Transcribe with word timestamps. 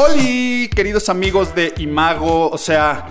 Hola, 0.00 0.70
queridos 0.76 1.08
amigos 1.08 1.56
de 1.56 1.74
Imago. 1.78 2.50
O 2.50 2.56
sea, 2.56 3.08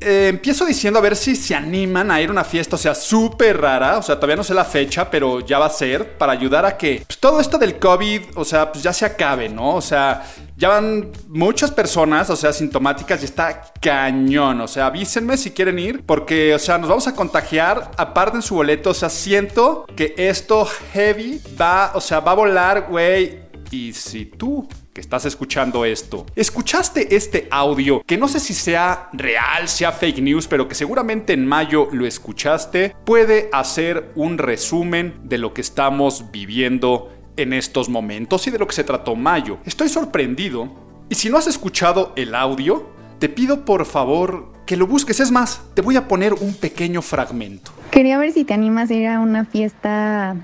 eh, 0.00 0.28
empiezo 0.30 0.64
diciendo 0.64 0.98
a 0.98 1.02
ver 1.02 1.14
si 1.14 1.36
se 1.36 1.54
animan 1.54 2.10
a 2.10 2.22
ir 2.22 2.30
a 2.30 2.32
una 2.32 2.42
fiesta, 2.42 2.76
o 2.76 2.78
sea, 2.78 2.94
súper 2.94 3.60
rara. 3.60 3.98
O 3.98 4.02
sea, 4.02 4.16
todavía 4.16 4.36
no 4.36 4.42
sé 4.42 4.54
la 4.54 4.64
fecha, 4.64 5.10
pero 5.10 5.40
ya 5.40 5.58
va 5.58 5.66
a 5.66 5.70
ser 5.70 6.16
para 6.16 6.32
ayudar 6.32 6.64
a 6.64 6.78
que 6.78 7.04
pues, 7.06 7.18
todo 7.18 7.38
esto 7.38 7.58
del 7.58 7.78
COVID, 7.78 8.22
o 8.36 8.46
sea, 8.46 8.72
pues 8.72 8.82
ya 8.82 8.94
se 8.94 9.04
acabe, 9.04 9.50
¿no? 9.50 9.74
O 9.74 9.82
sea, 9.82 10.22
ya 10.56 10.70
van 10.70 11.12
muchas 11.28 11.70
personas, 11.70 12.30
o 12.30 12.36
sea, 12.36 12.50
sintomáticas 12.54 13.20
y 13.20 13.26
está 13.26 13.64
cañón. 13.78 14.62
O 14.62 14.68
sea, 14.68 14.86
avísenme 14.86 15.36
si 15.36 15.50
quieren 15.50 15.78
ir, 15.78 16.02
porque, 16.06 16.54
o 16.54 16.58
sea, 16.58 16.78
nos 16.78 16.88
vamos 16.88 17.06
a 17.08 17.14
contagiar. 17.14 17.90
Aparten 17.98 18.40
su 18.40 18.54
boleto, 18.54 18.88
o 18.88 18.94
sea, 18.94 19.10
siento 19.10 19.84
que 19.94 20.14
esto 20.16 20.66
heavy 20.94 21.42
va, 21.60 21.92
o 21.94 22.00
sea, 22.00 22.20
va 22.20 22.32
a 22.32 22.36
volar, 22.36 22.86
güey. 22.88 23.42
Y 23.70 23.92
si 23.92 24.24
tú 24.24 24.66
que 24.92 25.00
estás 25.00 25.24
escuchando 25.24 25.84
esto, 25.84 26.26
escuchaste 26.36 27.16
este 27.16 27.48
audio 27.50 28.02
que 28.06 28.18
no 28.18 28.28
sé 28.28 28.40
si 28.40 28.52
sea 28.52 29.08
real, 29.12 29.68
sea 29.68 29.90
fake 29.92 30.20
news, 30.20 30.46
pero 30.46 30.68
que 30.68 30.74
seguramente 30.74 31.32
en 31.32 31.46
mayo 31.46 31.88
lo 31.92 32.06
escuchaste, 32.06 32.94
puede 33.04 33.48
hacer 33.52 34.12
un 34.14 34.36
resumen 34.38 35.14
de 35.24 35.38
lo 35.38 35.54
que 35.54 35.62
estamos 35.62 36.30
viviendo 36.30 37.10
en 37.36 37.54
estos 37.54 37.88
momentos 37.88 38.46
y 38.46 38.50
de 38.50 38.58
lo 38.58 38.66
que 38.66 38.74
se 38.74 38.84
trató 38.84 39.16
mayo. 39.16 39.58
Estoy 39.64 39.88
sorprendido 39.88 40.70
y 41.08 41.14
si 41.14 41.30
no 41.30 41.38
has 41.38 41.46
escuchado 41.46 42.12
el 42.16 42.34
audio, 42.34 42.90
te 43.18 43.28
pido 43.28 43.64
por 43.64 43.86
favor 43.86 44.52
que 44.66 44.76
lo 44.76 44.86
busques. 44.86 45.20
Es 45.20 45.30
más, 45.30 45.62
te 45.74 45.82
voy 45.82 45.96
a 45.96 46.06
poner 46.06 46.34
un 46.34 46.54
pequeño 46.54 47.02
fragmento. 47.02 47.70
Quería 47.90 48.18
ver 48.18 48.32
si 48.32 48.44
te 48.44 48.52
animas 48.54 48.90
a 48.90 48.94
ir 48.94 49.06
a 49.06 49.20
una 49.20 49.44
fiesta 49.44 50.36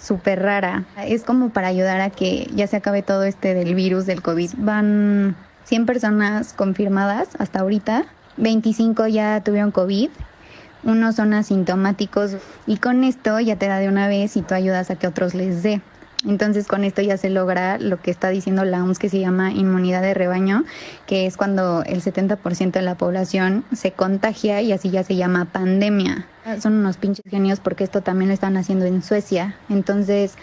súper 0.00 0.42
rara. 0.42 0.84
Es 1.06 1.24
como 1.24 1.50
para 1.50 1.68
ayudar 1.68 2.00
a 2.00 2.10
que 2.10 2.48
ya 2.54 2.66
se 2.66 2.76
acabe 2.76 3.02
todo 3.02 3.24
este 3.24 3.54
del 3.54 3.74
virus 3.74 4.06
del 4.06 4.22
COVID. 4.22 4.50
Van 4.58 5.36
100 5.64 5.86
personas 5.86 6.52
confirmadas 6.52 7.28
hasta 7.38 7.60
ahorita, 7.60 8.06
25 8.36 9.06
ya 9.06 9.42
tuvieron 9.42 9.70
COVID, 9.70 10.10
unos 10.82 11.16
son 11.16 11.34
asintomáticos 11.34 12.36
y 12.66 12.78
con 12.78 13.04
esto 13.04 13.38
ya 13.40 13.56
te 13.56 13.68
da 13.68 13.78
de 13.78 13.88
una 13.88 14.08
vez 14.08 14.36
y 14.36 14.42
tú 14.42 14.54
ayudas 14.54 14.90
a 14.90 14.96
que 14.96 15.06
otros 15.06 15.34
les 15.34 15.62
dé. 15.62 15.82
Entonces 16.26 16.66
con 16.66 16.84
esto 16.84 17.00
ya 17.00 17.16
se 17.16 17.30
logra 17.30 17.78
lo 17.78 18.00
que 18.00 18.10
está 18.10 18.28
diciendo 18.28 18.64
la 18.64 18.82
OMS 18.82 18.98
que 18.98 19.08
se 19.08 19.20
llama 19.20 19.52
inmunidad 19.52 20.02
de 20.02 20.12
rebaño, 20.12 20.64
que 21.06 21.26
es 21.26 21.36
cuando 21.36 21.82
el 21.84 22.02
70% 22.02 22.72
de 22.72 22.82
la 22.82 22.96
población 22.96 23.64
se 23.72 23.92
contagia 23.92 24.60
y 24.60 24.72
así 24.72 24.90
ya 24.90 25.02
se 25.02 25.16
llama 25.16 25.46
pandemia. 25.46 26.26
Son 26.60 26.74
unos 26.74 26.96
pinches 26.96 27.24
genios 27.30 27.60
porque 27.60 27.84
esto 27.84 28.02
también 28.02 28.28
lo 28.28 28.34
están 28.34 28.56
haciendo 28.56 28.84
en 28.84 29.02
Suecia. 29.02 29.56
Entonces 29.68 30.34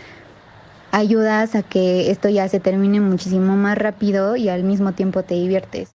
ayudas 0.92 1.54
a 1.56 1.64
que 1.64 2.12
esto 2.12 2.30
ya 2.30 2.48
se 2.48 2.60
termine 2.60 3.00
muchísimo 3.00 3.56
más 3.56 3.78
rápido 3.78 4.36
y 4.36 4.50
al 4.50 4.64
mismo 4.64 4.94
tiempo 4.94 5.24
te 5.24 5.36
diviertes. 5.36 5.97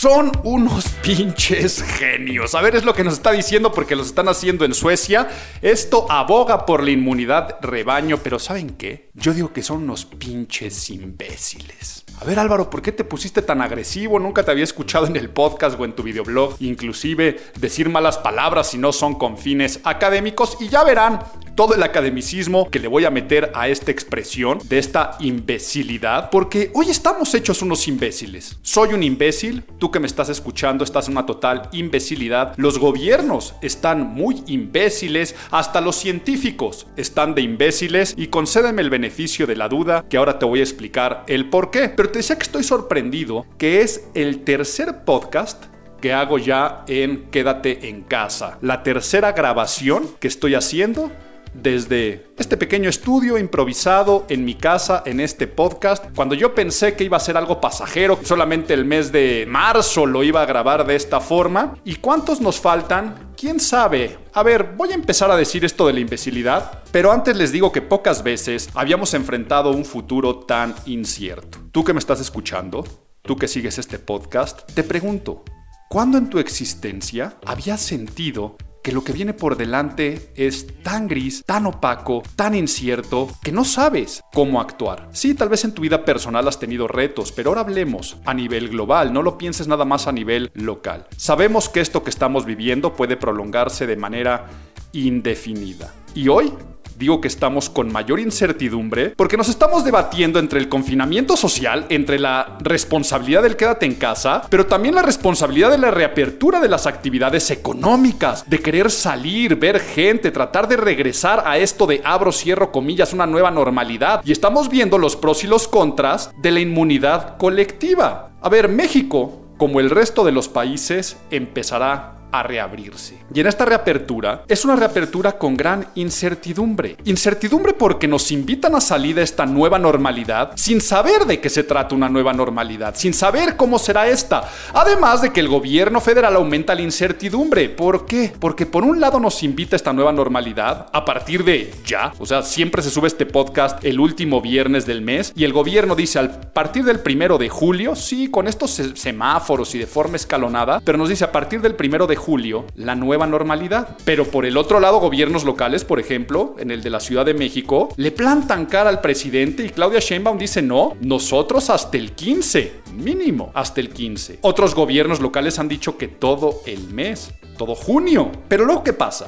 Son 0.00 0.32
unos 0.44 0.84
pinches 1.02 1.82
genios. 1.92 2.54
A 2.54 2.62
ver, 2.62 2.74
es 2.74 2.84
lo 2.84 2.94
que 2.94 3.04
nos 3.04 3.12
está 3.12 3.32
diciendo 3.32 3.70
porque 3.70 3.94
los 3.94 4.06
están 4.06 4.28
haciendo 4.28 4.64
en 4.64 4.72
Suecia. 4.72 5.28
Esto 5.60 6.10
aboga 6.10 6.64
por 6.64 6.82
la 6.82 6.90
inmunidad 6.90 7.58
rebaño, 7.60 8.16
pero 8.22 8.38
¿saben 8.38 8.70
qué? 8.70 9.10
Yo 9.12 9.34
digo 9.34 9.52
que 9.52 9.62
son 9.62 9.82
unos 9.82 10.06
pinches 10.06 10.88
imbéciles. 10.88 12.06
A 12.20 12.24
ver 12.26 12.38
Álvaro, 12.38 12.68
¿por 12.68 12.82
qué 12.82 12.92
te 12.92 13.04
pusiste 13.04 13.40
tan 13.40 13.62
agresivo? 13.62 14.18
Nunca 14.18 14.42
te 14.42 14.50
había 14.50 14.64
escuchado 14.64 15.06
en 15.06 15.16
el 15.16 15.30
podcast 15.30 15.80
o 15.80 15.86
en 15.86 15.94
tu 15.94 16.02
videoblog, 16.02 16.54
inclusive 16.60 17.40
decir 17.58 17.88
malas 17.88 18.18
palabras 18.18 18.70
si 18.70 18.78
no 18.78 18.92
son 18.92 19.14
con 19.14 19.38
fines 19.38 19.80
académicos 19.84 20.58
y 20.60 20.68
ya 20.68 20.84
verán 20.84 21.20
todo 21.54 21.74
el 21.74 21.82
academicismo 21.82 22.70
que 22.70 22.78
le 22.78 22.88
voy 22.88 23.06
a 23.06 23.10
meter 23.10 23.50
a 23.54 23.68
esta 23.68 23.90
expresión 23.90 24.58
de 24.64 24.78
esta 24.78 25.16
imbecilidad, 25.20 26.28
porque 26.30 26.70
hoy 26.74 26.90
estamos 26.90 27.34
hechos 27.34 27.62
unos 27.62 27.88
imbéciles. 27.88 28.58
Soy 28.62 28.92
un 28.92 29.02
imbécil, 29.02 29.64
que 29.90 30.00
me 30.00 30.06
estás 30.06 30.28
escuchando 30.28 30.84
estás 30.84 31.06
en 31.08 31.12
una 31.12 31.26
total 31.26 31.68
imbecilidad, 31.72 32.54
los 32.56 32.78
gobiernos 32.78 33.54
están 33.62 34.02
muy 34.02 34.42
imbéciles, 34.46 35.34
hasta 35.50 35.80
los 35.80 35.96
científicos 35.96 36.86
están 36.96 37.34
de 37.34 37.42
imbéciles 37.42 38.14
y 38.16 38.28
concédeme 38.28 38.82
el 38.82 38.90
beneficio 38.90 39.46
de 39.46 39.56
la 39.56 39.68
duda 39.68 40.04
que 40.08 40.16
ahora 40.16 40.38
te 40.38 40.46
voy 40.46 40.60
a 40.60 40.64
explicar 40.64 41.24
el 41.26 41.48
por 41.48 41.70
qué. 41.70 41.88
Pero 41.88 42.10
te 42.10 42.18
decía 42.18 42.36
que 42.36 42.44
estoy 42.44 42.64
sorprendido 42.64 43.46
que 43.58 43.82
es 43.82 44.08
el 44.14 44.44
tercer 44.44 45.04
podcast 45.04 45.64
que 46.00 46.12
hago 46.12 46.38
ya 46.38 46.84
en 46.88 47.30
Quédate 47.30 47.88
en 47.88 48.02
casa. 48.02 48.58
La 48.62 48.82
tercera 48.82 49.32
grabación 49.32 50.08
que 50.18 50.28
estoy 50.28 50.54
haciendo 50.54 51.10
desde 51.54 52.26
este 52.38 52.56
pequeño 52.56 52.88
estudio 52.88 53.38
improvisado 53.38 54.26
en 54.28 54.44
mi 54.44 54.54
casa, 54.54 55.02
en 55.06 55.20
este 55.20 55.46
podcast, 55.46 56.04
cuando 56.14 56.34
yo 56.34 56.54
pensé 56.54 56.94
que 56.94 57.04
iba 57.04 57.16
a 57.16 57.20
ser 57.20 57.36
algo 57.36 57.60
pasajero, 57.60 58.18
solamente 58.22 58.74
el 58.74 58.84
mes 58.84 59.12
de 59.12 59.46
marzo 59.48 60.06
lo 60.06 60.22
iba 60.22 60.42
a 60.42 60.46
grabar 60.46 60.86
de 60.86 60.96
esta 60.96 61.20
forma. 61.20 61.76
¿Y 61.84 61.96
cuántos 61.96 62.40
nos 62.40 62.60
faltan? 62.60 63.32
¿Quién 63.36 63.60
sabe? 63.60 64.18
A 64.32 64.42
ver, 64.42 64.74
voy 64.76 64.92
a 64.92 64.94
empezar 64.94 65.30
a 65.30 65.36
decir 65.36 65.64
esto 65.64 65.86
de 65.86 65.92
la 65.92 66.00
imbecilidad, 66.00 66.82
pero 66.92 67.12
antes 67.12 67.36
les 67.36 67.52
digo 67.52 67.72
que 67.72 67.82
pocas 67.82 68.22
veces 68.22 68.68
habíamos 68.74 69.14
enfrentado 69.14 69.70
un 69.70 69.84
futuro 69.84 70.40
tan 70.40 70.74
incierto. 70.86 71.58
Tú 71.72 71.84
que 71.84 71.92
me 71.92 71.98
estás 71.98 72.20
escuchando, 72.20 72.84
tú 73.22 73.36
que 73.36 73.48
sigues 73.48 73.78
este 73.78 73.98
podcast, 73.98 74.70
te 74.72 74.82
pregunto, 74.82 75.44
¿cuándo 75.88 76.18
en 76.18 76.28
tu 76.28 76.38
existencia 76.38 77.36
habías 77.44 77.80
sentido 77.80 78.56
que 78.82 78.92
lo 78.92 79.04
que 79.04 79.12
viene 79.12 79.34
por 79.34 79.56
delante 79.56 80.32
es 80.34 80.66
tan 80.82 81.08
gris, 81.08 81.42
tan 81.44 81.66
opaco, 81.66 82.22
tan 82.36 82.54
incierto, 82.54 83.28
que 83.42 83.52
no 83.52 83.64
sabes 83.64 84.22
cómo 84.32 84.60
actuar. 84.60 85.08
Sí, 85.12 85.34
tal 85.34 85.48
vez 85.48 85.64
en 85.64 85.72
tu 85.72 85.82
vida 85.82 86.04
personal 86.04 86.46
has 86.48 86.58
tenido 86.58 86.88
retos, 86.88 87.32
pero 87.32 87.50
ahora 87.50 87.62
hablemos 87.62 88.16
a 88.24 88.34
nivel 88.34 88.68
global, 88.68 89.12
no 89.12 89.22
lo 89.22 89.38
pienses 89.38 89.68
nada 89.68 89.84
más 89.84 90.06
a 90.06 90.12
nivel 90.12 90.50
local. 90.54 91.06
Sabemos 91.16 91.68
que 91.68 91.80
esto 91.80 92.02
que 92.02 92.10
estamos 92.10 92.44
viviendo 92.44 92.94
puede 92.94 93.16
prolongarse 93.16 93.86
de 93.86 93.96
manera 93.96 94.46
indefinida. 94.92 95.94
Y 96.14 96.28
hoy 96.28 96.52
digo 97.00 97.20
que 97.20 97.28
estamos 97.28 97.70
con 97.70 97.90
mayor 97.90 98.20
incertidumbre 98.20 99.14
porque 99.16 99.38
nos 99.38 99.48
estamos 99.48 99.84
debatiendo 99.84 100.38
entre 100.38 100.60
el 100.60 100.68
confinamiento 100.68 101.34
social, 101.34 101.86
entre 101.88 102.18
la 102.18 102.58
responsabilidad 102.60 103.42
del 103.42 103.56
quédate 103.56 103.86
en 103.86 103.94
casa, 103.94 104.42
pero 104.50 104.66
también 104.66 104.94
la 104.94 105.02
responsabilidad 105.02 105.70
de 105.70 105.78
la 105.78 105.90
reapertura 105.90 106.60
de 106.60 106.68
las 106.68 106.86
actividades 106.86 107.50
económicas, 107.50 108.48
de 108.48 108.60
querer 108.60 108.90
salir, 108.90 109.56
ver 109.56 109.80
gente, 109.80 110.30
tratar 110.30 110.68
de 110.68 110.76
regresar 110.76 111.42
a 111.46 111.56
esto 111.56 111.86
de 111.86 112.02
abro, 112.04 112.32
cierro 112.32 112.70
comillas, 112.70 113.14
una 113.14 113.26
nueva 113.26 113.50
normalidad. 113.50 114.20
Y 114.24 114.32
estamos 114.32 114.68
viendo 114.68 114.98
los 114.98 115.16
pros 115.16 115.42
y 115.42 115.46
los 115.46 115.68
contras 115.68 116.30
de 116.36 116.50
la 116.50 116.60
inmunidad 116.60 117.38
colectiva. 117.38 118.32
A 118.42 118.50
ver, 118.50 118.68
México, 118.68 119.46
como 119.56 119.80
el 119.80 119.88
resto 119.88 120.22
de 120.22 120.32
los 120.32 120.48
países, 120.48 121.16
empezará 121.30 122.19
a 122.32 122.42
reabrirse. 122.42 123.18
Y 123.32 123.40
en 123.40 123.46
esta 123.46 123.64
reapertura 123.64 124.44
es 124.48 124.64
una 124.64 124.76
reapertura 124.76 125.32
con 125.32 125.56
gran 125.56 125.86
incertidumbre. 125.94 126.96
Incertidumbre 127.04 127.72
porque 127.72 128.08
nos 128.08 128.30
invitan 128.30 128.74
a 128.74 128.80
salir 128.80 129.16
de 129.16 129.22
esta 129.22 129.46
nueva 129.46 129.78
normalidad 129.78 130.52
sin 130.56 130.80
saber 130.80 131.26
de 131.26 131.40
qué 131.40 131.48
se 131.48 131.64
trata 131.64 131.94
una 131.94 132.08
nueva 132.08 132.32
normalidad, 132.32 132.94
sin 132.96 133.14
saber 133.14 133.56
cómo 133.56 133.78
será 133.78 134.08
esta. 134.08 134.48
Además 134.74 135.22
de 135.22 135.32
que 135.32 135.40
el 135.40 135.48
gobierno 135.48 136.00
federal 136.00 136.36
aumenta 136.36 136.74
la 136.74 136.82
incertidumbre. 136.82 137.68
¿Por 137.68 138.06
qué? 138.06 138.32
Porque 138.38 138.66
por 138.66 138.84
un 138.84 139.00
lado 139.00 139.20
nos 139.20 139.42
invita 139.42 139.74
a 139.74 139.78
esta 139.78 139.92
nueva 139.92 140.12
normalidad 140.12 140.88
a 140.92 141.04
partir 141.04 141.44
de 141.44 141.72
ya. 141.86 142.12
O 142.18 142.26
sea, 142.26 142.42
siempre 142.42 142.82
se 142.82 142.90
sube 142.90 143.08
este 143.08 143.26
podcast 143.26 143.84
el 143.84 144.00
último 144.00 144.40
viernes 144.40 144.86
del 144.86 145.02
mes 145.02 145.32
y 145.34 145.44
el 145.44 145.52
gobierno 145.52 145.94
dice 145.94 146.18
a 146.18 146.40
partir 146.52 146.84
del 146.84 147.00
primero 147.00 147.38
de 147.38 147.48
julio, 147.48 147.94
sí, 147.94 148.28
con 148.30 148.46
estos 148.46 148.70
semáforos 148.94 149.74
y 149.74 149.78
de 149.78 149.86
forma 149.86 150.16
escalonada, 150.16 150.80
pero 150.84 150.98
nos 150.98 151.08
dice 151.08 151.24
a 151.24 151.32
partir 151.32 151.60
del 151.60 151.74
primero 151.74 152.06
de 152.06 152.16
julio 152.20 152.66
la 152.76 152.94
nueva 152.94 153.26
normalidad. 153.26 153.96
Pero 154.04 154.26
por 154.26 154.46
el 154.46 154.56
otro 154.56 154.78
lado, 154.78 155.00
gobiernos 155.00 155.44
locales, 155.44 155.84
por 155.84 155.98
ejemplo, 155.98 156.54
en 156.58 156.70
el 156.70 156.82
de 156.82 156.90
la 156.90 157.00
Ciudad 157.00 157.26
de 157.26 157.34
México, 157.34 157.88
le 157.96 158.12
plantan 158.12 158.66
cara 158.66 158.88
al 158.88 159.00
presidente 159.00 159.64
y 159.64 159.70
Claudia 159.70 159.98
Sheinbaum 159.98 160.38
dice 160.38 160.62
no, 160.62 160.96
nosotros 161.00 161.70
hasta 161.70 161.96
el 161.96 162.12
15, 162.12 162.82
mínimo 162.94 163.50
hasta 163.54 163.80
el 163.80 163.88
15. 163.88 164.38
Otros 164.42 164.74
gobiernos 164.74 165.20
locales 165.20 165.58
han 165.58 165.68
dicho 165.68 165.96
que 165.96 166.06
todo 166.06 166.60
el 166.66 166.88
mes, 166.88 167.32
todo 167.58 167.74
junio. 167.74 168.30
Pero 168.48 168.64
luego, 168.64 168.84
¿qué 168.84 168.92
pasa? 168.92 169.26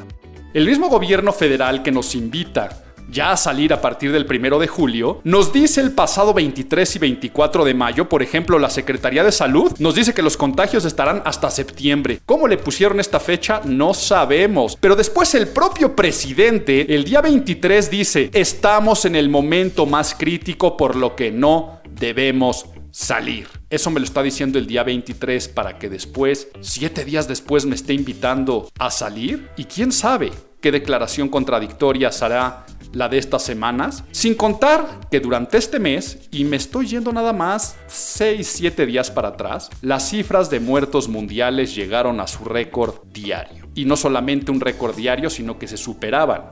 El 0.54 0.66
mismo 0.66 0.88
gobierno 0.88 1.32
federal 1.32 1.82
que 1.82 1.90
nos 1.90 2.14
invita 2.14 2.84
ya 3.12 3.32
a 3.32 3.37
salir 3.37 3.73
a 3.73 3.81
partir 3.81 4.11
del 4.11 4.26
primero 4.26 4.59
de 4.59 4.67
julio, 4.67 5.20
nos 5.23 5.53
dice 5.53 5.81
el 5.81 5.93
pasado 5.93 6.32
23 6.35 6.97
y 6.97 6.99
24 6.99 7.64
de 7.64 7.75
mayo, 7.75 8.09
por 8.09 8.23
ejemplo, 8.23 8.59
la 8.59 8.70
Secretaría 8.70 9.23
de 9.23 9.31
Salud 9.31 9.73
nos 9.79 9.94
dice 9.94 10.14
que 10.14 10.23
los 10.23 10.37
contagios 10.37 10.85
estarán 10.85 11.23
hasta 11.25 11.50
septiembre. 11.50 12.20
¿Cómo 12.25 12.49
le 12.49 12.56
pusieron 12.56 12.99
esta 12.99 13.20
fecha? 13.20 13.61
No 13.64 13.94
sabemos. 13.94 14.76
Pero 14.81 14.97
después 14.97 15.35
el 15.35 15.49
propio 15.49 15.94
presidente, 15.94 16.94
el 16.94 17.05
día 17.05 17.20
23, 17.20 17.91
dice, 17.91 18.31
estamos 18.32 19.05
en 19.05 19.14
el 19.14 19.29
momento 19.29 19.85
más 19.87 20.14
crítico 20.14 20.76
por 20.76 20.97
lo 20.97 21.14
que 21.14 21.31
no 21.31 21.81
debemos 21.91 22.67
salir. 22.91 23.47
Eso 23.69 23.91
me 23.91 24.00
lo 24.00 24.05
está 24.05 24.23
diciendo 24.23 24.59
el 24.59 24.67
día 24.67 24.82
23 24.82 25.49
para 25.49 25.79
que 25.79 25.88
después, 25.88 26.49
siete 26.61 27.05
días 27.05 27.29
después, 27.29 27.67
me 27.67 27.75
esté 27.75 27.93
invitando 27.94 28.69
a 28.79 28.91
salir. 28.91 29.49
Y 29.56 29.64
quién 29.64 29.93
sabe 29.93 30.31
qué 30.61 30.70
declaración 30.70 31.29
contradictoria 31.29 32.11
hará 32.20 32.64
la 32.92 33.08
de 33.08 33.18
estas 33.18 33.42
semanas, 33.42 34.04
sin 34.12 34.34
contar 34.34 35.00
que 35.10 35.20
durante 35.20 35.58
este 35.58 35.78
mes, 35.78 36.28
y 36.30 36.44
me 36.44 36.56
estoy 36.56 36.86
yendo 36.86 37.12
nada 37.12 37.32
más 37.32 37.76
6-7 37.88 38.86
días 38.86 39.10
para 39.10 39.28
atrás, 39.28 39.70
las 39.80 40.08
cifras 40.08 40.50
de 40.50 40.60
muertos 40.60 41.08
mundiales 41.08 41.74
llegaron 41.74 42.20
a 42.20 42.26
su 42.26 42.44
récord 42.44 42.96
diario. 43.12 43.66
Y 43.74 43.84
no 43.84 43.96
solamente 43.96 44.50
un 44.50 44.60
récord 44.60 44.94
diario, 44.94 45.30
sino 45.30 45.58
que 45.58 45.68
se 45.68 45.76
superaban 45.76 46.42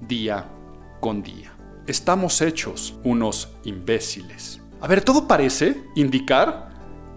día 0.00 0.46
con 1.00 1.22
día. 1.22 1.52
Estamos 1.86 2.40
hechos 2.40 2.94
unos 3.04 3.50
imbéciles. 3.64 4.60
A 4.80 4.88
ver, 4.88 5.02
todo 5.02 5.28
parece 5.28 5.82
indicar 5.94 6.70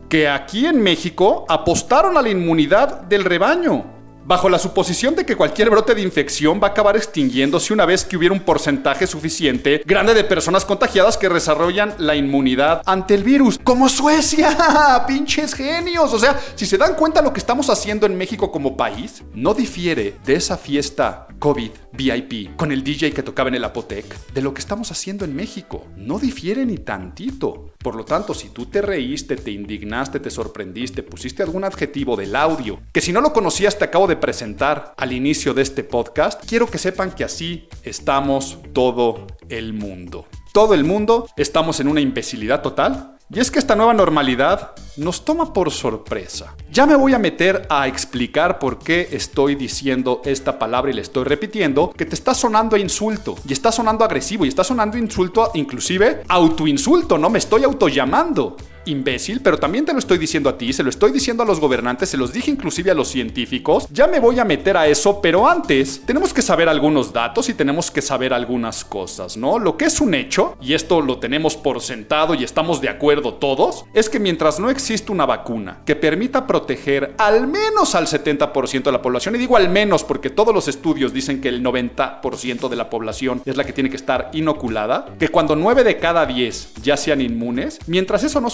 que 0.10 0.28
aquí 0.28 0.66
en 0.66 0.82
México 0.82 1.46
apostaron 1.50 2.18
a 2.18 2.22
la 2.22 2.30
inmunidad 2.30 3.02
del 3.02 3.24
rebaño 3.24 3.95
bajo 4.26 4.50
la 4.50 4.60
suposición 4.60 5.16
de 5.16 5.26
que 5.26 5.36
cualquier 5.36 5.70
brote 5.70 5.96
de 5.96 6.02
infección 6.02 6.60
va 6.62 6.68
a 6.68 6.72
acabar 6.72 6.98
extinguiéndose 6.98 7.74
una 7.74 7.86
vez 7.86 8.04
que 8.04 8.18
hubiera 8.18 8.34
un 8.34 8.42
porcentaje 8.42 9.08
suficiente 9.08 9.82
grande 9.86 10.14
de 10.14 10.24
personas 10.24 10.66
contagiadas 10.66 11.18
que 11.18 11.30
desarrollan 11.30 11.96
la 12.00 12.16
inmunidad 12.16 12.82
ante 12.86 13.14
el 13.14 13.24
virus. 13.24 13.60
Como 13.64 13.88
Suecia, 13.88 15.06
pinches 15.08 15.54
genios. 15.54 16.14
O 16.14 16.20
sea, 16.20 16.40
si 16.56 16.66
se 16.66 16.78
dan 16.78 16.96
cuenta 16.96 17.22
lo 17.22 17.32
que 17.32 17.40
estamos 17.40 17.70
haciendo 17.70 18.06
en 18.06 18.18
México 18.18 18.52
como 18.52 18.76
país, 18.76 19.24
no 19.34 19.54
difiere 19.54 20.16
de 20.26 20.36
esa 20.36 20.58
fiesta 20.58 21.28
COVID 21.40 21.72
VIP 21.96 22.56
con 22.56 22.72
el 22.72 22.84
DJ 22.84 23.12
que 23.12 23.24
tocaba 23.24 23.50
en 23.50 23.56
el 23.56 23.64
Apotec 23.64 24.06
de 24.34 24.42
lo 24.42 24.54
que 24.54 24.60
estamos 24.60 24.92
haciendo 24.92 25.26
en 25.26 25.36
México. 25.36 25.86
No 25.96 26.20
difiere 26.20 26.66
ni 26.66 26.78
tantito. 26.78 27.72
Por 27.80 27.96
lo 27.96 28.06
tanto, 28.06 28.34
si 28.34 28.50
tú 28.50 28.66
te 28.66 28.82
reíste, 28.82 29.36
te 29.36 29.52
indignaste, 29.52 30.20
te 30.20 30.30
sorprendiste, 30.30 31.04
pusiste 31.04 31.44
algún 31.44 31.64
adjetivo 31.64 32.16
del 32.16 32.36
audio, 32.36 32.80
que 32.92 33.02
si 33.02 33.12
no 33.12 33.22
lo 33.22 33.34
conocías 33.34 33.78
te 33.78 33.86
acabo 33.86 34.08
de 34.08 34.18
presentar 34.18 34.94
al 34.98 35.14
inicio 35.14 35.54
de 35.54 35.62
este 35.62 35.84
podcast, 35.84 36.44
quiero 36.48 36.68
que 36.68 36.78
sepan 36.78 37.12
que 37.12 37.24
así 37.24 37.68
estamos 37.84 38.60
todo 38.74 39.28
el 39.50 39.74
mundo. 39.74 40.26
Todo 40.54 40.74
el 40.74 40.84
mundo 40.84 41.28
estamos 41.36 41.80
en 41.80 41.88
una 41.88 42.02
imbecilidad 42.02 42.62
total 42.62 43.15
y 43.30 43.40
es 43.40 43.50
que 43.50 43.58
esta 43.58 43.76
nueva 43.76 43.94
normalidad 43.94 44.72
nos 44.98 45.26
toma 45.26 45.52
por 45.52 45.72
sorpresa. 45.72 46.56
Ya 46.72 46.86
me 46.86 46.96
voy 46.96 47.14
a 47.14 47.20
meter 47.20 47.66
a 47.70 47.88
explicar 47.88 48.60
por 48.60 48.78
qué 48.78 49.10
estoy 49.12 49.56
diciendo 49.56 50.22
esta 50.26 50.60
palabra 50.60 50.92
y 50.92 50.94
le 50.94 51.02
estoy 51.02 51.24
repitiendo 51.24 51.92
que 51.92 52.06
te 52.06 52.14
está 52.14 52.36
sonando 52.36 52.78
insulto 52.78 53.36
y 53.48 53.54
está 53.54 53.72
sonando 53.72 54.06
agresivo 54.06 54.46
y 54.46 54.50
está 54.50 54.64
sonando 54.64 54.98
insulto 54.98 55.52
inclusive 55.56 56.22
autoinsulto, 56.28 57.18
no 57.18 57.30
me 57.30 57.40
estoy 57.40 57.64
autollamando 57.64 58.58
imbécil, 58.86 59.42
pero 59.42 59.58
también 59.58 59.86
te 59.86 59.94
lo 59.94 60.00
estoy 60.00 60.18
diciendo 60.18 60.50
a 60.50 60.58
ti, 60.58 60.74
se 60.74 60.84
lo 60.84 60.90
estoy 60.90 61.12
diciendo 61.12 61.44
a 61.44 61.46
los 61.46 61.60
gobernantes, 61.60 62.10
se 62.10 62.18
los 62.18 62.34
dije 62.34 62.52
inclusive 62.52 62.92
a 62.92 62.94
los 62.94 63.08
científicos. 63.08 63.88
Ya 63.92 64.08
me 64.08 64.20
voy 64.20 64.40
a 64.40 64.46
meter 64.46 64.78
a 64.78 64.88
eso, 64.88 65.22
pero 65.22 65.48
antes 65.48 66.02
tenemos 66.06 66.34
que 66.34 66.42
saber 66.42 66.70
algunos 66.70 67.14
datos 67.14 67.50
y 67.50 67.54
tenemos 67.54 67.92
que 67.92 68.02
saber 68.02 68.34
algunas 68.34 68.86
cosas, 68.86 69.38
¿no? 69.38 69.60
Lo 69.60 69.78
que 69.78 69.86
es 69.86 70.00
un 70.02 70.14
hecho, 70.14 70.58
y 70.62 70.74
esto 70.74 71.02
lo 71.02 71.20
tenemos 71.20 71.56
por 71.56 71.82
sentado 71.82 72.34
y 72.34 72.44
estamos 72.44 72.82
de 72.82 72.90
acuerdo 72.90 73.36
todos, 73.36 73.86
es 73.94 74.10
que 74.10 74.20
mientras 74.20 74.60
no 74.60 74.70
existe 74.70 75.12
una 75.12 75.26
vacuna 75.26 75.82
que 75.86 75.96
permita 75.96 76.48
proteger 76.48 77.16
al 77.18 77.48
menos 77.48 77.96
al 77.96 78.08
70% 78.08 78.84
de 78.84 78.92
la 78.92 79.02
población, 79.02 79.36
y 79.36 79.40
digo 79.40 79.58
al 79.58 79.70
menos 79.70 80.04
porque 80.04 80.30
todos 80.30 80.54
los 80.54 80.68
estudios 80.68 81.14
dicen 81.14 81.42
que 81.42 81.50
el 81.50 81.64
90% 81.64 82.70
de 82.70 82.76
la 82.76 82.90
población 82.90 83.42
es 83.46 83.58
la 83.58 83.64
que 83.64 83.74
tiene 83.74 83.90
que 83.90 83.96
estar 83.96 84.30
inoculada, 84.34 85.06
que 85.20 85.30
cuando 85.30 85.56
9 85.56 85.84
de 85.84 85.98
cada 85.98 86.26
10 86.26 86.76
ya 86.84 86.98
sean 86.98 87.22
inmunes, 87.22 87.80
mientras 87.88 88.24
eso 88.24 88.42
no 88.42 88.50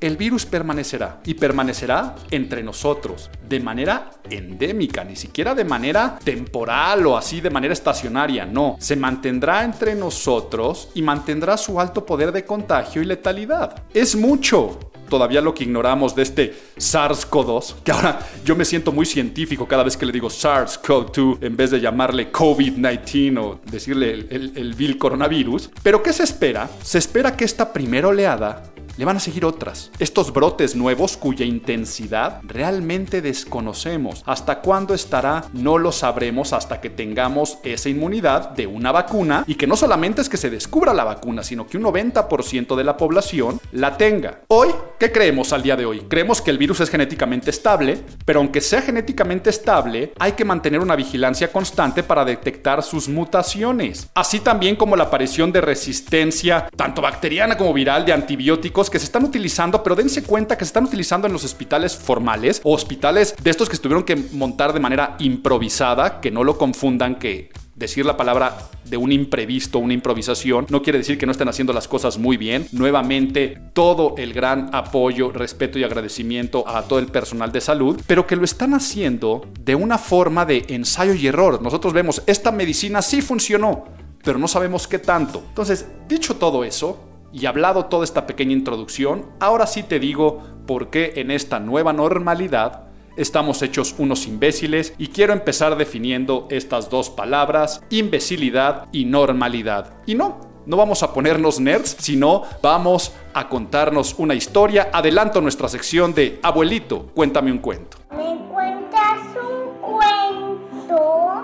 el 0.00 0.16
virus 0.16 0.44
permanecerá 0.44 1.20
y 1.24 1.34
permanecerá 1.34 2.14
entre 2.30 2.62
nosotros 2.62 3.30
de 3.48 3.60
manera 3.60 4.10
endémica, 4.30 5.04
ni 5.04 5.16
siquiera 5.16 5.54
de 5.54 5.64
manera 5.64 6.18
temporal 6.22 7.06
o 7.06 7.16
así 7.16 7.40
de 7.40 7.50
manera 7.50 7.72
estacionaria, 7.72 8.46
no, 8.46 8.76
se 8.78 8.96
mantendrá 8.96 9.64
entre 9.64 9.94
nosotros 9.94 10.90
y 10.94 11.02
mantendrá 11.02 11.56
su 11.56 11.80
alto 11.80 12.04
poder 12.04 12.32
de 12.32 12.44
contagio 12.44 13.02
y 13.02 13.06
letalidad. 13.06 13.82
Es 13.92 14.14
mucho 14.14 14.78
todavía 15.08 15.40
lo 15.40 15.54
que 15.54 15.64
ignoramos 15.64 16.14
de 16.14 16.22
este 16.22 16.54
SARS-CoV-2, 16.76 17.76
que 17.82 17.92
ahora 17.92 18.20
yo 18.44 18.54
me 18.54 18.64
siento 18.64 18.92
muy 18.92 19.06
científico 19.06 19.66
cada 19.66 19.82
vez 19.82 19.96
que 19.96 20.06
le 20.06 20.12
digo 20.12 20.28
SARS-CoV-2 20.28 21.38
en 21.40 21.56
vez 21.56 21.70
de 21.70 21.80
llamarle 21.80 22.30
COVID-19 22.30 23.38
o 23.38 23.60
decirle 23.70 24.12
el, 24.12 24.28
el, 24.30 24.52
el 24.54 24.74
vil 24.74 24.98
coronavirus. 24.98 25.70
Pero 25.82 26.02
¿qué 26.02 26.12
se 26.12 26.24
espera? 26.24 26.68
Se 26.82 26.98
espera 26.98 27.36
que 27.36 27.44
esta 27.44 27.72
primera 27.72 28.08
oleada 28.08 28.62
le 28.98 29.04
van 29.04 29.16
a 29.16 29.20
seguir 29.20 29.44
otras. 29.44 29.92
Estos 30.00 30.32
brotes 30.32 30.74
nuevos 30.74 31.16
cuya 31.16 31.46
intensidad 31.46 32.40
realmente 32.42 33.22
desconocemos. 33.22 34.22
¿Hasta 34.26 34.60
cuándo 34.60 34.92
estará? 34.92 35.44
No 35.52 35.78
lo 35.78 35.92
sabremos 35.92 36.52
hasta 36.52 36.80
que 36.80 36.90
tengamos 36.90 37.58
esa 37.62 37.88
inmunidad 37.88 38.50
de 38.50 38.66
una 38.66 38.90
vacuna 38.90 39.44
y 39.46 39.54
que 39.54 39.68
no 39.68 39.76
solamente 39.76 40.20
es 40.20 40.28
que 40.28 40.36
se 40.36 40.50
descubra 40.50 40.92
la 40.92 41.04
vacuna, 41.04 41.44
sino 41.44 41.66
que 41.66 41.76
un 41.76 41.84
90% 41.84 42.74
de 42.74 42.84
la 42.84 42.96
población 42.96 43.60
la 43.70 43.96
tenga. 43.96 44.40
Hoy, 44.48 44.70
¿qué 44.98 45.12
creemos 45.12 45.52
al 45.52 45.62
día 45.62 45.76
de 45.76 45.86
hoy? 45.86 46.00
Creemos 46.08 46.42
que 46.42 46.50
el 46.50 46.58
virus 46.58 46.80
es 46.80 46.90
genéticamente 46.90 47.50
estable, 47.50 48.02
pero 48.24 48.40
aunque 48.40 48.60
sea 48.60 48.82
genéticamente 48.82 49.50
estable, 49.50 50.12
hay 50.18 50.32
que 50.32 50.44
mantener 50.44 50.80
una 50.80 50.96
vigilancia 50.96 51.52
constante 51.52 52.02
para 52.02 52.24
detectar 52.24 52.82
sus 52.82 53.08
mutaciones. 53.08 54.08
Así 54.14 54.40
también 54.40 54.74
como 54.74 54.96
la 54.96 55.04
aparición 55.04 55.52
de 55.52 55.60
resistencia, 55.60 56.68
tanto 56.74 57.00
bacteriana 57.00 57.56
como 57.56 57.72
viral, 57.72 58.04
de 58.04 58.12
antibióticos 58.12 58.87
que 58.90 58.98
se 58.98 59.04
están 59.04 59.24
utilizando, 59.24 59.82
pero 59.82 59.96
dense 59.96 60.22
cuenta 60.22 60.56
que 60.56 60.64
se 60.64 60.70
están 60.70 60.84
utilizando 60.84 61.26
en 61.26 61.32
los 61.32 61.44
hospitales 61.44 61.96
formales 61.96 62.60
o 62.64 62.74
hospitales 62.74 63.34
de 63.42 63.50
estos 63.50 63.68
que 63.68 63.76
estuvieron 63.76 64.04
que 64.04 64.16
montar 64.16 64.72
de 64.72 64.80
manera 64.80 65.16
improvisada, 65.18 66.20
que 66.20 66.30
no 66.30 66.44
lo 66.44 66.58
confundan 66.58 67.16
que 67.16 67.50
decir 67.78 68.04
la 68.04 68.16
palabra 68.16 68.58
de 68.84 68.96
un 68.96 69.12
imprevisto, 69.12 69.78
una 69.78 69.92
improvisación, 69.92 70.66
no 70.68 70.82
quiere 70.82 70.98
decir 70.98 71.18
que 71.18 71.26
no 71.26 71.32
estén 71.32 71.48
haciendo 71.48 71.72
las 71.72 71.86
cosas 71.86 72.18
muy 72.18 72.36
bien. 72.36 72.66
Nuevamente, 72.72 73.60
todo 73.72 74.14
el 74.18 74.32
gran 74.32 74.70
apoyo, 74.72 75.30
respeto 75.30 75.78
y 75.78 75.84
agradecimiento 75.84 76.66
a 76.66 76.82
todo 76.82 76.98
el 76.98 77.06
personal 77.06 77.52
de 77.52 77.60
salud, 77.60 78.00
pero 78.06 78.26
que 78.26 78.36
lo 78.36 78.44
están 78.44 78.74
haciendo 78.74 79.46
de 79.60 79.74
una 79.74 79.98
forma 79.98 80.44
de 80.44 80.64
ensayo 80.68 81.14
y 81.14 81.26
error. 81.26 81.62
Nosotros 81.62 81.92
vemos, 81.92 82.22
esta 82.26 82.50
medicina 82.50 83.00
sí 83.00 83.22
funcionó, 83.22 83.84
pero 84.24 84.38
no 84.38 84.48
sabemos 84.48 84.88
qué 84.88 84.98
tanto. 84.98 85.44
Entonces, 85.48 85.86
dicho 86.08 86.36
todo 86.36 86.64
eso, 86.64 87.07
y 87.32 87.46
hablado 87.46 87.86
toda 87.86 88.04
esta 88.04 88.26
pequeña 88.26 88.52
introducción, 88.52 89.26
ahora 89.40 89.66
sí 89.66 89.82
te 89.82 89.98
digo 89.98 90.42
por 90.66 90.90
qué 90.90 91.14
en 91.16 91.30
esta 91.30 91.60
nueva 91.60 91.92
normalidad 91.92 92.88
estamos 93.16 93.62
hechos 93.62 93.94
unos 93.98 94.26
imbéciles 94.26 94.94
y 94.96 95.08
quiero 95.08 95.32
empezar 95.32 95.76
definiendo 95.76 96.46
estas 96.50 96.88
dos 96.88 97.10
palabras, 97.10 97.82
imbecilidad 97.90 98.86
y 98.92 99.04
normalidad. 99.04 99.92
Y 100.06 100.14
no, 100.14 100.40
no 100.66 100.76
vamos 100.76 101.02
a 101.02 101.12
ponernos 101.12 101.58
nerds, 101.60 101.96
sino 101.98 102.42
vamos 102.62 103.12
a 103.34 103.48
contarnos 103.48 104.14
una 104.18 104.34
historia. 104.34 104.90
Adelanto 104.92 105.40
nuestra 105.40 105.68
sección 105.68 106.14
de 106.14 106.38
Abuelito, 106.42 107.06
cuéntame 107.14 107.50
un 107.50 107.58
cuento. 107.58 107.98
¿Me 108.10 108.38
cuentas 108.48 109.18
un 109.34 109.80
cuento? 109.80 111.42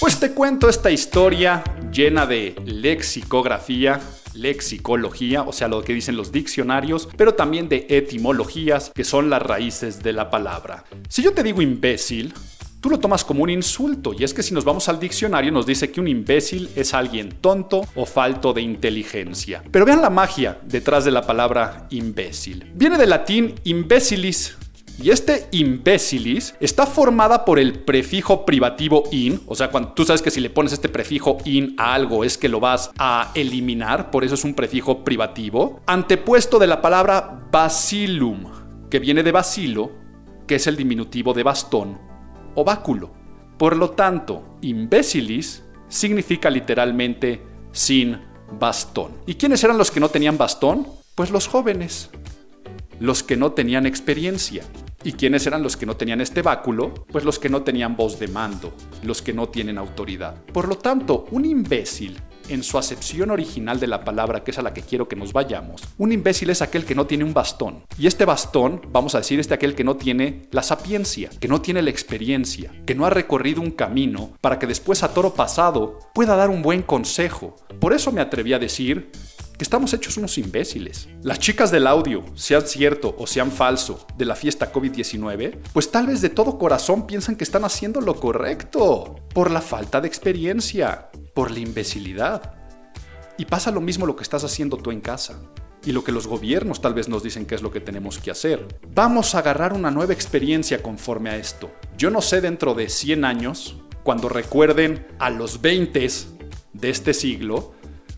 Pues 0.00 0.18
te 0.18 0.32
cuento 0.32 0.68
esta 0.68 0.90
historia 0.90 1.62
llena 1.92 2.26
de 2.26 2.56
lexicografía 2.64 4.00
lexicología, 4.34 5.42
o 5.42 5.52
sea, 5.52 5.68
lo 5.68 5.82
que 5.82 5.94
dicen 5.94 6.16
los 6.16 6.32
diccionarios, 6.32 7.08
pero 7.16 7.34
también 7.34 7.68
de 7.68 7.86
etimologías, 7.88 8.90
que 8.94 9.04
son 9.04 9.30
las 9.30 9.42
raíces 9.42 10.02
de 10.02 10.12
la 10.12 10.30
palabra. 10.30 10.84
Si 11.08 11.22
yo 11.22 11.32
te 11.32 11.42
digo 11.42 11.62
imbécil, 11.62 12.32
tú 12.80 12.90
lo 12.90 12.98
tomas 12.98 13.24
como 13.24 13.44
un 13.44 13.50
insulto, 13.50 14.12
y 14.12 14.24
es 14.24 14.34
que 14.34 14.42
si 14.42 14.52
nos 14.52 14.64
vamos 14.64 14.88
al 14.88 14.98
diccionario 14.98 15.52
nos 15.52 15.66
dice 15.66 15.90
que 15.90 16.00
un 16.00 16.08
imbécil 16.08 16.68
es 16.74 16.94
alguien 16.94 17.30
tonto 17.40 17.86
o 17.94 18.04
falto 18.04 18.52
de 18.52 18.62
inteligencia. 18.62 19.62
Pero 19.70 19.86
vean 19.86 20.02
la 20.02 20.10
magia 20.10 20.58
detrás 20.64 21.04
de 21.04 21.12
la 21.12 21.24
palabra 21.24 21.86
imbécil. 21.90 22.70
Viene 22.74 22.98
del 22.98 23.10
latín 23.10 23.54
imbécilis, 23.64 24.56
y 25.00 25.10
este 25.10 25.48
imbécilis 25.50 26.54
está 26.60 26.86
formada 26.86 27.44
por 27.44 27.58
el 27.58 27.80
prefijo 27.80 28.44
privativo 28.44 29.04
in, 29.10 29.40
o 29.46 29.54
sea, 29.54 29.70
cuando 29.70 29.92
tú 29.92 30.04
sabes 30.04 30.22
que 30.22 30.30
si 30.30 30.40
le 30.40 30.50
pones 30.50 30.72
este 30.72 30.88
prefijo 30.88 31.38
in 31.44 31.74
a 31.78 31.94
algo 31.94 32.24
es 32.24 32.38
que 32.38 32.48
lo 32.48 32.60
vas 32.60 32.90
a 32.98 33.30
eliminar, 33.34 34.10
por 34.10 34.24
eso 34.24 34.34
es 34.34 34.44
un 34.44 34.54
prefijo 34.54 35.02
privativo, 35.04 35.80
antepuesto 35.86 36.58
de 36.58 36.66
la 36.66 36.80
palabra 36.80 37.48
bacillum, 37.50 38.44
que 38.90 38.98
viene 38.98 39.22
de 39.22 39.32
bacilo, 39.32 39.90
que 40.46 40.56
es 40.56 40.66
el 40.66 40.76
diminutivo 40.76 41.32
de 41.32 41.42
bastón 41.42 41.98
o 42.54 42.64
báculo. 42.64 43.10
Por 43.58 43.76
lo 43.76 43.90
tanto, 43.90 44.58
imbécilis 44.60 45.62
significa 45.88 46.50
literalmente 46.50 47.42
sin 47.72 48.20
bastón. 48.58 49.12
¿Y 49.26 49.34
quiénes 49.34 49.62
eran 49.64 49.78
los 49.78 49.90
que 49.90 50.00
no 50.00 50.08
tenían 50.08 50.38
bastón? 50.38 50.86
Pues 51.14 51.30
los 51.30 51.46
jóvenes, 51.46 52.10
los 53.02 53.24
que 53.24 53.36
no 53.36 53.50
tenían 53.50 53.84
experiencia. 53.84 54.62
¿Y 55.02 55.14
quiénes 55.14 55.44
eran 55.48 55.64
los 55.64 55.76
que 55.76 55.86
no 55.86 55.96
tenían 55.96 56.20
este 56.20 56.40
báculo? 56.40 56.94
Pues 57.10 57.24
los 57.24 57.40
que 57.40 57.48
no 57.48 57.62
tenían 57.62 57.96
voz 57.96 58.20
de 58.20 58.28
mando, 58.28 58.72
los 59.02 59.20
que 59.22 59.32
no 59.32 59.48
tienen 59.48 59.76
autoridad. 59.76 60.36
Por 60.52 60.68
lo 60.68 60.78
tanto, 60.78 61.26
un 61.32 61.44
imbécil 61.44 62.20
en 62.48 62.62
su 62.62 62.78
acepción 62.78 63.32
original 63.32 63.80
de 63.80 63.88
la 63.88 64.04
palabra, 64.04 64.44
que 64.44 64.52
es 64.52 64.58
a 64.58 64.62
la 64.62 64.72
que 64.72 64.82
quiero 64.82 65.08
que 65.08 65.16
nos 65.16 65.32
vayamos, 65.32 65.82
un 65.98 66.12
imbécil 66.12 66.50
es 66.50 66.62
aquel 66.62 66.84
que 66.84 66.94
no 66.94 67.06
tiene 67.06 67.24
un 67.24 67.34
bastón. 67.34 67.82
Y 67.98 68.06
este 68.06 68.24
bastón, 68.24 68.82
vamos 68.92 69.16
a 69.16 69.18
decir, 69.18 69.40
es 69.40 69.48
de 69.48 69.56
aquel 69.56 69.74
que 69.74 69.84
no 69.84 69.96
tiene 69.96 70.48
la 70.52 70.62
sapiencia, 70.62 71.30
que 71.40 71.48
no 71.48 71.60
tiene 71.60 71.82
la 71.82 71.90
experiencia, 71.90 72.72
que 72.86 72.94
no 72.94 73.04
ha 73.04 73.10
recorrido 73.10 73.60
un 73.60 73.72
camino 73.72 74.30
para 74.40 74.60
que 74.60 74.68
después 74.68 75.02
a 75.02 75.12
toro 75.12 75.34
pasado 75.34 75.98
pueda 76.14 76.36
dar 76.36 76.50
un 76.50 76.62
buen 76.62 76.82
consejo. 76.82 77.56
Por 77.80 77.92
eso 77.92 78.12
me 78.12 78.20
atreví 78.20 78.52
a 78.52 78.60
decir 78.60 79.10
estamos 79.62 79.94
hechos 79.94 80.16
unos 80.16 80.36
imbéciles. 80.38 81.08
Las 81.22 81.38
chicas 81.38 81.70
del 81.70 81.86
audio, 81.86 82.24
sean 82.34 82.66
cierto 82.66 83.14
o 83.18 83.26
sean 83.26 83.50
falso, 83.50 84.06
de 84.16 84.26
la 84.26 84.34
fiesta 84.34 84.72
COVID-19, 84.72 85.58
pues 85.72 85.90
tal 85.90 86.08
vez 86.08 86.20
de 86.20 86.28
todo 86.28 86.58
corazón 86.58 87.06
piensan 87.06 87.36
que 87.36 87.44
están 87.44 87.64
haciendo 87.64 88.00
lo 88.00 88.16
correcto, 88.16 89.16
por 89.32 89.50
la 89.50 89.60
falta 89.60 90.00
de 90.00 90.08
experiencia, 90.08 91.10
por 91.34 91.50
la 91.50 91.60
imbecilidad. 91.60 92.54
Y 93.38 93.46
pasa 93.46 93.70
lo 93.70 93.80
mismo 93.80 94.06
lo 94.06 94.16
que 94.16 94.22
estás 94.22 94.44
haciendo 94.44 94.76
tú 94.76 94.90
en 94.90 95.00
casa. 95.00 95.40
Y 95.84 95.92
lo 95.92 96.04
que 96.04 96.12
los 96.12 96.28
gobiernos 96.28 96.80
tal 96.80 96.94
vez 96.94 97.08
nos 97.08 97.22
dicen 97.22 97.44
que 97.44 97.56
es 97.56 97.62
lo 97.62 97.72
que 97.72 97.80
tenemos 97.80 98.18
que 98.18 98.30
hacer. 98.30 98.66
Vamos 98.94 99.34
a 99.34 99.38
agarrar 99.38 99.72
una 99.72 99.90
nueva 99.90 100.12
experiencia 100.12 100.80
conforme 100.82 101.30
a 101.30 101.36
esto. 101.36 101.72
Yo 101.96 102.10
no 102.10 102.20
sé 102.20 102.40
dentro 102.40 102.74
de 102.74 102.88
100 102.88 103.24
años, 103.24 103.76
cuando 104.04 104.28
recuerden 104.28 105.06
a 105.18 105.30
los 105.30 105.60
20 105.60 106.08
de 106.72 106.90
este 106.90 107.14
siglo, 107.14 107.74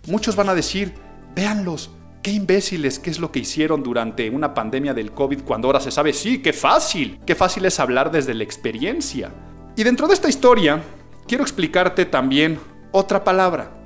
muchos 0.07 0.37
van 0.37 0.51
a 0.51 0.55
decir, 0.55 0.95
véanlos, 1.35 1.91
qué 2.23 2.31
imbéciles, 2.31 2.99
qué 2.99 3.11
es 3.11 3.19
lo 3.19 3.31
que 3.31 3.41
hicieron 3.41 3.83
durante 3.83 4.31
una 4.31 4.55
pandemia 4.55 4.95
del 4.95 5.13
COVID 5.13 5.43
cuando 5.43 5.69
ahora 5.69 5.81
se 5.81 5.91
sabe, 5.91 6.13
sí, 6.13 6.39
qué 6.39 6.53
fácil, 6.53 7.21
qué 7.27 7.35
fácil 7.35 7.65
es 7.67 7.79
hablar 7.81 8.11
desde 8.11 8.35
la 8.35 8.45
experiencia. 8.45 9.33
Y 9.77 9.83
dentro 9.83 10.09
de 10.09 10.15
esta 10.15 10.29
historia, 10.29 10.83
quiero 11.27 11.45
explicarte 11.45 12.07
también 12.07 12.59
otra 12.93 13.25
palabra. 13.25 13.84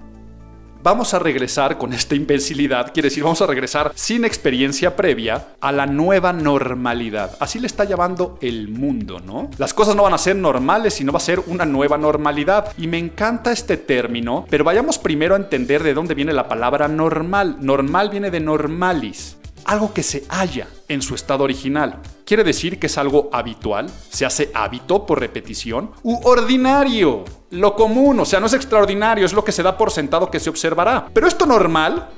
Vamos 0.91 1.13
a 1.13 1.19
regresar 1.19 1.77
con 1.77 1.93
esta 1.93 2.15
imbecilidad, 2.15 2.95
quiere 2.95 3.11
decir, 3.11 3.23
vamos 3.23 3.43
a 3.43 3.47
regresar 3.47 3.93
sin 3.95 4.25
experiencia 4.25 4.97
previa 4.97 5.49
a 5.61 5.71
la 5.71 5.85
nueva 5.85 6.33
normalidad. 6.33 7.37
Así 7.41 7.59
le 7.59 7.67
está 7.67 7.85
llamando 7.85 8.39
el 8.41 8.69
mundo, 8.69 9.21
¿no? 9.21 9.51
Las 9.59 9.75
cosas 9.75 9.95
no 9.95 10.05
van 10.05 10.15
a 10.15 10.19
ser 10.19 10.37
normales, 10.37 10.95
sino 10.95 11.13
va 11.13 11.19
a 11.19 11.21
ser 11.21 11.41
una 11.41 11.67
nueva 11.67 11.99
normalidad. 11.99 12.73
Y 12.79 12.87
me 12.87 12.97
encanta 12.97 13.53
este 13.53 13.77
término, 13.77 14.47
pero 14.49 14.65
vayamos 14.65 14.97
primero 14.97 15.35
a 15.35 15.37
entender 15.37 15.83
de 15.83 15.93
dónde 15.93 16.15
viene 16.15 16.33
la 16.33 16.49
palabra 16.49 16.89
normal. 16.89 17.59
Normal 17.61 18.09
viene 18.09 18.31
de 18.31 18.41
normalis, 18.41 19.37
algo 19.65 19.93
que 19.93 20.03
se 20.03 20.25
halla 20.29 20.69
en 20.89 21.03
su 21.03 21.15
estado 21.15 21.45
original. 21.45 22.01
Quiere 22.25 22.45
decir 22.45 22.79
que 22.79 22.87
es 22.87 22.99
algo 22.99 23.31
habitual, 23.33 23.91
se 24.11 24.27
hace 24.27 24.51
hábito 24.55 25.07
por 25.07 25.21
repetición, 25.21 25.93
u 26.03 26.19
ordinario, 26.29 27.25
lo 27.51 27.75
común, 27.75 28.21
o 28.21 28.25
sea, 28.25 28.41
no 28.41 28.47
es 28.47 28.55
extraordinario, 28.55 29.25
es 29.25 29.33
lo 29.33 29.45
que 29.45 29.53
se 29.53 29.63
da 29.63 29.77
por 29.77 29.91
sentado 29.91 30.31
que 30.31 30.41
se 30.41 30.51
observará. 30.51 31.09
Pero 31.13 31.27
esto 31.27 31.47
normal, 31.47 32.11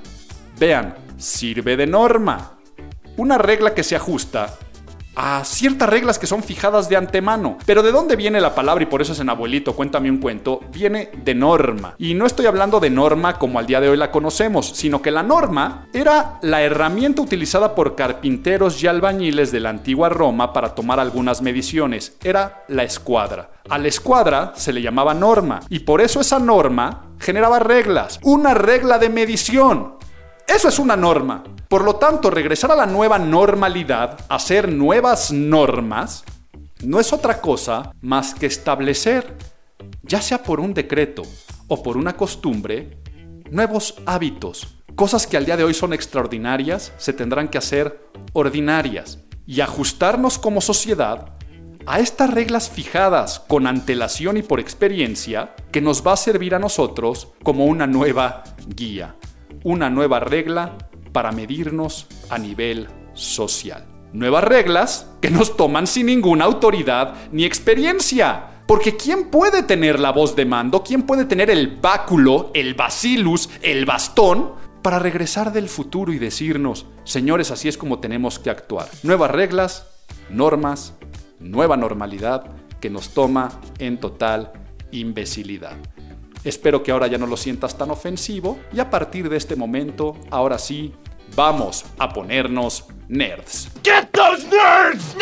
vean, 0.59 0.97
sirve 1.17 1.77
de 1.77 1.87
norma. 1.87 2.59
Una 3.17 3.39
regla 3.39 3.75
que 3.75 3.83
se 3.83 3.97
ajusta 3.97 4.57
a 5.17 5.45
ciertas 5.45 5.89
reglas 5.89 6.19
que 6.19 6.27
son 6.27 6.43
fijadas 6.43 6.89
de 6.89 6.97
antemano. 6.97 7.59
Pero 7.67 7.83
¿de 7.83 7.93
dónde 7.93 8.17
viene 8.17 8.41
la 8.41 8.55
palabra? 8.55 8.83
Y 8.83 8.87
por 8.87 9.03
eso 9.03 9.13
es 9.13 9.21
en 9.21 9.29
abuelito, 9.29 9.75
cuéntame 9.75 10.11
un 10.11 10.19
cuento. 10.19 10.61
Viene 10.73 11.11
de 11.25 11.35
norma. 11.35 11.95
Y 11.99 12.15
no 12.15 12.27
estoy 12.27 12.47
hablando 12.47 12.81
de 12.81 12.91
norma 12.91 13.39
como 13.39 13.59
al 13.59 13.67
día 13.67 13.81
de 13.81 13.89
hoy 13.89 13.97
la 13.97 14.11
conocemos, 14.11 14.67
sino 14.75 15.03
que 15.03 15.11
la 15.11 15.23
norma 15.23 15.89
era 15.93 16.39
la 16.43 16.63
herramienta 16.63 17.23
utilizada 17.23 17.75
por 17.75 17.97
carpinteros 17.97 18.83
y 18.83 18.87
albañiles 18.87 19.53
de 19.53 19.61
la 19.61 19.71
antigua 19.71 20.09
Roma 20.09 20.53
para 20.53 20.75
tomar 20.75 21.01
algunas 21.01 21.43
mediciones. 21.43 22.17
Era 22.23 22.65
la 22.69 22.85
escuadra. 22.85 23.51
A 23.69 23.79
la 23.79 23.89
escuadra 23.89 24.53
se 24.57 24.73
le 24.73 24.83
llamaba 24.83 25.15
norma. 25.15 25.61
Y 25.69 25.81
por 25.81 26.01
eso 26.01 26.21
esa 26.21 26.39
norma 26.39 27.11
generaba 27.19 27.59
reglas. 27.59 28.19
Una 28.23 28.55
regla 28.55 28.99
de 28.99 29.11
medición. 29.11 30.00
Eso 30.53 30.69
es 30.69 30.81
una 30.81 30.97
norma. 30.97 31.45
Por 31.69 31.85
lo 31.85 31.95
tanto, 31.95 32.29
regresar 32.29 32.73
a 32.73 32.75
la 32.75 32.85
nueva 32.85 33.21
normalidad, 33.21 34.19
hacer 34.29 34.69
nuevas 34.69 35.31
normas, 35.31 36.25
no 36.83 36.99
es 36.99 37.13
otra 37.13 37.41
cosa 37.41 37.93
más 38.01 38.35
que 38.35 38.47
establecer, 38.47 39.37
ya 40.03 40.21
sea 40.21 40.43
por 40.43 40.59
un 40.59 40.75
decreto 40.75 41.23
o 41.69 41.85
por 41.85 41.97
una 41.97 42.17
costumbre, 42.17 42.99
nuevos 43.49 43.95
hábitos. 44.07 44.77
Cosas 44.97 45.25
que 45.25 45.37
al 45.37 45.47
día 45.47 45.57
de 45.57 45.63
hoy 45.63 45.73
son 45.73 45.93
extraordinarias 45.93 46.93
se 46.99 47.13
tendrán 47.13 47.47
que 47.47 47.59
hacer 47.59 48.11
ordinarias 48.33 49.21
y 49.47 49.61
ajustarnos 49.61 50.41
como 50.41 50.61
sociedad 50.61 51.37
a 51.87 52.01
estas 52.01 52.29
reglas 52.29 52.69
fijadas 52.69 53.39
con 53.39 53.69
antelación 53.69 54.37
y 54.37 54.43
por 54.43 54.59
experiencia 54.59 55.55
que 55.71 55.81
nos 55.81 56.05
va 56.05 56.15
a 56.15 56.17
servir 56.17 56.57
a 56.57 56.59
nosotros 56.59 57.29
como 57.45 57.67
una 57.67 57.87
nueva 57.87 58.43
guía, 58.67 59.15
una 59.65 59.91
nueva 59.91 60.21
regla 60.21 60.77
para 61.13 61.33
medirnos 61.33 62.07
a 62.29 62.39
nivel 62.39 62.89
social. 63.15 63.87
Nuevas 64.13 64.45
reglas 64.45 65.11
que 65.21 65.31
nos 65.31 65.57
toman 65.57 65.87
sin 65.87 66.07
ninguna 66.07 66.45
autoridad 66.45 67.15
ni 67.33 67.45
experiencia. 67.45 68.47
Porque 68.67 68.97
¿quién 68.97 69.31
puede 69.31 69.63
tener 69.63 69.99
la 69.99 70.13
voz 70.13 70.37
de 70.37 70.45
mando? 70.45 70.83
¿Quién 70.83 71.03
puede 71.03 71.25
tener 71.25 71.51
el 71.51 71.77
báculo, 71.77 72.51
el 72.55 72.75
bacillus, 72.75 73.51
el 73.63 73.85
bastón 73.85 74.53
para 74.83 74.99
regresar 74.99 75.53
del 75.53 75.69
futuro 75.69 76.13
y 76.13 76.19
decirnos, 76.19 76.87
señores, 77.05 77.51
así 77.51 77.69
es 77.69 77.77
como 77.77 77.99
tenemos 77.99 78.39
que 78.39 78.51
actuar? 78.51 78.89
Nuevas 79.03 79.31
reglas, 79.31 79.87
normas, 80.31 80.95
nueva 81.41 81.77
normalidad 81.77 82.45
que 82.81 82.91
nos 82.91 83.11
toma 83.11 83.61
en 83.79 83.99
total 83.99 84.53
imbecilidad. 84.93 85.77
Espero 86.43 86.83
que 86.83 86.91
ahora 86.91 87.07
ya 87.07 87.19
no 87.19 87.27
lo 87.27 87.37
sientas 87.37 87.77
tan 87.77 87.91
ofensivo 87.91 88.59
y 88.73 88.81
a 88.81 88.89
partir 88.89 89.29
de 89.29 89.37
este 89.37 89.57
momento, 89.57 90.17
ahora 90.31 90.59
sí, 90.59 90.95
vamos 91.35 91.85
a 91.99 92.09
ponernos 92.09 92.85
nerds. 93.09 93.69
Get 93.83 94.11
those 94.13 94.47
nerds! 94.47 95.17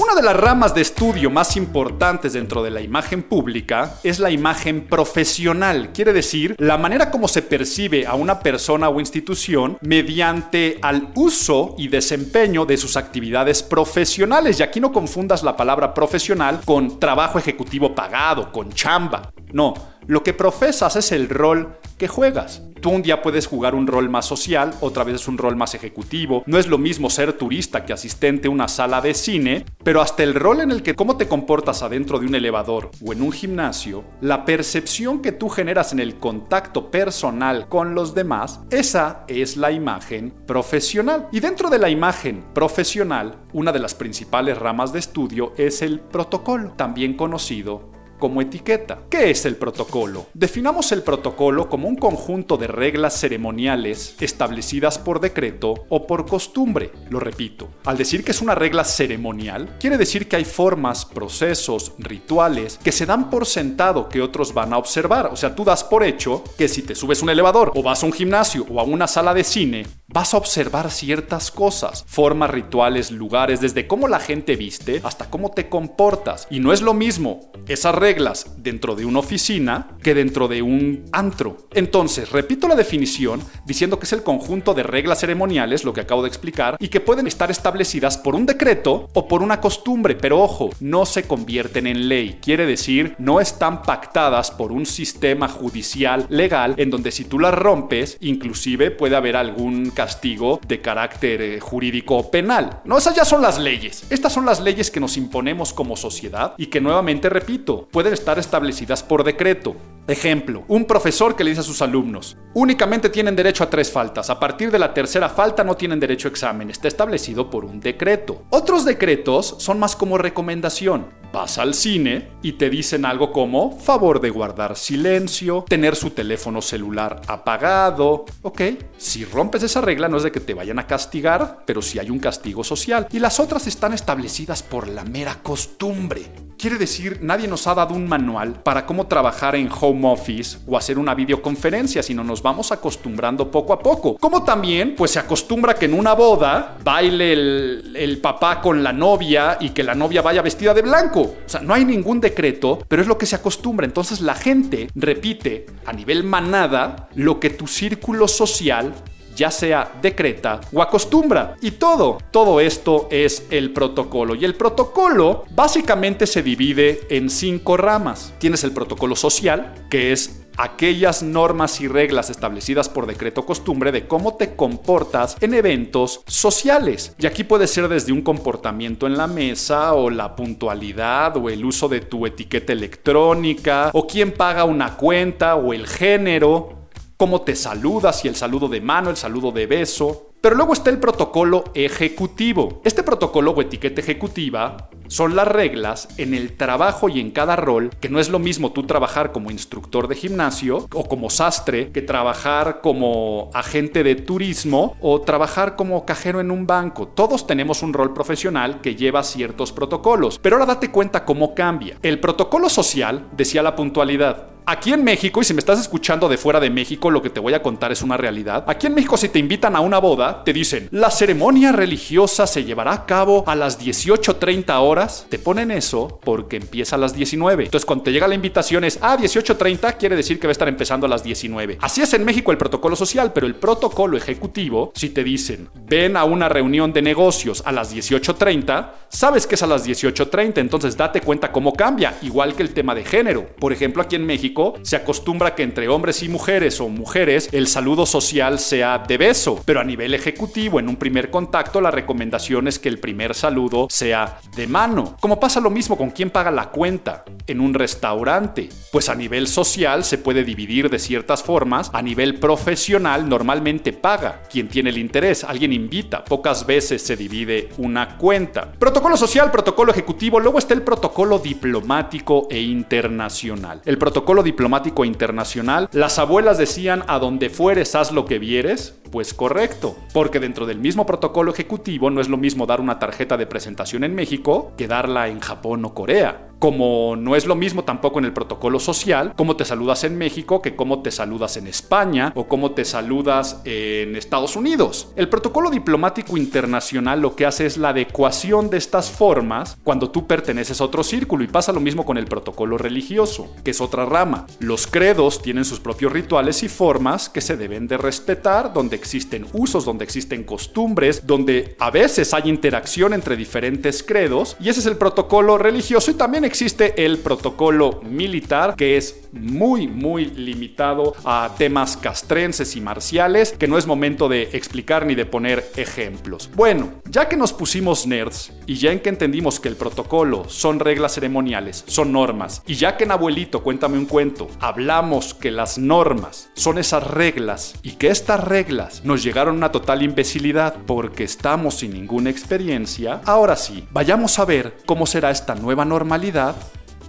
Una 0.00 0.14
de 0.14 0.22
las 0.22 0.36
ramas 0.36 0.74
de 0.74 0.80
estudio 0.80 1.30
más 1.30 1.56
importantes 1.56 2.32
dentro 2.32 2.62
de 2.62 2.70
la 2.70 2.80
imagen 2.80 3.22
pública 3.22 3.98
es 4.02 4.18
la 4.18 4.30
imagen 4.30 4.86
profesional, 4.86 5.90
quiere 5.92 6.12
decir 6.12 6.56
la 6.58 6.78
manera 6.78 7.10
como 7.10 7.28
se 7.28 7.42
percibe 7.42 8.06
a 8.06 8.14
una 8.14 8.40
persona 8.40 8.88
o 8.88 9.00
institución 9.00 9.78
mediante 9.82 10.78
al 10.82 11.10
uso 11.14 11.74
y 11.78 11.88
desempeño 11.88 12.64
de 12.64 12.76
sus 12.76 12.96
actividades 12.96 13.62
profesionales. 13.62 14.60
Y 14.60 14.62
aquí 14.62 14.80
no 14.80 14.92
confundas 14.92 15.42
la 15.42 15.56
palabra 15.56 15.92
profesional 15.92 16.60
con 16.64 16.98
trabajo 16.98 17.38
ejecutivo 17.38 17.94
pagado, 17.94 18.50
con 18.50 18.72
chamba. 18.72 19.30
No, 19.52 19.74
lo 20.06 20.22
que 20.22 20.32
profesas 20.32 20.96
es 20.96 21.12
el 21.12 21.28
rol 21.28 21.78
que 21.98 22.08
juegas. 22.08 22.62
Tú 22.80 22.90
un 22.90 23.02
día 23.02 23.22
puedes 23.22 23.46
jugar 23.46 23.76
un 23.76 23.86
rol 23.86 24.10
más 24.10 24.26
social, 24.26 24.74
otra 24.80 25.04
vez 25.04 25.14
es 25.14 25.28
un 25.28 25.38
rol 25.38 25.54
más 25.54 25.74
ejecutivo. 25.76 26.42
No 26.46 26.58
es 26.58 26.66
lo 26.66 26.78
mismo 26.78 27.10
ser 27.10 27.32
turista 27.34 27.84
que 27.84 27.92
asistente 27.92 28.48
a 28.48 28.50
una 28.50 28.66
sala 28.66 29.00
de 29.00 29.14
cine, 29.14 29.64
pero 29.84 30.00
hasta 30.00 30.24
el 30.24 30.34
rol 30.34 30.62
en 30.62 30.72
el 30.72 30.82
que 30.82 30.96
cómo 30.96 31.16
te 31.16 31.28
comportas 31.28 31.84
adentro 31.84 32.18
de 32.18 32.26
un 32.26 32.34
elevador 32.34 32.90
o 33.06 33.12
en 33.12 33.22
un 33.22 33.30
gimnasio, 33.30 34.02
la 34.20 34.44
percepción 34.44 35.22
que 35.22 35.30
tú 35.30 35.48
generas 35.48 35.92
en 35.92 36.00
el 36.00 36.16
contacto 36.16 36.90
personal 36.90 37.68
con 37.68 37.94
los 37.94 38.16
demás, 38.16 38.58
esa 38.70 39.24
es 39.28 39.56
la 39.56 39.70
imagen 39.70 40.34
profesional. 40.44 41.28
Y 41.30 41.38
dentro 41.38 41.70
de 41.70 41.78
la 41.78 41.88
imagen 41.88 42.44
profesional, 42.52 43.36
una 43.52 43.70
de 43.70 43.78
las 43.78 43.94
principales 43.94 44.58
ramas 44.58 44.92
de 44.92 44.98
estudio 44.98 45.52
es 45.56 45.82
el 45.82 46.00
protocolo, 46.00 46.72
también 46.72 47.14
conocido 47.14 47.91
como 48.22 48.40
etiqueta. 48.40 49.00
¿Qué 49.10 49.32
es 49.32 49.44
el 49.46 49.56
protocolo? 49.56 50.26
Definamos 50.32 50.92
el 50.92 51.02
protocolo 51.02 51.68
como 51.68 51.88
un 51.88 51.96
conjunto 51.96 52.56
de 52.56 52.68
reglas 52.68 53.18
ceremoniales 53.18 54.14
establecidas 54.20 54.96
por 54.96 55.18
decreto 55.18 55.86
o 55.88 56.06
por 56.06 56.24
costumbre. 56.24 56.92
Lo 57.10 57.18
repito, 57.18 57.70
al 57.84 57.98
decir 57.98 58.22
que 58.22 58.30
es 58.30 58.40
una 58.40 58.54
regla 58.54 58.84
ceremonial, 58.84 59.76
quiere 59.80 59.98
decir 59.98 60.28
que 60.28 60.36
hay 60.36 60.44
formas, 60.44 61.04
procesos, 61.04 61.94
rituales 61.98 62.78
que 62.84 62.92
se 62.92 63.06
dan 63.06 63.28
por 63.28 63.44
sentado 63.44 64.08
que 64.08 64.22
otros 64.22 64.54
van 64.54 64.72
a 64.72 64.78
observar. 64.78 65.26
O 65.32 65.36
sea, 65.36 65.56
tú 65.56 65.64
das 65.64 65.82
por 65.82 66.04
hecho 66.04 66.44
que 66.56 66.68
si 66.68 66.82
te 66.82 66.94
subes 66.94 67.22
un 67.22 67.30
elevador 67.30 67.72
o 67.74 67.82
vas 67.82 68.04
a 68.04 68.06
un 68.06 68.12
gimnasio 68.12 68.64
o 68.70 68.78
a 68.78 68.84
una 68.84 69.08
sala 69.08 69.34
de 69.34 69.42
cine, 69.42 69.84
vas 70.06 70.32
a 70.32 70.36
observar 70.36 70.92
ciertas 70.92 71.50
cosas, 71.50 72.04
formas, 72.06 72.50
rituales, 72.50 73.10
lugares, 73.10 73.60
desde 73.60 73.88
cómo 73.88 74.06
la 74.06 74.20
gente 74.20 74.54
viste 74.54 75.00
hasta 75.02 75.28
cómo 75.28 75.50
te 75.50 75.68
comportas. 75.68 76.46
Y 76.50 76.60
no 76.60 76.72
es 76.72 76.82
lo 76.82 76.94
mismo 76.94 77.50
esas 77.66 77.94
reglas 78.12 78.46
dentro 78.58 78.94
de 78.94 79.06
una 79.06 79.20
oficina 79.20 79.88
que 80.02 80.14
dentro 80.14 80.46
de 80.46 80.60
un 80.60 81.06
antro. 81.12 81.56
Entonces, 81.72 82.30
repito 82.30 82.68
la 82.68 82.74
definición 82.74 83.40
diciendo 83.64 83.98
que 83.98 84.04
es 84.04 84.12
el 84.12 84.22
conjunto 84.22 84.74
de 84.74 84.82
reglas 84.82 85.20
ceremoniales, 85.20 85.84
lo 85.84 85.94
que 85.94 86.02
acabo 86.02 86.20
de 86.20 86.28
explicar, 86.28 86.76
y 86.78 86.88
que 86.88 87.00
pueden 87.00 87.26
estar 87.26 87.50
establecidas 87.50 88.18
por 88.18 88.34
un 88.34 88.44
decreto 88.44 89.08
o 89.14 89.28
por 89.28 89.42
una 89.42 89.60
costumbre, 89.60 90.14
pero 90.14 90.40
ojo, 90.40 90.68
no 90.80 91.06
se 91.06 91.22
convierten 91.22 91.86
en 91.86 92.08
ley. 92.08 92.38
Quiere 92.42 92.66
decir, 92.66 93.14
no 93.18 93.40
están 93.40 93.80
pactadas 93.82 94.50
por 94.50 94.72
un 94.72 94.84
sistema 94.84 95.48
judicial 95.48 96.26
legal 96.28 96.74
en 96.76 96.90
donde 96.90 97.12
si 97.12 97.24
tú 97.24 97.38
las 97.38 97.54
rompes, 97.54 98.18
inclusive 98.20 98.90
puede 98.90 99.16
haber 99.16 99.36
algún 99.36 99.90
castigo 99.90 100.60
de 100.68 100.82
carácter 100.82 101.40
eh, 101.40 101.60
jurídico 101.60 102.18
o 102.18 102.30
penal. 102.30 102.82
No, 102.84 102.98
esas 102.98 103.16
ya 103.16 103.24
son 103.24 103.40
las 103.40 103.58
leyes. 103.58 104.04
Estas 104.10 104.34
son 104.34 104.44
las 104.44 104.60
leyes 104.60 104.90
que 104.90 105.00
nos 105.00 105.16
imponemos 105.16 105.72
como 105.72 105.96
sociedad 105.96 106.54
y 106.58 106.66
que 106.66 106.82
nuevamente, 106.82 107.30
repito, 107.30 107.88
estar 108.10 108.38
establecidas 108.38 109.02
por 109.02 109.22
decreto. 109.22 109.76
Ejemplo, 110.08 110.64
un 110.66 110.84
profesor 110.84 111.36
que 111.36 111.44
le 111.44 111.50
dice 111.50 111.60
a 111.60 111.64
sus 111.64 111.80
alumnos, 111.80 112.36
únicamente 112.54 113.08
tienen 113.08 113.36
derecho 113.36 113.62
a 113.62 113.70
tres 113.70 113.92
faltas, 113.92 114.30
a 114.30 114.40
partir 114.40 114.70
de 114.72 114.80
la 114.80 114.92
tercera 114.92 115.28
falta 115.28 115.62
no 115.62 115.76
tienen 115.76 116.00
derecho 116.00 116.26
a 116.26 116.30
examen, 116.30 116.70
está 116.70 116.88
establecido 116.88 117.48
por 117.48 117.64
un 117.64 117.78
decreto. 117.78 118.42
Otros 118.50 118.84
decretos 118.84 119.54
son 119.58 119.78
más 119.78 119.94
como 119.94 120.18
recomendación. 120.18 121.21
Vas 121.32 121.56
al 121.56 121.72
cine 121.72 122.28
y 122.42 122.52
te 122.52 122.68
dicen 122.68 123.06
algo 123.06 123.32
como 123.32 123.78
favor 123.78 124.20
de 124.20 124.28
guardar 124.28 124.76
silencio, 124.76 125.64
tener 125.66 125.96
su 125.96 126.10
teléfono 126.10 126.60
celular 126.60 127.22
apagado. 127.26 128.26
Ok, 128.42 128.60
si 128.98 129.24
rompes 129.24 129.62
esa 129.62 129.80
regla 129.80 130.08
no 130.08 130.18
es 130.18 130.24
de 130.24 130.32
que 130.32 130.40
te 130.40 130.52
vayan 130.52 130.78
a 130.78 130.86
castigar, 130.86 131.62
pero 131.64 131.80
sí 131.80 131.98
hay 131.98 132.10
un 132.10 132.18
castigo 132.18 132.62
social. 132.62 133.06
Y 133.10 133.18
las 133.18 133.40
otras 133.40 133.66
están 133.66 133.94
establecidas 133.94 134.62
por 134.62 134.88
la 134.88 135.04
mera 135.04 135.42
costumbre. 135.42 136.30
Quiere 136.58 136.78
decir, 136.78 137.18
nadie 137.22 137.48
nos 137.48 137.66
ha 137.66 137.74
dado 137.74 137.92
un 137.92 138.06
manual 138.06 138.62
para 138.62 138.86
cómo 138.86 139.08
trabajar 139.08 139.56
en 139.56 139.68
home 139.68 140.12
office 140.12 140.58
o 140.64 140.76
hacer 140.76 140.96
una 140.96 141.12
videoconferencia, 141.12 142.04
sino 142.04 142.22
nos 142.22 142.40
vamos 142.40 142.70
acostumbrando 142.70 143.50
poco 143.50 143.72
a 143.72 143.80
poco. 143.80 144.16
Como 144.16 144.44
también, 144.44 144.94
pues 144.96 145.10
se 145.10 145.18
acostumbra 145.18 145.74
que 145.74 145.86
en 145.86 145.94
una 145.94 146.12
boda 146.12 146.76
baile 146.84 147.32
el, 147.32 147.96
el 147.96 148.18
papá 148.18 148.60
con 148.60 148.80
la 148.80 148.92
novia 148.92 149.56
y 149.60 149.70
que 149.70 149.82
la 149.82 149.96
novia 149.96 150.22
vaya 150.22 150.40
vestida 150.40 150.72
de 150.72 150.82
blanco. 150.82 151.21
O 151.22 151.48
sea, 151.48 151.60
no 151.60 151.74
hay 151.74 151.84
ningún 151.84 152.20
decreto, 152.20 152.78
pero 152.88 153.02
es 153.02 153.08
lo 153.08 153.18
que 153.18 153.26
se 153.26 153.36
acostumbra. 153.36 153.86
Entonces 153.86 154.20
la 154.20 154.34
gente 154.34 154.88
repite 154.94 155.66
a 155.84 155.92
nivel 155.92 156.24
manada 156.24 157.08
lo 157.14 157.40
que 157.40 157.50
tu 157.50 157.66
círculo 157.66 158.28
social 158.28 158.94
ya 159.34 159.50
sea 159.50 159.92
decreta 160.00 160.60
o 160.72 160.82
acostumbra. 160.82 161.56
Y 161.60 161.72
todo, 161.72 162.18
todo 162.30 162.60
esto 162.60 163.08
es 163.10 163.46
el 163.50 163.72
protocolo. 163.72 164.34
Y 164.34 164.44
el 164.44 164.54
protocolo 164.54 165.44
básicamente 165.54 166.26
se 166.26 166.42
divide 166.42 167.00
en 167.10 167.30
cinco 167.30 167.76
ramas. 167.76 168.34
Tienes 168.38 168.64
el 168.64 168.72
protocolo 168.72 169.16
social, 169.16 169.72
que 169.88 170.12
es 170.12 170.41
aquellas 170.56 171.22
normas 171.22 171.80
y 171.80 171.88
reglas 171.88 172.30
establecidas 172.30 172.88
por 172.88 173.06
decreto 173.06 173.44
costumbre 173.46 173.92
de 173.92 174.06
cómo 174.06 174.36
te 174.36 174.54
comportas 174.56 175.36
en 175.40 175.54
eventos 175.54 176.22
sociales. 176.26 177.14
Y 177.18 177.26
aquí 177.26 177.44
puede 177.44 177.66
ser 177.66 177.88
desde 177.88 178.12
un 178.12 178.22
comportamiento 178.22 179.06
en 179.06 179.16
la 179.16 179.26
mesa 179.26 179.94
o 179.94 180.10
la 180.10 180.36
puntualidad 180.36 181.36
o 181.36 181.48
el 181.48 181.64
uso 181.64 181.88
de 181.88 182.00
tu 182.00 182.26
etiqueta 182.26 182.72
electrónica 182.72 183.90
o 183.92 184.06
quién 184.06 184.32
paga 184.32 184.64
una 184.64 184.96
cuenta 184.96 185.56
o 185.56 185.72
el 185.72 185.86
género 185.86 186.82
cómo 187.22 187.42
te 187.42 187.54
saludas 187.54 188.24
y 188.24 188.28
el 188.28 188.34
saludo 188.34 188.68
de 188.68 188.80
mano, 188.80 189.08
el 189.08 189.16
saludo 189.16 189.52
de 189.52 189.66
beso. 189.68 190.31
Pero 190.42 190.56
luego 190.56 190.74
está 190.74 190.90
el 190.90 190.98
protocolo 190.98 191.62
ejecutivo. 191.72 192.80
Este 192.82 193.04
protocolo 193.04 193.52
o 193.52 193.62
etiqueta 193.62 194.00
ejecutiva 194.00 194.88
son 195.06 195.36
las 195.36 195.46
reglas 195.46 196.08
en 196.18 196.34
el 196.34 196.56
trabajo 196.56 197.08
y 197.08 197.20
en 197.20 197.30
cada 197.30 197.54
rol, 197.54 197.90
que 198.00 198.08
no 198.08 198.18
es 198.18 198.28
lo 198.28 198.40
mismo 198.40 198.72
tú 198.72 198.82
trabajar 198.82 199.30
como 199.30 199.52
instructor 199.52 200.08
de 200.08 200.16
gimnasio 200.16 200.88
o 200.92 201.04
como 201.04 201.30
sastre 201.30 201.92
que 201.92 202.02
trabajar 202.02 202.80
como 202.80 203.50
agente 203.54 204.02
de 204.02 204.16
turismo 204.16 204.96
o 205.00 205.20
trabajar 205.20 205.76
como 205.76 206.04
cajero 206.04 206.40
en 206.40 206.50
un 206.50 206.66
banco. 206.66 207.06
Todos 207.06 207.46
tenemos 207.46 207.84
un 207.84 207.92
rol 207.92 208.12
profesional 208.12 208.80
que 208.80 208.96
lleva 208.96 209.22
ciertos 209.22 209.72
protocolos, 209.72 210.40
pero 210.40 210.56
ahora 210.56 210.66
date 210.66 210.90
cuenta 210.90 211.24
cómo 211.24 211.54
cambia. 211.54 211.98
El 212.02 212.18
protocolo 212.18 212.68
social 212.68 213.28
decía 213.36 213.62
la 213.62 213.76
puntualidad. 213.76 214.51
Aquí 214.64 214.92
en 214.92 215.02
México, 215.02 215.40
y 215.40 215.44
si 215.44 215.54
me 215.54 215.58
estás 215.58 215.80
escuchando 215.80 216.28
de 216.28 216.38
fuera 216.38 216.60
de 216.60 216.70
México, 216.70 217.10
lo 217.10 217.20
que 217.20 217.30
te 217.30 217.40
voy 217.40 217.52
a 217.52 217.62
contar 217.62 217.90
es 217.90 218.00
una 218.02 218.16
realidad. 218.16 218.64
Aquí 218.68 218.86
en 218.86 218.94
México, 218.94 219.16
si 219.16 219.28
te 219.28 219.40
invitan 219.40 219.74
a 219.74 219.80
una 219.80 219.98
boda, 219.98 220.44
te 220.44 220.52
dicen, 220.52 220.88
la 220.92 221.10
ceremonia 221.10 221.72
religiosa 221.72 222.46
se 222.46 222.64
llevará 222.64 222.92
a 222.92 223.04
cabo 223.04 223.42
a 223.48 223.56
las 223.56 223.80
18.30 223.80 224.80
horas. 224.80 225.26
Te 225.28 225.40
ponen 225.40 225.72
eso 225.72 226.20
porque 226.22 226.56
empieza 226.56 226.94
a 226.94 226.98
las 226.98 227.14
19. 227.14 227.64
Entonces, 227.64 227.84
cuando 227.84 228.04
te 228.04 228.12
llega 228.12 228.28
la 228.28 228.36
invitación 228.36 228.84
es, 228.84 228.98
ah, 229.02 229.16
18.30, 229.18 229.96
quiere 229.96 230.14
decir 230.14 230.38
que 230.38 230.46
va 230.46 230.50
a 230.50 230.52
estar 230.52 230.68
empezando 230.68 231.06
a 231.06 231.10
las 231.10 231.24
19. 231.24 231.78
Así 231.80 232.00
es 232.02 232.12
en 232.14 232.24
México 232.24 232.52
el 232.52 232.58
protocolo 232.58 232.94
social, 232.94 233.32
pero 233.32 233.48
el 233.48 233.56
protocolo 233.56 234.16
ejecutivo, 234.16 234.92
si 234.94 235.10
te 235.10 235.24
dicen, 235.24 235.68
ven 235.74 236.16
a 236.16 236.24
una 236.24 236.48
reunión 236.48 236.92
de 236.92 237.02
negocios 237.02 237.62
a 237.66 237.72
las 237.72 237.92
18.30, 237.94 238.90
sabes 239.08 239.46
que 239.46 239.56
es 239.56 239.62
a 239.62 239.66
las 239.66 239.86
18.30, 239.86 240.58
entonces 240.58 240.96
date 240.96 241.20
cuenta 241.20 241.50
cómo 241.50 241.72
cambia, 241.72 242.16
igual 242.22 242.54
que 242.54 242.62
el 242.62 242.72
tema 242.72 242.94
de 242.94 243.04
género. 243.04 243.46
Por 243.58 243.72
ejemplo, 243.72 244.02
aquí 244.02 244.16
en 244.16 244.24
México, 244.24 244.51
se 244.82 244.96
acostumbra 244.96 245.54
que 245.54 245.62
entre 245.62 245.88
hombres 245.88 246.22
y 246.22 246.28
mujeres 246.28 246.80
o 246.80 246.88
mujeres 246.88 247.48
el 247.52 247.66
saludo 247.66 248.04
social 248.04 248.58
sea 248.58 248.98
de 248.98 249.16
beso, 249.16 249.62
pero 249.64 249.80
a 249.80 249.84
nivel 249.84 250.14
ejecutivo 250.14 250.78
en 250.78 250.88
un 250.88 250.96
primer 250.96 251.30
contacto 251.30 251.80
la 251.80 251.90
recomendación 251.90 252.68
es 252.68 252.78
que 252.78 252.88
el 252.88 252.98
primer 252.98 253.34
saludo 253.34 253.86
sea 253.88 254.38
de 254.54 254.66
mano. 254.66 255.16
Como 255.20 255.40
pasa 255.40 255.60
lo 255.60 255.70
mismo 255.70 255.96
con 255.96 256.10
quien 256.10 256.30
paga 256.30 256.50
la 256.50 256.70
cuenta 256.70 257.24
en 257.46 257.60
un 257.60 257.72
restaurante, 257.72 258.68
pues 258.90 259.08
a 259.08 259.14
nivel 259.14 259.46
social 259.46 260.04
se 260.04 260.18
puede 260.18 260.44
dividir 260.44 260.90
de 260.90 260.98
ciertas 260.98 261.42
formas, 261.42 261.90
a 261.94 262.02
nivel 262.02 262.38
profesional 262.38 263.28
normalmente 263.28 263.92
paga 263.92 264.42
quien 264.50 264.68
tiene 264.68 264.90
el 264.90 264.98
interés, 264.98 265.44
alguien 265.44 265.72
invita, 265.72 266.24
pocas 266.24 266.66
veces 266.66 267.00
se 267.02 267.16
divide 267.16 267.70
una 267.78 268.18
cuenta. 268.18 268.70
Protocolo 268.72 269.16
social, 269.16 269.50
protocolo 269.50 269.92
ejecutivo, 269.92 270.40
luego 270.40 270.58
está 270.58 270.74
el 270.74 270.82
protocolo 270.82 271.38
diplomático 271.38 272.48
e 272.50 272.60
internacional. 272.60 273.80
El 273.84 273.98
protocolo 273.98 274.41
diplomático 274.42 275.04
internacional, 275.04 275.88
las 275.92 276.18
abuelas 276.18 276.58
decían 276.58 277.04
a 277.06 277.18
donde 277.18 277.50
fueres 277.50 277.94
haz 277.94 278.12
lo 278.12 278.24
que 278.24 278.38
vieres, 278.38 278.98
pues 279.10 279.34
correcto, 279.34 279.96
porque 280.12 280.40
dentro 280.40 280.66
del 280.66 280.78
mismo 280.78 281.06
protocolo 281.06 281.52
ejecutivo 281.52 282.10
no 282.10 282.20
es 282.20 282.28
lo 282.28 282.36
mismo 282.36 282.66
dar 282.66 282.80
una 282.80 282.98
tarjeta 282.98 283.36
de 283.36 283.46
presentación 283.46 284.04
en 284.04 284.14
México 284.14 284.72
que 284.76 284.88
darla 284.88 285.28
en 285.28 285.40
Japón 285.40 285.84
o 285.84 285.94
Corea. 285.94 286.51
Como 286.62 287.16
no 287.16 287.34
es 287.34 287.44
lo 287.44 287.56
mismo 287.56 287.82
tampoco 287.82 288.20
en 288.20 288.24
el 288.24 288.32
protocolo 288.32 288.78
social, 288.78 289.32
cómo 289.36 289.56
te 289.56 289.64
saludas 289.64 290.04
en 290.04 290.16
México 290.16 290.62
que 290.62 290.76
cómo 290.76 291.02
te 291.02 291.10
saludas 291.10 291.56
en 291.56 291.66
España 291.66 292.32
o 292.36 292.46
cómo 292.46 292.70
te 292.70 292.84
saludas 292.84 293.60
en 293.64 294.14
Estados 294.14 294.54
Unidos. 294.54 295.08
El 295.16 295.28
protocolo 295.28 295.70
diplomático 295.70 296.36
internacional 296.36 297.20
lo 297.20 297.34
que 297.34 297.46
hace 297.46 297.66
es 297.66 297.78
la 297.78 297.88
adecuación 297.88 298.70
de 298.70 298.76
estas 298.76 299.10
formas 299.10 299.76
cuando 299.82 300.12
tú 300.12 300.28
perteneces 300.28 300.80
a 300.80 300.84
otro 300.84 301.02
círculo 301.02 301.42
y 301.42 301.48
pasa 301.48 301.72
lo 301.72 301.80
mismo 301.80 302.06
con 302.06 302.16
el 302.16 302.26
protocolo 302.26 302.78
religioso, 302.78 303.52
que 303.64 303.72
es 303.72 303.80
otra 303.80 304.06
rama. 304.06 304.46
Los 304.60 304.86
credos 304.86 305.42
tienen 305.42 305.64
sus 305.64 305.80
propios 305.80 306.12
rituales 306.12 306.62
y 306.62 306.68
formas 306.68 307.28
que 307.28 307.40
se 307.40 307.56
deben 307.56 307.88
de 307.88 307.96
respetar, 307.96 308.72
donde 308.72 308.94
existen 308.94 309.46
usos, 309.52 309.84
donde 309.84 310.04
existen 310.04 310.44
costumbres, 310.44 311.26
donde 311.26 311.74
a 311.80 311.90
veces 311.90 312.32
hay 312.32 312.48
interacción 312.48 313.14
entre 313.14 313.36
diferentes 313.36 314.04
credos 314.04 314.56
y 314.60 314.68
ese 314.68 314.78
es 314.78 314.86
el 314.86 314.96
protocolo 314.96 315.58
religioso 315.58 316.12
y 316.12 316.14
también 316.14 316.51
existe 316.52 317.06
el 317.06 317.16
protocolo 317.16 318.02
militar 318.02 318.76
que 318.76 318.98
es 318.98 319.22
muy 319.32 319.88
muy 319.88 320.26
limitado 320.26 321.14
a 321.24 321.54
temas 321.56 321.96
castrenses 321.96 322.76
y 322.76 322.82
marciales 322.82 323.52
que 323.52 323.66
no 323.66 323.78
es 323.78 323.86
momento 323.86 324.28
de 324.28 324.50
explicar 324.52 325.06
ni 325.06 325.14
de 325.14 325.24
poner 325.24 325.66
ejemplos. 325.76 326.50
Bueno, 326.54 326.90
ya 327.08 327.26
que 327.26 327.38
nos 327.38 327.54
pusimos 327.54 328.06
nerds 328.06 328.52
y 328.66 328.74
ya 328.74 328.92
en 328.92 329.00
que 329.00 329.08
entendimos 329.08 329.60
que 329.60 329.68
el 329.68 329.76
protocolo 329.76 330.46
son 330.46 330.78
reglas 330.78 331.14
ceremoniales, 331.14 331.84
son 331.86 332.12
normas 332.12 332.62
y 332.66 332.74
ya 332.74 332.98
que 332.98 333.04
en 333.04 333.12
abuelito 333.12 333.62
cuéntame 333.62 333.96
un 333.96 334.04
cuento, 334.04 334.48
hablamos 334.60 335.32
que 335.32 335.50
las 335.50 335.78
normas 335.78 336.50
son 336.52 336.76
esas 336.76 337.10
reglas 337.10 337.76
y 337.82 337.92
que 337.92 338.08
estas 338.08 338.44
reglas 338.44 339.02
nos 339.06 339.22
llegaron 339.22 339.56
una 339.56 339.72
total 339.72 340.02
imbecilidad 340.02 340.76
porque 340.86 341.24
estamos 341.24 341.76
sin 341.76 341.94
ninguna 341.94 342.28
experiencia, 342.28 343.22
ahora 343.24 343.56
sí, 343.56 343.86
vayamos 343.90 344.38
a 344.38 344.44
ver 344.44 344.76
cómo 344.84 345.06
será 345.06 345.30
esta 345.30 345.54
nueva 345.54 345.86
normalidad 345.86 346.41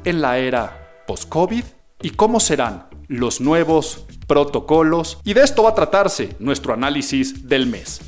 en 0.04 0.22
la 0.22 0.38
era 0.38 1.04
post-COVID 1.08 1.64
y 2.02 2.10
cómo 2.12 2.40
serán 2.40 2.88
los 3.08 3.42
nuevos 3.42 4.06
protocolos. 4.28 5.20
Y 5.24 5.34
de 5.34 5.42
esto 5.42 5.64
va 5.64 5.72
a 5.72 5.76
tratarse 5.76 6.36
nuestro 6.40 6.74
análisis 6.74 7.48
del 7.48 7.68
mes. 7.68 8.02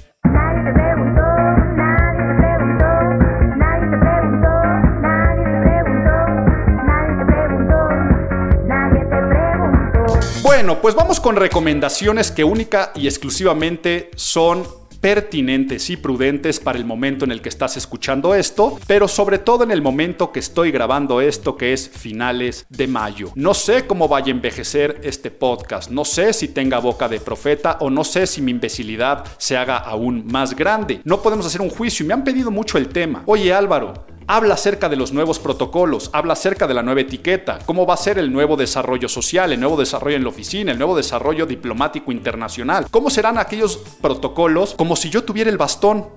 Bueno, 10.43 10.81
pues 10.81 10.95
vamos 10.95 11.19
con 11.19 11.35
recomendaciones 11.35 12.31
que 12.31 12.43
única 12.43 12.91
y 12.95 13.07
exclusivamente 13.07 14.09
son 14.15 14.63
pertinentes 15.05 15.91
y 15.91 15.97
prudentes 15.97 16.59
para 16.59 16.79
el 16.79 16.85
momento 16.85 17.25
en 17.25 17.31
el 17.31 17.39
que 17.39 17.49
estás 17.49 17.77
escuchando 17.77 18.33
esto, 18.33 18.79
pero 18.87 19.07
sobre 19.07 19.37
todo 19.37 19.63
en 19.63 19.69
el 19.69 19.83
momento 19.83 20.31
que 20.31 20.39
estoy 20.39 20.71
grabando 20.71 21.21
esto, 21.21 21.57
que 21.57 21.73
es 21.73 21.87
finales 21.87 22.65
de 22.69 22.87
mayo. 22.87 23.31
No 23.35 23.53
sé 23.53 23.85
cómo 23.85 24.07
vaya 24.07 24.29
a 24.29 24.35
envejecer 24.35 25.01
este 25.03 25.29
podcast, 25.29 25.91
no 25.91 26.05
sé 26.05 26.33
si 26.33 26.47
tenga 26.47 26.79
boca 26.79 27.07
de 27.07 27.19
profeta 27.19 27.77
o 27.81 27.91
no 27.91 28.03
sé 28.03 28.25
si 28.25 28.41
mi 28.41 28.49
imbecilidad 28.49 29.25
se 29.37 29.55
haga 29.55 29.77
aún 29.77 30.25
más 30.25 30.55
grande. 30.55 31.01
No 31.03 31.21
podemos 31.21 31.45
hacer 31.45 31.61
un 31.61 31.69
juicio 31.69 32.03
y 32.03 32.07
me 32.07 32.15
han 32.15 32.23
pedido 32.23 32.49
mucho 32.49 32.79
el 32.79 32.87
tema. 32.87 33.21
Oye 33.27 33.53
Álvaro, 33.53 34.07
Habla 34.27 34.55
acerca 34.55 34.89
de 34.89 34.95
los 34.95 35.13
nuevos 35.13 35.37
protocolos, 35.37 36.09
habla 36.11 36.33
acerca 36.33 36.65
de 36.65 36.73
la 36.73 36.81
nueva 36.81 37.01
etiqueta, 37.01 37.59
cómo 37.63 37.85
va 37.85 37.93
a 37.93 37.97
ser 37.97 38.17
el 38.17 38.33
nuevo 38.33 38.57
desarrollo 38.57 39.07
social, 39.07 39.51
el 39.51 39.59
nuevo 39.59 39.77
desarrollo 39.77 40.15
en 40.17 40.23
la 40.23 40.29
oficina, 40.29 40.71
el 40.71 40.79
nuevo 40.79 40.97
desarrollo 40.97 41.45
diplomático 41.45 42.11
internacional. 42.11 42.87
¿Cómo 42.89 43.11
serán 43.11 43.37
aquellos 43.37 43.77
protocolos 44.01 44.73
como 44.73 44.95
si 44.95 45.11
yo 45.11 45.23
tuviera 45.23 45.51
el 45.51 45.59
bastón? 45.59 46.07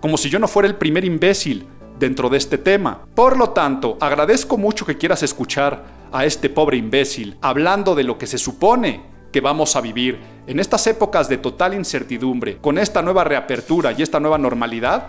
Como 0.00 0.16
si 0.16 0.30
yo 0.30 0.38
no 0.38 0.46
fuera 0.46 0.68
el 0.68 0.76
primer 0.76 1.04
imbécil 1.04 1.66
dentro 1.98 2.28
de 2.28 2.38
este 2.38 2.56
tema. 2.56 3.00
Por 3.16 3.36
lo 3.36 3.50
tanto, 3.50 3.98
agradezco 4.00 4.56
mucho 4.56 4.86
que 4.86 4.96
quieras 4.96 5.24
escuchar 5.24 5.82
a 6.12 6.24
este 6.24 6.50
pobre 6.50 6.76
imbécil 6.76 7.36
hablando 7.40 7.96
de 7.96 8.04
lo 8.04 8.16
que 8.16 8.28
se 8.28 8.38
supone 8.38 9.10
que 9.32 9.40
vamos 9.40 9.74
a 9.74 9.80
vivir 9.80 10.18
en 10.46 10.60
estas 10.60 10.86
épocas 10.86 11.28
de 11.28 11.38
total 11.38 11.74
incertidumbre, 11.74 12.58
con 12.58 12.78
esta 12.78 13.02
nueva 13.02 13.24
reapertura 13.24 13.92
y 13.96 14.02
esta 14.02 14.20
nueva 14.20 14.38
normalidad, 14.38 15.08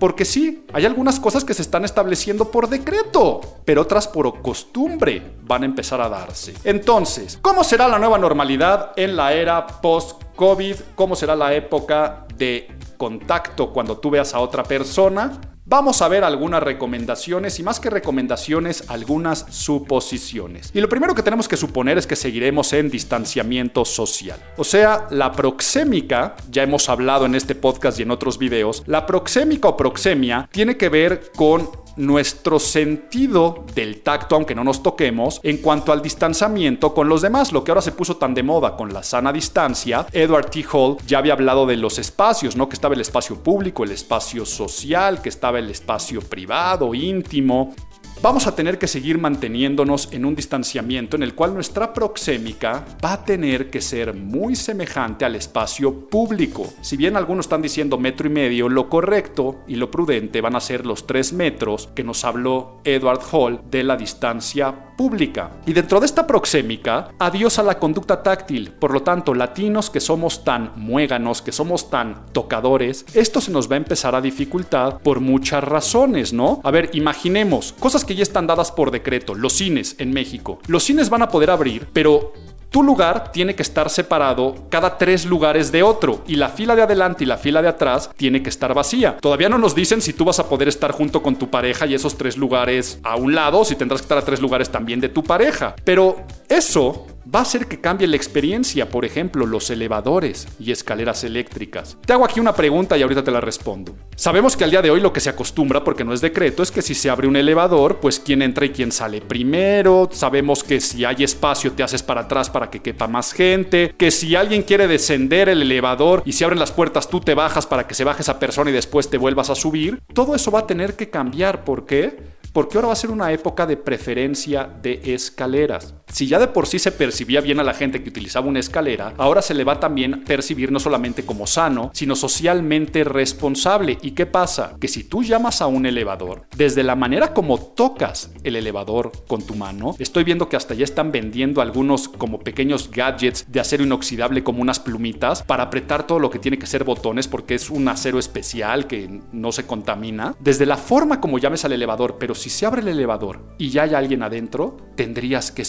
porque 0.00 0.24
sí, 0.24 0.64
hay 0.72 0.86
algunas 0.86 1.20
cosas 1.20 1.44
que 1.44 1.54
se 1.54 1.62
están 1.62 1.84
estableciendo 1.84 2.50
por 2.50 2.68
decreto, 2.68 3.40
pero 3.64 3.82
otras 3.82 4.08
por 4.08 4.40
costumbre 4.40 5.22
van 5.42 5.62
a 5.62 5.66
empezar 5.66 6.00
a 6.00 6.08
darse. 6.08 6.54
Entonces, 6.64 7.38
¿cómo 7.40 7.62
será 7.62 7.86
la 7.86 7.98
nueva 7.98 8.18
normalidad 8.18 8.92
en 8.96 9.14
la 9.14 9.34
era 9.34 9.66
post-COVID? 9.66 10.76
¿Cómo 10.94 11.14
será 11.14 11.36
la 11.36 11.52
época 11.54 12.26
de 12.34 12.66
contacto 12.96 13.72
cuando 13.72 13.98
tú 13.98 14.10
veas 14.10 14.34
a 14.34 14.40
otra 14.40 14.64
persona? 14.64 15.38
Vamos 15.70 16.02
a 16.02 16.08
ver 16.08 16.24
algunas 16.24 16.60
recomendaciones 16.64 17.60
y 17.60 17.62
más 17.62 17.78
que 17.78 17.90
recomendaciones, 17.90 18.82
algunas 18.88 19.46
suposiciones. 19.50 20.72
Y 20.74 20.80
lo 20.80 20.88
primero 20.88 21.14
que 21.14 21.22
tenemos 21.22 21.46
que 21.46 21.56
suponer 21.56 21.96
es 21.96 22.08
que 22.08 22.16
seguiremos 22.16 22.72
en 22.72 22.90
distanciamiento 22.90 23.84
social. 23.84 24.40
O 24.56 24.64
sea, 24.64 25.06
la 25.10 25.30
proxémica, 25.30 26.34
ya 26.50 26.64
hemos 26.64 26.88
hablado 26.88 27.24
en 27.24 27.36
este 27.36 27.54
podcast 27.54 28.00
y 28.00 28.02
en 28.02 28.10
otros 28.10 28.36
videos, 28.36 28.82
la 28.86 29.06
proxémica 29.06 29.68
o 29.68 29.76
proxemia 29.76 30.48
tiene 30.50 30.76
que 30.76 30.88
ver 30.88 31.30
con 31.36 31.70
nuestro 32.00 32.58
sentido 32.58 33.64
del 33.74 34.00
tacto, 34.00 34.34
aunque 34.34 34.54
no 34.54 34.64
nos 34.64 34.82
toquemos, 34.82 35.40
en 35.42 35.58
cuanto 35.58 35.92
al 35.92 36.02
distanciamiento 36.02 36.94
con 36.94 37.08
los 37.08 37.22
demás, 37.22 37.52
lo 37.52 37.62
que 37.62 37.70
ahora 37.70 37.82
se 37.82 37.92
puso 37.92 38.16
tan 38.16 38.34
de 38.34 38.42
moda 38.42 38.76
con 38.76 38.92
la 38.92 39.02
sana 39.02 39.32
distancia. 39.32 40.06
Edward 40.12 40.50
T. 40.50 40.64
Hall 40.72 40.96
ya 41.06 41.18
había 41.18 41.34
hablado 41.34 41.66
de 41.66 41.76
los 41.76 41.98
espacios, 41.98 42.56
¿no? 42.56 42.68
Que 42.68 42.74
estaba 42.74 42.94
el 42.94 43.00
espacio 43.00 43.42
público, 43.42 43.84
el 43.84 43.92
espacio 43.92 44.44
social, 44.46 45.22
que 45.22 45.28
estaba 45.28 45.58
el 45.58 45.70
espacio 45.70 46.20
privado, 46.20 46.94
íntimo, 46.94 47.74
vamos 48.22 48.46
a 48.46 48.54
tener 48.54 48.78
que 48.78 48.86
seguir 48.86 49.18
manteniéndonos 49.18 50.08
en 50.12 50.24
un 50.24 50.34
distanciamiento 50.34 51.16
en 51.16 51.22
el 51.22 51.34
cual 51.34 51.54
nuestra 51.54 51.92
proxémica 51.92 52.84
va 53.02 53.14
a 53.14 53.24
tener 53.24 53.70
que 53.70 53.80
ser 53.80 54.14
muy 54.14 54.54
semejante 54.56 55.24
al 55.24 55.36
espacio 55.36 56.08
público. 56.08 56.72
Si 56.82 56.96
bien 56.96 57.16
algunos 57.16 57.46
están 57.46 57.62
diciendo 57.62 57.98
metro 57.98 58.26
y 58.26 58.30
medio, 58.30 58.68
lo 58.68 58.88
correcto 58.88 59.60
y 59.66 59.76
lo 59.76 59.90
prudente 59.90 60.40
van 60.40 60.56
a 60.56 60.60
ser 60.60 60.84
los 60.84 61.06
tres 61.06 61.32
metros 61.32 61.88
que 61.94 62.04
nos 62.04 62.24
habló 62.24 62.80
Edward 62.84 63.20
Hall 63.32 63.60
de 63.70 63.84
la 63.84 63.96
distancia 63.96 64.74
pública. 64.96 65.52
Y 65.66 65.72
dentro 65.72 65.98
de 65.98 66.04
esta 66.04 66.26
proxémica, 66.26 67.08
adiós 67.18 67.58
a 67.58 67.62
la 67.62 67.78
conducta 67.78 68.22
táctil. 68.22 68.72
Por 68.72 68.92
lo 68.92 69.02
tanto, 69.02 69.32
latinos 69.32 69.88
que 69.88 69.98
somos 69.98 70.44
tan 70.44 70.72
muéganos, 70.76 71.40
que 71.40 71.52
somos 71.52 71.88
tan 71.88 72.26
tocadores, 72.32 73.06
esto 73.14 73.40
se 73.40 73.50
nos 73.50 73.70
va 73.70 73.76
a 73.76 73.78
empezar 73.78 74.14
a 74.14 74.20
dificultar 74.20 74.98
por 74.98 75.20
muchas 75.20 75.64
razones, 75.64 76.34
¿no? 76.34 76.60
A 76.64 76.70
ver, 76.70 76.90
imaginemos 76.92 77.74
cosas 77.80 78.04
que 78.04 78.09
ya 78.14 78.22
están 78.22 78.46
dadas 78.46 78.72
por 78.72 78.90
decreto, 78.90 79.34
los 79.34 79.52
cines 79.52 79.96
en 79.98 80.12
México. 80.12 80.58
Los 80.66 80.84
cines 80.84 81.10
van 81.10 81.22
a 81.22 81.28
poder 81.28 81.50
abrir, 81.50 81.88
pero 81.92 82.32
tu 82.70 82.84
lugar 82.84 83.32
tiene 83.32 83.56
que 83.56 83.62
estar 83.62 83.90
separado 83.90 84.54
cada 84.68 84.96
tres 84.96 85.26
lugares 85.26 85.72
de 85.72 85.82
otro 85.82 86.22
y 86.26 86.36
la 86.36 86.48
fila 86.48 86.76
de 86.76 86.82
adelante 86.82 87.24
y 87.24 87.26
la 87.26 87.36
fila 87.36 87.62
de 87.62 87.68
atrás 87.68 88.10
tiene 88.16 88.42
que 88.42 88.48
estar 88.48 88.72
vacía. 88.74 89.16
Todavía 89.20 89.48
no 89.48 89.58
nos 89.58 89.74
dicen 89.74 90.00
si 90.00 90.12
tú 90.12 90.24
vas 90.24 90.38
a 90.38 90.48
poder 90.48 90.68
estar 90.68 90.92
junto 90.92 91.20
con 91.20 91.36
tu 91.36 91.50
pareja 91.50 91.86
y 91.86 91.94
esos 91.94 92.16
tres 92.16 92.36
lugares 92.36 93.00
a 93.02 93.16
un 93.16 93.34
lado, 93.34 93.64
si 93.64 93.74
tendrás 93.74 94.00
que 94.00 94.04
estar 94.04 94.18
a 94.18 94.24
tres 94.24 94.40
lugares 94.40 94.70
también 94.70 95.00
de 95.00 95.08
tu 95.08 95.24
pareja. 95.24 95.74
Pero 95.84 96.24
eso 96.48 97.06
va 97.32 97.40
a 97.40 97.42
hacer 97.42 97.66
que 97.66 97.80
cambie 97.80 98.06
la 98.06 98.16
experiencia, 98.16 98.88
por 98.88 99.04
ejemplo, 99.04 99.46
los 99.46 99.70
elevadores 99.70 100.48
y 100.58 100.72
escaleras 100.72 101.24
eléctricas. 101.24 101.96
Te 102.04 102.12
hago 102.12 102.24
aquí 102.24 102.40
una 102.40 102.54
pregunta 102.54 102.96
y 102.96 103.02
ahorita 103.02 103.22
te 103.22 103.30
la 103.30 103.40
respondo. 103.40 103.94
Sabemos 104.16 104.56
que 104.56 104.64
al 104.64 104.70
día 104.70 104.82
de 104.82 104.90
hoy 104.90 105.00
lo 105.00 105.12
que 105.12 105.20
se 105.20 105.30
acostumbra, 105.30 105.84
porque 105.84 106.04
no 106.04 106.12
es 106.12 106.20
decreto, 106.20 106.62
es 106.62 106.70
que 106.70 106.82
si 106.82 106.94
se 106.94 107.10
abre 107.10 107.28
un 107.28 107.36
elevador, 107.36 108.00
pues 108.00 108.18
quién 108.18 108.42
entra 108.42 108.66
y 108.66 108.70
quién 108.70 108.92
sale 108.92 109.20
primero. 109.20 110.08
Sabemos 110.12 110.62
que 110.64 110.80
si 110.80 111.04
hay 111.04 111.24
espacio 111.24 111.72
te 111.72 111.82
haces 111.82 112.02
para 112.02 112.22
atrás 112.22 112.50
para 112.50 112.70
que 112.70 112.80
quepa 112.80 113.06
más 113.06 113.32
gente. 113.32 113.94
Que 113.96 114.10
si 114.10 114.34
alguien 114.34 114.62
quiere 114.62 114.86
descender 114.86 115.48
el 115.48 115.62
elevador 115.62 116.22
y 116.24 116.32
si 116.32 116.44
abren 116.44 116.58
las 116.58 116.72
puertas 116.72 117.08
tú 117.08 117.20
te 117.20 117.34
bajas 117.34 117.66
para 117.66 117.86
que 117.86 117.94
se 117.94 118.04
baje 118.04 118.22
esa 118.22 118.38
persona 118.38 118.70
y 118.70 118.74
después 118.74 119.08
te 119.08 119.18
vuelvas 119.18 119.50
a 119.50 119.54
subir. 119.54 120.00
Todo 120.12 120.34
eso 120.34 120.50
va 120.50 120.60
a 120.60 120.66
tener 120.66 120.96
que 120.96 121.10
cambiar. 121.10 121.64
¿Por 121.64 121.86
qué? 121.86 122.40
porque 122.52 122.76
ahora 122.76 122.88
va 122.88 122.92
a 122.92 122.96
ser 122.96 123.10
una 123.10 123.32
época 123.32 123.66
de 123.66 123.76
preferencia 123.76 124.64
de 124.64 125.00
escaleras. 125.14 125.94
Si 126.12 126.26
ya 126.26 126.38
de 126.38 126.48
por 126.48 126.66
sí 126.66 126.78
se 126.78 126.92
percibía 126.92 127.40
bien 127.40 127.60
a 127.60 127.64
la 127.64 127.74
gente 127.74 128.02
que 128.02 128.08
utilizaba 128.08 128.46
una 128.46 128.60
escalera, 128.60 129.14
ahora 129.16 129.42
se 129.42 129.54
le 129.54 129.64
va 129.64 129.80
también 129.80 130.24
percibir 130.24 130.72
no 130.72 130.80
solamente 130.80 131.24
como 131.24 131.46
sano, 131.46 131.90
sino 131.94 132.16
socialmente 132.16 133.04
responsable. 133.04 133.98
¿Y 134.02 134.12
qué 134.12 134.26
pasa? 134.26 134.76
Que 134.80 134.88
si 134.88 135.04
tú 135.04 135.22
llamas 135.22 135.62
a 135.62 135.66
un 135.66 135.86
elevador, 135.86 136.46
desde 136.56 136.82
la 136.82 136.96
manera 136.96 137.32
como 137.32 137.58
tocas 137.58 138.30
el 138.44 138.56
elevador 138.56 139.12
con 139.28 139.42
tu 139.42 139.54
mano, 139.54 139.94
estoy 139.98 140.24
viendo 140.24 140.48
que 140.48 140.56
hasta 140.56 140.74
ya 140.74 140.84
están 140.84 141.12
vendiendo 141.12 141.60
algunos 141.60 142.08
como 142.08 142.40
pequeños 142.40 142.90
gadgets 142.90 143.46
de 143.50 143.60
acero 143.60 143.84
inoxidable 143.84 144.42
como 144.42 144.62
unas 144.62 144.80
plumitas 144.80 145.42
para 145.42 145.64
apretar 145.64 146.06
todo 146.06 146.18
lo 146.18 146.30
que 146.30 146.38
tiene 146.38 146.58
que 146.58 146.66
ser 146.66 146.84
botones 146.84 147.28
porque 147.28 147.54
es 147.54 147.70
un 147.70 147.88
acero 147.88 148.18
especial 148.18 148.86
que 148.86 149.20
no 149.32 149.52
se 149.52 149.66
contamina. 149.66 150.34
Desde 150.40 150.66
la 150.66 150.76
forma 150.76 151.20
como 151.20 151.38
llames 151.38 151.64
al 151.64 151.72
elevador, 151.72 152.16
pero 152.18 152.34
si 152.34 152.50
se 152.50 152.66
abre 152.66 152.82
el 152.82 152.88
elevador 152.88 153.40
y 153.58 153.70
ya 153.70 153.82
hay 153.82 153.94
alguien 153.94 154.22
adentro, 154.22 154.76
tendrías 154.96 155.50
que 155.50 155.62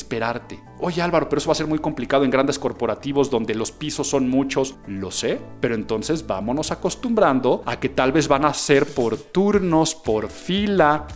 Oye 0.80 1.02
Álvaro, 1.02 1.30
pero 1.30 1.40
eso 1.40 1.50
va 1.50 1.54
a 1.54 1.56
ser 1.56 1.68
muy 1.68 1.80
complicado 1.80 2.24
en 2.24 2.32
grandes 2.32 2.58
corporativos 2.58 3.30
donde 3.30 3.56
los 3.56 3.72
pisos 3.72 4.08
son 4.08 4.30
muchos. 4.30 4.76
Lo 4.88 5.12
sé, 5.12 5.40
pero 5.60 5.76
entonces 5.76 6.26
vámonos 6.26 6.72
acostumbrando 6.72 7.62
a 7.66 7.80
que 7.80 7.90
tal 7.90 8.12
vez 8.12 8.28
van 8.28 8.46
a 8.46 8.54
ser 8.54 8.86
por 8.86 9.18
turnos, 9.18 9.96
por 9.96 10.30
fila, 10.30 11.08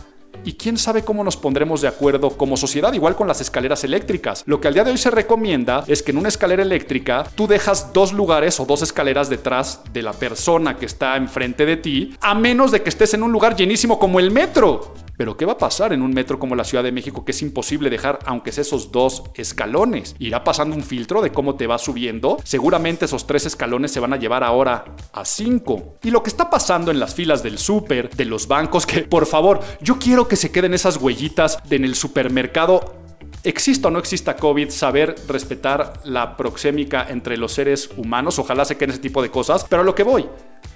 y 0.44 0.54
quién 0.54 0.76
sabe 0.76 1.02
cómo 1.02 1.24
nos 1.24 1.36
pondremos 1.36 1.80
de 1.80 1.88
acuerdo 1.88 2.30
como 2.30 2.56
sociedad, 2.56 2.92
igual 2.92 3.16
con 3.16 3.28
las 3.28 3.40
escaleras 3.40 3.84
eléctricas. 3.84 4.42
Lo 4.46 4.60
que 4.60 4.68
al 4.68 4.74
día 4.74 4.84
de 4.84 4.92
hoy 4.92 4.98
se 4.98 5.10
recomienda 5.10 5.84
es 5.86 6.02
que 6.02 6.12
en 6.12 6.18
una 6.18 6.28
escalera 6.28 6.62
eléctrica 6.62 7.26
tú 7.34 7.46
dejas 7.46 7.92
dos 7.92 8.12
lugares 8.12 8.60
o 8.60 8.64
dos 8.64 8.82
escaleras 8.82 9.28
detrás 9.28 9.80
de 9.92 10.02
la 10.02 10.12
persona 10.12 10.76
que 10.76 10.86
está 10.86 11.16
enfrente 11.16 11.66
de 11.66 11.76
ti, 11.76 12.16
a 12.20 12.34
menos 12.34 12.72
de 12.72 12.82
que 12.82 12.90
estés 12.90 13.14
en 13.14 13.22
un 13.22 13.32
lugar 13.32 13.56
llenísimo 13.56 13.98
como 13.98 14.20
el 14.20 14.30
metro. 14.30 14.94
Pero 15.16 15.36
¿qué 15.36 15.46
va 15.46 15.52
a 15.52 15.58
pasar 15.58 15.92
en 15.92 16.02
un 16.02 16.12
metro 16.12 16.38
como 16.38 16.54
la 16.54 16.64
Ciudad 16.64 16.84
de 16.84 16.92
México 16.92 17.24
que 17.24 17.32
es 17.32 17.40
imposible 17.42 17.88
dejar 17.88 18.18
aunque 18.26 18.52
sea 18.52 18.62
esos 18.62 18.92
dos 18.92 19.22
escalones? 19.34 20.14
Irá 20.18 20.44
pasando 20.44 20.76
un 20.76 20.82
filtro 20.82 21.22
de 21.22 21.32
cómo 21.32 21.54
te 21.54 21.66
va 21.66 21.78
subiendo. 21.78 22.36
Seguramente 22.44 23.06
esos 23.06 23.26
tres 23.26 23.46
escalones 23.46 23.92
se 23.92 24.00
van 24.00 24.12
a 24.12 24.18
llevar 24.18 24.44
ahora 24.44 24.84
a 25.12 25.24
cinco. 25.24 25.94
Y 26.02 26.10
lo 26.10 26.22
que 26.22 26.30
está 26.30 26.50
pasando 26.50 26.90
en 26.90 27.00
las 27.00 27.14
filas 27.14 27.42
del 27.42 27.58
súper, 27.58 28.10
de 28.10 28.26
los 28.26 28.46
bancos, 28.46 28.86
que 28.86 29.02
por 29.02 29.26
favor, 29.26 29.60
yo 29.80 29.98
quiero 29.98 30.25
que 30.28 30.36
se 30.36 30.52
queden 30.52 30.74
esas 30.74 30.96
huellitas 30.96 31.58
de 31.68 31.76
en 31.76 31.84
el 31.84 31.94
supermercado 31.94 32.94
exista 33.42 33.88
o 33.88 33.90
no 33.90 33.98
exista 33.98 34.36
COVID, 34.36 34.70
saber 34.70 35.14
respetar 35.28 36.00
la 36.04 36.36
proxémica 36.36 37.06
entre 37.08 37.36
los 37.36 37.52
seres 37.52 37.90
humanos, 37.96 38.38
ojalá 38.38 38.64
se 38.64 38.76
queden 38.76 38.90
ese 38.90 39.00
tipo 39.00 39.22
de 39.22 39.30
cosas, 39.30 39.64
pero 39.68 39.82
a 39.82 39.84
lo 39.84 39.94
que 39.94 40.02
voy, 40.02 40.26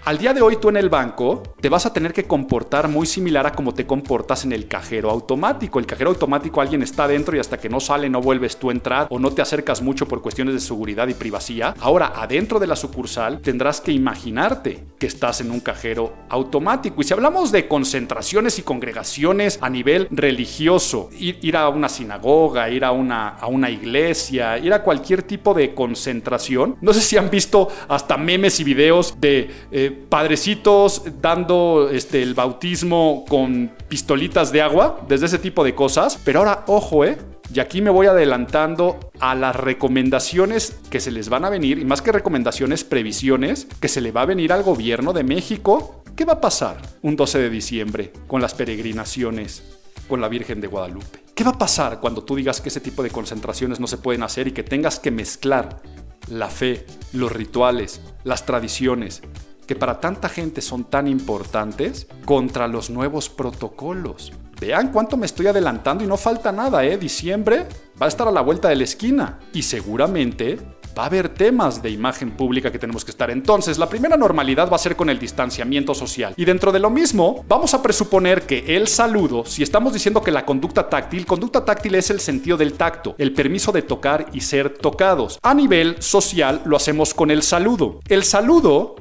al 0.05 0.16
día 0.16 0.33
de 0.33 0.40
hoy 0.40 0.57
tú 0.57 0.70
en 0.70 0.79
el 0.79 0.88
banco 0.88 1.42
te 1.61 1.68
vas 1.68 1.85
a 1.85 1.92
tener 1.92 2.14
que 2.14 2.25
comportar 2.25 2.88
muy 2.88 3.07
similar 3.07 3.46
a 3.46 3.53
como 3.53 3.75
te 3.75 3.87
comportas 3.87 4.46
en 4.46 4.53
el 4.53 4.66
cajero 4.66 5.11
automático. 5.11 5.79
El 5.79 5.85
cajero 5.85 6.09
automático 6.09 6.62
alguien 6.62 6.83
está 6.83 7.07
dentro 7.07 7.37
y 7.37 7.38
hasta 7.38 7.59
que 7.59 7.68
no 7.68 7.81
sale 7.81 8.09
no 8.09 8.23
vuelves 8.23 8.57
tú 8.57 8.70
a 8.70 8.73
entrar 8.73 9.09
o 9.11 9.18
no 9.18 9.31
te 9.31 9.42
acercas 9.42 9.83
mucho 9.83 10.09
por 10.09 10.23
cuestiones 10.23 10.55
de 10.55 10.61
seguridad 10.61 11.07
y 11.09 11.14
privacidad. 11.14 11.77
Ahora, 11.81 12.14
adentro 12.16 12.59
de 12.59 12.66
la 12.66 12.77
sucursal 12.77 13.40
tendrás 13.42 13.83
que 13.83 13.92
imaginarte 13.92 14.87
que 14.99 15.07
estás 15.07 15.42
en 15.42 15.51
un 15.51 15.61
cajero 15.61 16.14
automático. 16.31 17.03
Y 17.03 17.05
si 17.05 17.12
hablamos 17.12 17.53
de 17.53 17.68
concentraciones 17.68 18.59
y 18.59 18.62
congregaciones 18.62 19.59
a 19.61 19.68
nivel 19.68 20.09
religioso, 20.11 21.11
ir, 21.18 21.57
a 21.57 21.68
una 21.68 21.90
sinagoga, 21.90 22.60
ir 22.68 22.85
a 22.85 22.92
una, 22.92 23.29
a 23.29 23.46
una 23.46 23.70
iglesia, 23.70 24.59
ir 24.59 24.73
a 24.73 24.83
cualquier 24.83 25.23
tipo 25.23 25.55
de 25.55 25.75
concentración, 25.75 26.77
no 26.81 26.92
sé 26.92 27.01
si 27.01 27.16
han 27.16 27.31
visto 27.31 27.68
hasta 27.88 28.16
memes 28.16 28.61
y 28.61 28.64
videos 28.64 29.20
de... 29.20 29.51
Eh, 29.70 30.07
padrecitos 30.09 31.03
dando 31.20 31.88
este, 31.90 32.23
el 32.23 32.35
bautismo 32.35 33.25
con 33.29 33.70
pistolitas 33.88 34.53
de 34.53 34.62
agua, 34.62 35.01
desde 35.09 35.27
ese 35.27 35.38
tipo 35.38 35.64
de 35.64 35.75
cosas. 35.75 36.20
Pero 36.25 36.40
ahora, 36.40 36.64
ojo, 36.66 37.05
¿eh? 37.05 37.16
Y 37.53 37.59
aquí 37.59 37.81
me 37.81 37.90
voy 37.90 38.07
adelantando 38.07 38.99
a 39.18 39.35
las 39.35 39.57
recomendaciones 39.57 40.79
que 40.90 41.01
se 41.01 41.11
les 41.11 41.29
van 41.29 41.44
a 41.44 41.51
venir, 41.51 41.79
y 41.79 41.85
más 41.85 42.01
que 42.01 42.12
recomendaciones, 42.12 42.85
previsiones, 42.85 43.66
que 43.81 43.88
se 43.88 44.01
le 44.01 44.12
va 44.12 44.23
a 44.23 44.27
venir 44.27 44.53
al 44.53 44.62
gobierno 44.62 45.12
de 45.12 45.25
México. 45.25 46.03
¿Qué 46.14 46.25
va 46.25 46.35
a 46.35 46.40
pasar 46.40 46.77
un 47.03 47.16
12 47.16 47.38
de 47.38 47.51
diciembre 47.51 48.12
con 48.27 48.40
las 48.40 48.55
peregrinaciones 48.55 49.62
con 50.09 50.20
la 50.20 50.29
Virgen 50.29 50.61
de 50.61 50.68
Guadalupe? 50.68 51.30
¿Qué 51.40 51.44
va 51.44 51.53
a 51.53 51.59
pasar 51.59 52.00
cuando 52.00 52.22
tú 52.22 52.37
digas 52.37 52.61
que 52.61 52.68
ese 52.68 52.83
tipo 52.83 53.03
de 53.03 53.09
concentraciones 53.09 53.81
no 53.81 53.87
se 53.87 53.96
pueden 53.96 54.22
hacer 54.22 54.46
y 54.46 54.53
que 54.53 54.62
tengas 54.62 54.98
que 54.98 55.11
mezclar 55.11 55.81
la 56.29 56.50
fe, 56.50 56.85
los 57.14 57.33
rituales, 57.33 58.03
las 58.24 58.44
tradiciones, 58.44 59.22
que 59.66 59.74
para 59.74 60.00
tanta 60.00 60.29
gente 60.29 60.61
son 60.61 60.85
tan 60.85 61.09
importantes, 61.09 62.09
contra 62.26 62.68
los 62.68 62.90
nuevos 62.90 63.31
protocolos? 63.31 64.35
Vean 64.61 64.92
cuánto 64.92 65.16
me 65.16 65.24
estoy 65.24 65.46
adelantando 65.46 66.05
y 66.05 66.07
no 66.07 66.18
falta 66.18 66.53
nada, 66.53 66.85
¿eh? 66.85 66.98
Diciembre 66.98 67.66
va 67.98 68.05
a 68.05 68.11
estar 68.11 68.29
a 68.29 68.33
la 68.33 68.42
vuelta 68.42 68.68
de 68.68 68.76
la 68.76 68.85
esquina 68.85 69.38
y 69.55 69.62
seguramente 69.62 70.59
va 70.98 71.05
a 71.05 71.07
haber 71.07 71.29
temas 71.29 71.83
de 71.83 71.90
imagen 71.90 72.33
pública 72.33 72.70
que 72.70 72.79
tenemos 72.79 73.05
que 73.05 73.11
estar. 73.11 73.31
Entonces, 73.31 73.79
la 73.79 73.88
primera 73.88 74.16
normalidad 74.16 74.70
va 74.70 74.76
a 74.76 74.79
ser 74.79 74.96
con 74.96 75.11
el 75.11 75.18
distanciamiento 75.18 75.94
social. 75.94 76.35
Y 76.37 76.44
dentro 76.44 76.72
de 76.72 76.79
lo 76.79 76.90
mismo, 76.90 77.44
vamos 77.48 77.74
a 77.74 77.83
presuponer 77.83 78.42
que 78.42 78.76
el 78.76 78.88
saludo, 78.88 79.44
si 79.44 79.62
estamos 79.62 79.92
diciendo 79.92 80.22
que 80.22 80.31
la 80.31 80.44
conducta 80.44 80.88
táctil, 80.88 81.26
conducta 81.26 81.64
táctil 81.64 81.94
es 81.94 82.11
el 82.11 82.20
sentido 82.20 82.57
del 82.57 82.74
tacto, 82.74 83.14
el 83.18 83.33
permiso 83.33 83.72
de 83.72 83.83
tocar 83.83 84.26
y 84.33 84.40
ser 84.40 84.70
tocados. 84.79 85.38
A 85.42 85.55
nivel 85.55 85.96
social 86.00 86.62
lo 86.64 86.76
hacemos 86.76 87.14
con 87.14 87.31
el 87.31 87.42
saludo. 87.42 88.00
El 88.09 88.24
saludo 88.24 88.96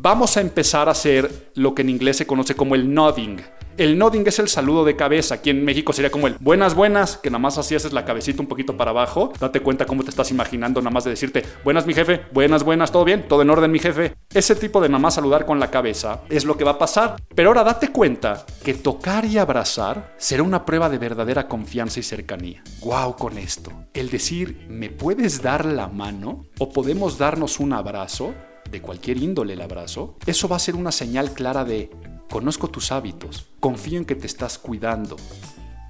vamos 0.00 0.36
a 0.36 0.40
empezar 0.40 0.88
a 0.88 0.92
hacer 0.92 1.50
lo 1.54 1.74
que 1.74 1.82
en 1.82 1.90
inglés 1.90 2.16
se 2.16 2.26
conoce 2.26 2.54
como 2.54 2.74
el 2.74 2.92
nodding. 2.92 3.40
El 3.76 3.96
nodding 3.96 4.26
es 4.26 4.38
el 4.38 4.48
saludo 4.48 4.84
de 4.84 4.96
cabeza. 4.96 5.36
Aquí 5.36 5.50
en 5.50 5.64
México 5.64 5.92
sería 5.92 6.10
como 6.10 6.26
el 6.26 6.36
buenas, 6.40 6.74
buenas, 6.74 7.16
que 7.16 7.30
nada 7.30 7.38
más 7.38 7.56
así 7.56 7.74
haces 7.74 7.92
la 7.92 8.04
cabecita 8.04 8.42
un 8.42 8.48
poquito 8.48 8.76
para 8.76 8.90
abajo. 8.90 9.32
Date 9.38 9.60
cuenta 9.60 9.86
cómo 9.86 10.02
te 10.02 10.10
estás 10.10 10.30
imaginando 10.30 10.80
nada 10.80 10.90
más 10.90 11.04
de 11.04 11.10
decirte 11.10 11.44
buenas, 11.64 11.86
mi 11.86 11.94
jefe, 11.94 12.22
buenas, 12.32 12.62
buenas, 12.62 12.92
todo 12.92 13.04
bien, 13.04 13.26
todo 13.26 13.42
en 13.42 13.50
orden, 13.50 13.70
mi 13.70 13.78
jefe. 13.78 14.14
Ese 14.34 14.54
tipo 14.54 14.80
de 14.80 14.88
nada 14.88 14.98
más 14.98 15.14
saludar 15.14 15.46
con 15.46 15.60
la 15.60 15.70
cabeza 15.70 16.22
es 16.28 16.44
lo 16.44 16.56
que 16.56 16.64
va 16.64 16.72
a 16.72 16.78
pasar. 16.78 17.16
Pero 17.34 17.50
ahora 17.50 17.64
date 17.64 17.90
cuenta 17.90 18.44
que 18.62 18.74
tocar 18.74 19.24
y 19.24 19.38
abrazar 19.38 20.14
será 20.18 20.42
una 20.42 20.66
prueba 20.66 20.90
de 20.90 20.98
verdadera 20.98 21.48
confianza 21.48 22.00
y 22.00 22.02
cercanía. 22.02 22.62
Wow 22.82 23.16
con 23.16 23.38
esto. 23.38 23.72
El 23.94 24.10
decir, 24.10 24.66
¿me 24.68 24.90
puedes 24.90 25.42
dar 25.42 25.64
la 25.64 25.88
mano? 25.88 26.46
¿O 26.58 26.70
podemos 26.70 27.18
darnos 27.18 27.60
un 27.60 27.72
abrazo? 27.72 28.34
De 28.70 28.82
cualquier 28.82 29.18
índole 29.18 29.54
el 29.54 29.62
abrazo, 29.62 30.16
eso 30.26 30.48
va 30.48 30.56
a 30.56 30.60
ser 30.60 30.76
una 30.76 30.92
señal 30.92 31.32
clara 31.32 31.64
de 31.64 31.90
Conozco 32.30 32.68
tus 32.68 32.92
hábitos, 32.92 33.48
confío 33.58 33.98
en 33.98 34.04
que 34.04 34.14
te 34.14 34.28
estás 34.28 34.56
cuidando, 34.56 35.16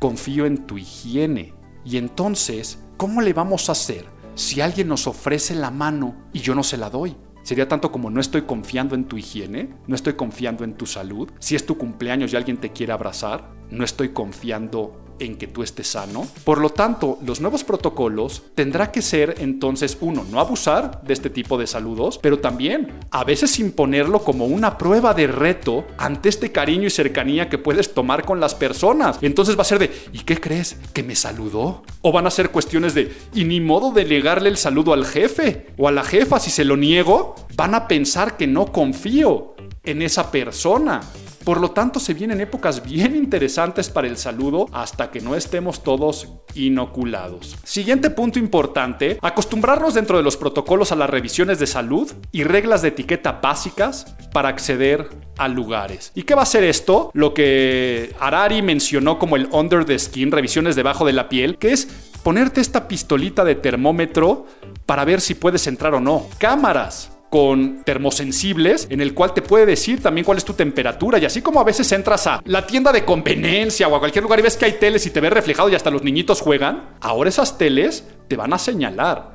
confío 0.01 0.47
en 0.47 0.67
tu 0.67 0.79
higiene. 0.79 1.53
Y 1.85 1.99
entonces, 1.99 2.79
¿cómo 2.97 3.21
le 3.21 3.35
vamos 3.35 3.69
a 3.69 3.73
hacer 3.73 4.07
si 4.37 4.63
alguien 4.63 4.89
nos 4.89 5.07
ofrece 5.07 5.55
la 5.55 5.71
mano 5.71 6.17
y 6.33 6.41
yo 6.41 6.55
no 6.55 6.63
se 6.63 6.79
la 6.79 6.89
doy? 6.89 7.15
Sería 7.43 7.69
tanto 7.69 7.93
como 7.93 8.09
no 8.09 8.23
estoy 8.23 8.43
confiando 8.43 8.95
en 8.95 9.05
tu 9.05 9.19
higiene, 9.19 9.69
no 9.87 9.95
estoy 9.95 10.15
confiando 10.15 10.65
en 10.65 10.73
tu 10.73 10.87
salud. 10.87 11.31
Si 11.41 11.57
es 11.57 11.67
tu 11.67 11.77
cumpleaños 11.77 12.33
y 12.33 12.37
alguien 12.37 12.57
te 12.57 12.73
quiere 12.73 12.95
abrazar, 12.95 13.53
no 13.71 13.85
estoy 13.85 14.15
confiando 14.15 14.99
en 15.21 15.37
que 15.37 15.47
tú 15.47 15.63
estés 15.63 15.87
sano. 15.87 16.27
Por 16.45 16.61
lo 16.61 16.71
tanto, 16.71 17.19
los 17.25 17.41
nuevos 17.41 17.63
protocolos 17.63 18.43
tendrá 18.55 18.91
que 18.91 19.03
ser 19.03 19.37
entonces, 19.39 19.97
uno, 20.01 20.25
no 20.31 20.41
abusar 20.41 21.03
de 21.03 21.13
este 21.13 21.31
tipo 21.31 21.59
de 21.59 21.67
saludos, 21.67 22.19
pero 22.21 22.41
también 22.41 22.99
a 23.11 23.25
veces 23.25 23.59
imponerlo 23.59 24.25
como 24.25 24.47
una 24.47 24.79
prueba 24.79 25.15
de 25.15 25.27
reto 25.27 25.87
ante 25.99 26.29
este 26.29 26.51
cariño 26.53 26.87
y 26.87 26.91
cercanía 26.91 27.49
que 27.49 27.59
puedes 27.59 27.95
tomar 27.95 28.25
con 28.25 28.41
las 28.41 28.55
personas. 28.55 29.19
Entonces 29.21 29.57
va 29.57 29.63
a 29.63 29.67
ser 29.67 29.79
de, 29.79 29.91
¿y 30.13 30.21
qué 30.21 30.41
crees? 30.41 30.77
¿Que 30.93 31.03
me 31.03 31.15
saludó? 31.15 31.83
O 32.03 32.13
van 32.13 32.27
a 32.27 32.31
ser 32.31 32.51
cuestiones 32.51 32.95
de, 32.95 33.15
y 33.35 33.45
ni 33.45 33.61
modo 33.61 33.93
de 33.93 34.05
negarle 34.05 34.49
el 34.49 34.57
saludo 34.57 34.93
al 34.93 35.07
jefe 35.07 35.69
o 35.77 35.89
a 35.89 35.93
la 35.93 36.05
jefa 36.05 36.41
si 36.41 36.51
se 36.51 36.65
lo 36.65 36.77
niego, 36.77 37.35
van 37.55 37.75
a 37.75 37.87
pensar 37.87 38.37
que 38.37 38.47
no 38.47 38.73
confío 38.73 39.55
en 39.85 40.03
esa 40.03 40.31
persona. 40.31 41.01
Por 41.45 41.61
lo 41.61 41.71
tanto, 41.71 41.99
se 42.01 42.15
vienen 42.15 42.41
épocas 42.41 42.85
bien 42.85 43.17
interesantes 43.17 43.89
para 43.89 44.07
el 44.07 44.17
saludo 44.17 44.67
hasta 44.73 45.11
que 45.11 45.21
no 45.21 45.35
estemos 45.35 45.83
todos 45.83 46.29
inoculados. 46.55 47.57
Siguiente 47.65 48.11
punto 48.11 48.39
importante, 48.39 49.19
acostumbrarnos 49.23 49.95
dentro 49.95 50.19
de 50.19 50.23
los 50.23 50.37
protocolos 50.37 50.93
a 50.93 50.97
las 50.97 51.09
revisiones 51.09 51.59
de 51.59 51.67
salud 51.67 52.13
y 52.31 52.45
reglas 52.45 52.83
de 52.83 52.89
etiqueta 52.89 53.41
básicas 53.43 54.15
para 54.33 54.49
acceder 54.49 55.09
a 55.39 55.49
lugares. 55.49 56.13
¿Y 56.15 56.25
qué 56.25 56.35
va 56.35 56.43
a 56.43 56.47
ser 56.47 56.65
esto? 56.65 57.11
Lo 57.15 57.33
que 57.33 58.15
Harari 58.21 58.61
mencionó 58.61 59.19
como 59.19 59.37
el 59.37 59.49
under 59.53 59.85
the 59.87 59.99
skin, 59.99 60.31
revisiones 60.31 60.77
debajo 60.77 61.07
de 61.07 61.15
la 61.15 61.29
piel, 61.29 61.57
que 61.57 61.73
es 61.73 61.89
ponerte 62.23 62.61
esta 62.61 62.87
pistolita 62.87 63.45
de 63.45 63.55
termómetro 63.55 64.47
para 64.85 65.07
ver 65.07 65.21
si 65.21 65.35
puedes 65.35 65.67
entrar 65.67 65.95
o 65.95 66.01
no. 66.01 66.27
Cámaras 66.39 67.13
con 67.31 67.85
termosensibles 67.85 68.89
en 68.91 69.01
el 69.01 69.15
cual 69.15 69.33
te 69.33 69.41
puede 69.41 69.65
decir 69.65 70.03
también 70.03 70.25
cuál 70.25 70.39
es 70.39 70.45
tu 70.45 70.53
temperatura 70.53 71.19
y 71.19 71.25
así 71.25 71.41
como 71.41 71.61
a 71.61 71.65
veces 71.65 71.91
entras 71.93 72.27
a 72.27 72.43
la 72.45 72.67
tienda 72.67 72.93
de 72.93 73.05
conveniencia 73.05 73.87
o 73.87 73.95
a 73.95 74.01
cualquier 74.01 74.25
lugar 74.25 74.41
y 74.41 74.43
ves 74.43 74.57
que 74.57 74.65
hay 74.65 74.73
teles 74.73 75.07
y 75.07 75.11
te 75.11 75.21
ves 75.21 75.33
reflejado 75.33 75.69
y 75.69 75.77
hasta 75.77 75.91
los 75.91 76.03
niñitos 76.03 76.41
juegan, 76.41 76.97
ahora 77.01 77.29
esas 77.31 77.57
teles 77.57 78.05
te 78.27 78.37
van 78.37 78.53
a 78.53 78.59
señalar 78.59 79.31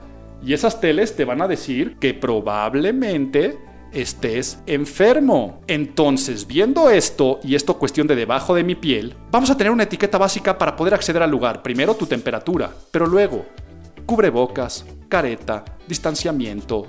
y 0.46 0.54
esas 0.54 0.82
teles 0.82 1.16
te 1.16 1.24
van 1.24 1.42
a 1.42 1.48
decir 1.48 1.96
que 1.98 2.14
probablemente 2.14 3.58
estés 3.94 4.60
enfermo. 4.68 5.62
Entonces, 5.68 6.46
viendo 6.46 6.90
esto 6.90 7.40
y 7.44 7.56
esto 7.56 7.80
cuestión 7.80 8.08
de 8.08 8.16
debajo 8.16 8.54
de 8.54 8.66
mi 8.66 8.76
piel, 8.76 9.16
vamos 9.32 9.50
a 9.50 9.58
tener 9.58 9.72
una 9.72 9.84
etiqueta 9.84 10.18
básica 10.18 10.58
para 10.58 10.76
poder 10.76 10.94
acceder 10.94 11.24
al 11.24 11.32
lugar. 11.32 11.64
Primero 11.64 11.96
tu 11.96 12.06
temperatura, 12.06 12.70
pero 12.92 13.08
luego 13.08 13.46
cubrebocas, 14.06 14.86
careta, 15.10 15.64
distanciamiento, 15.88 16.86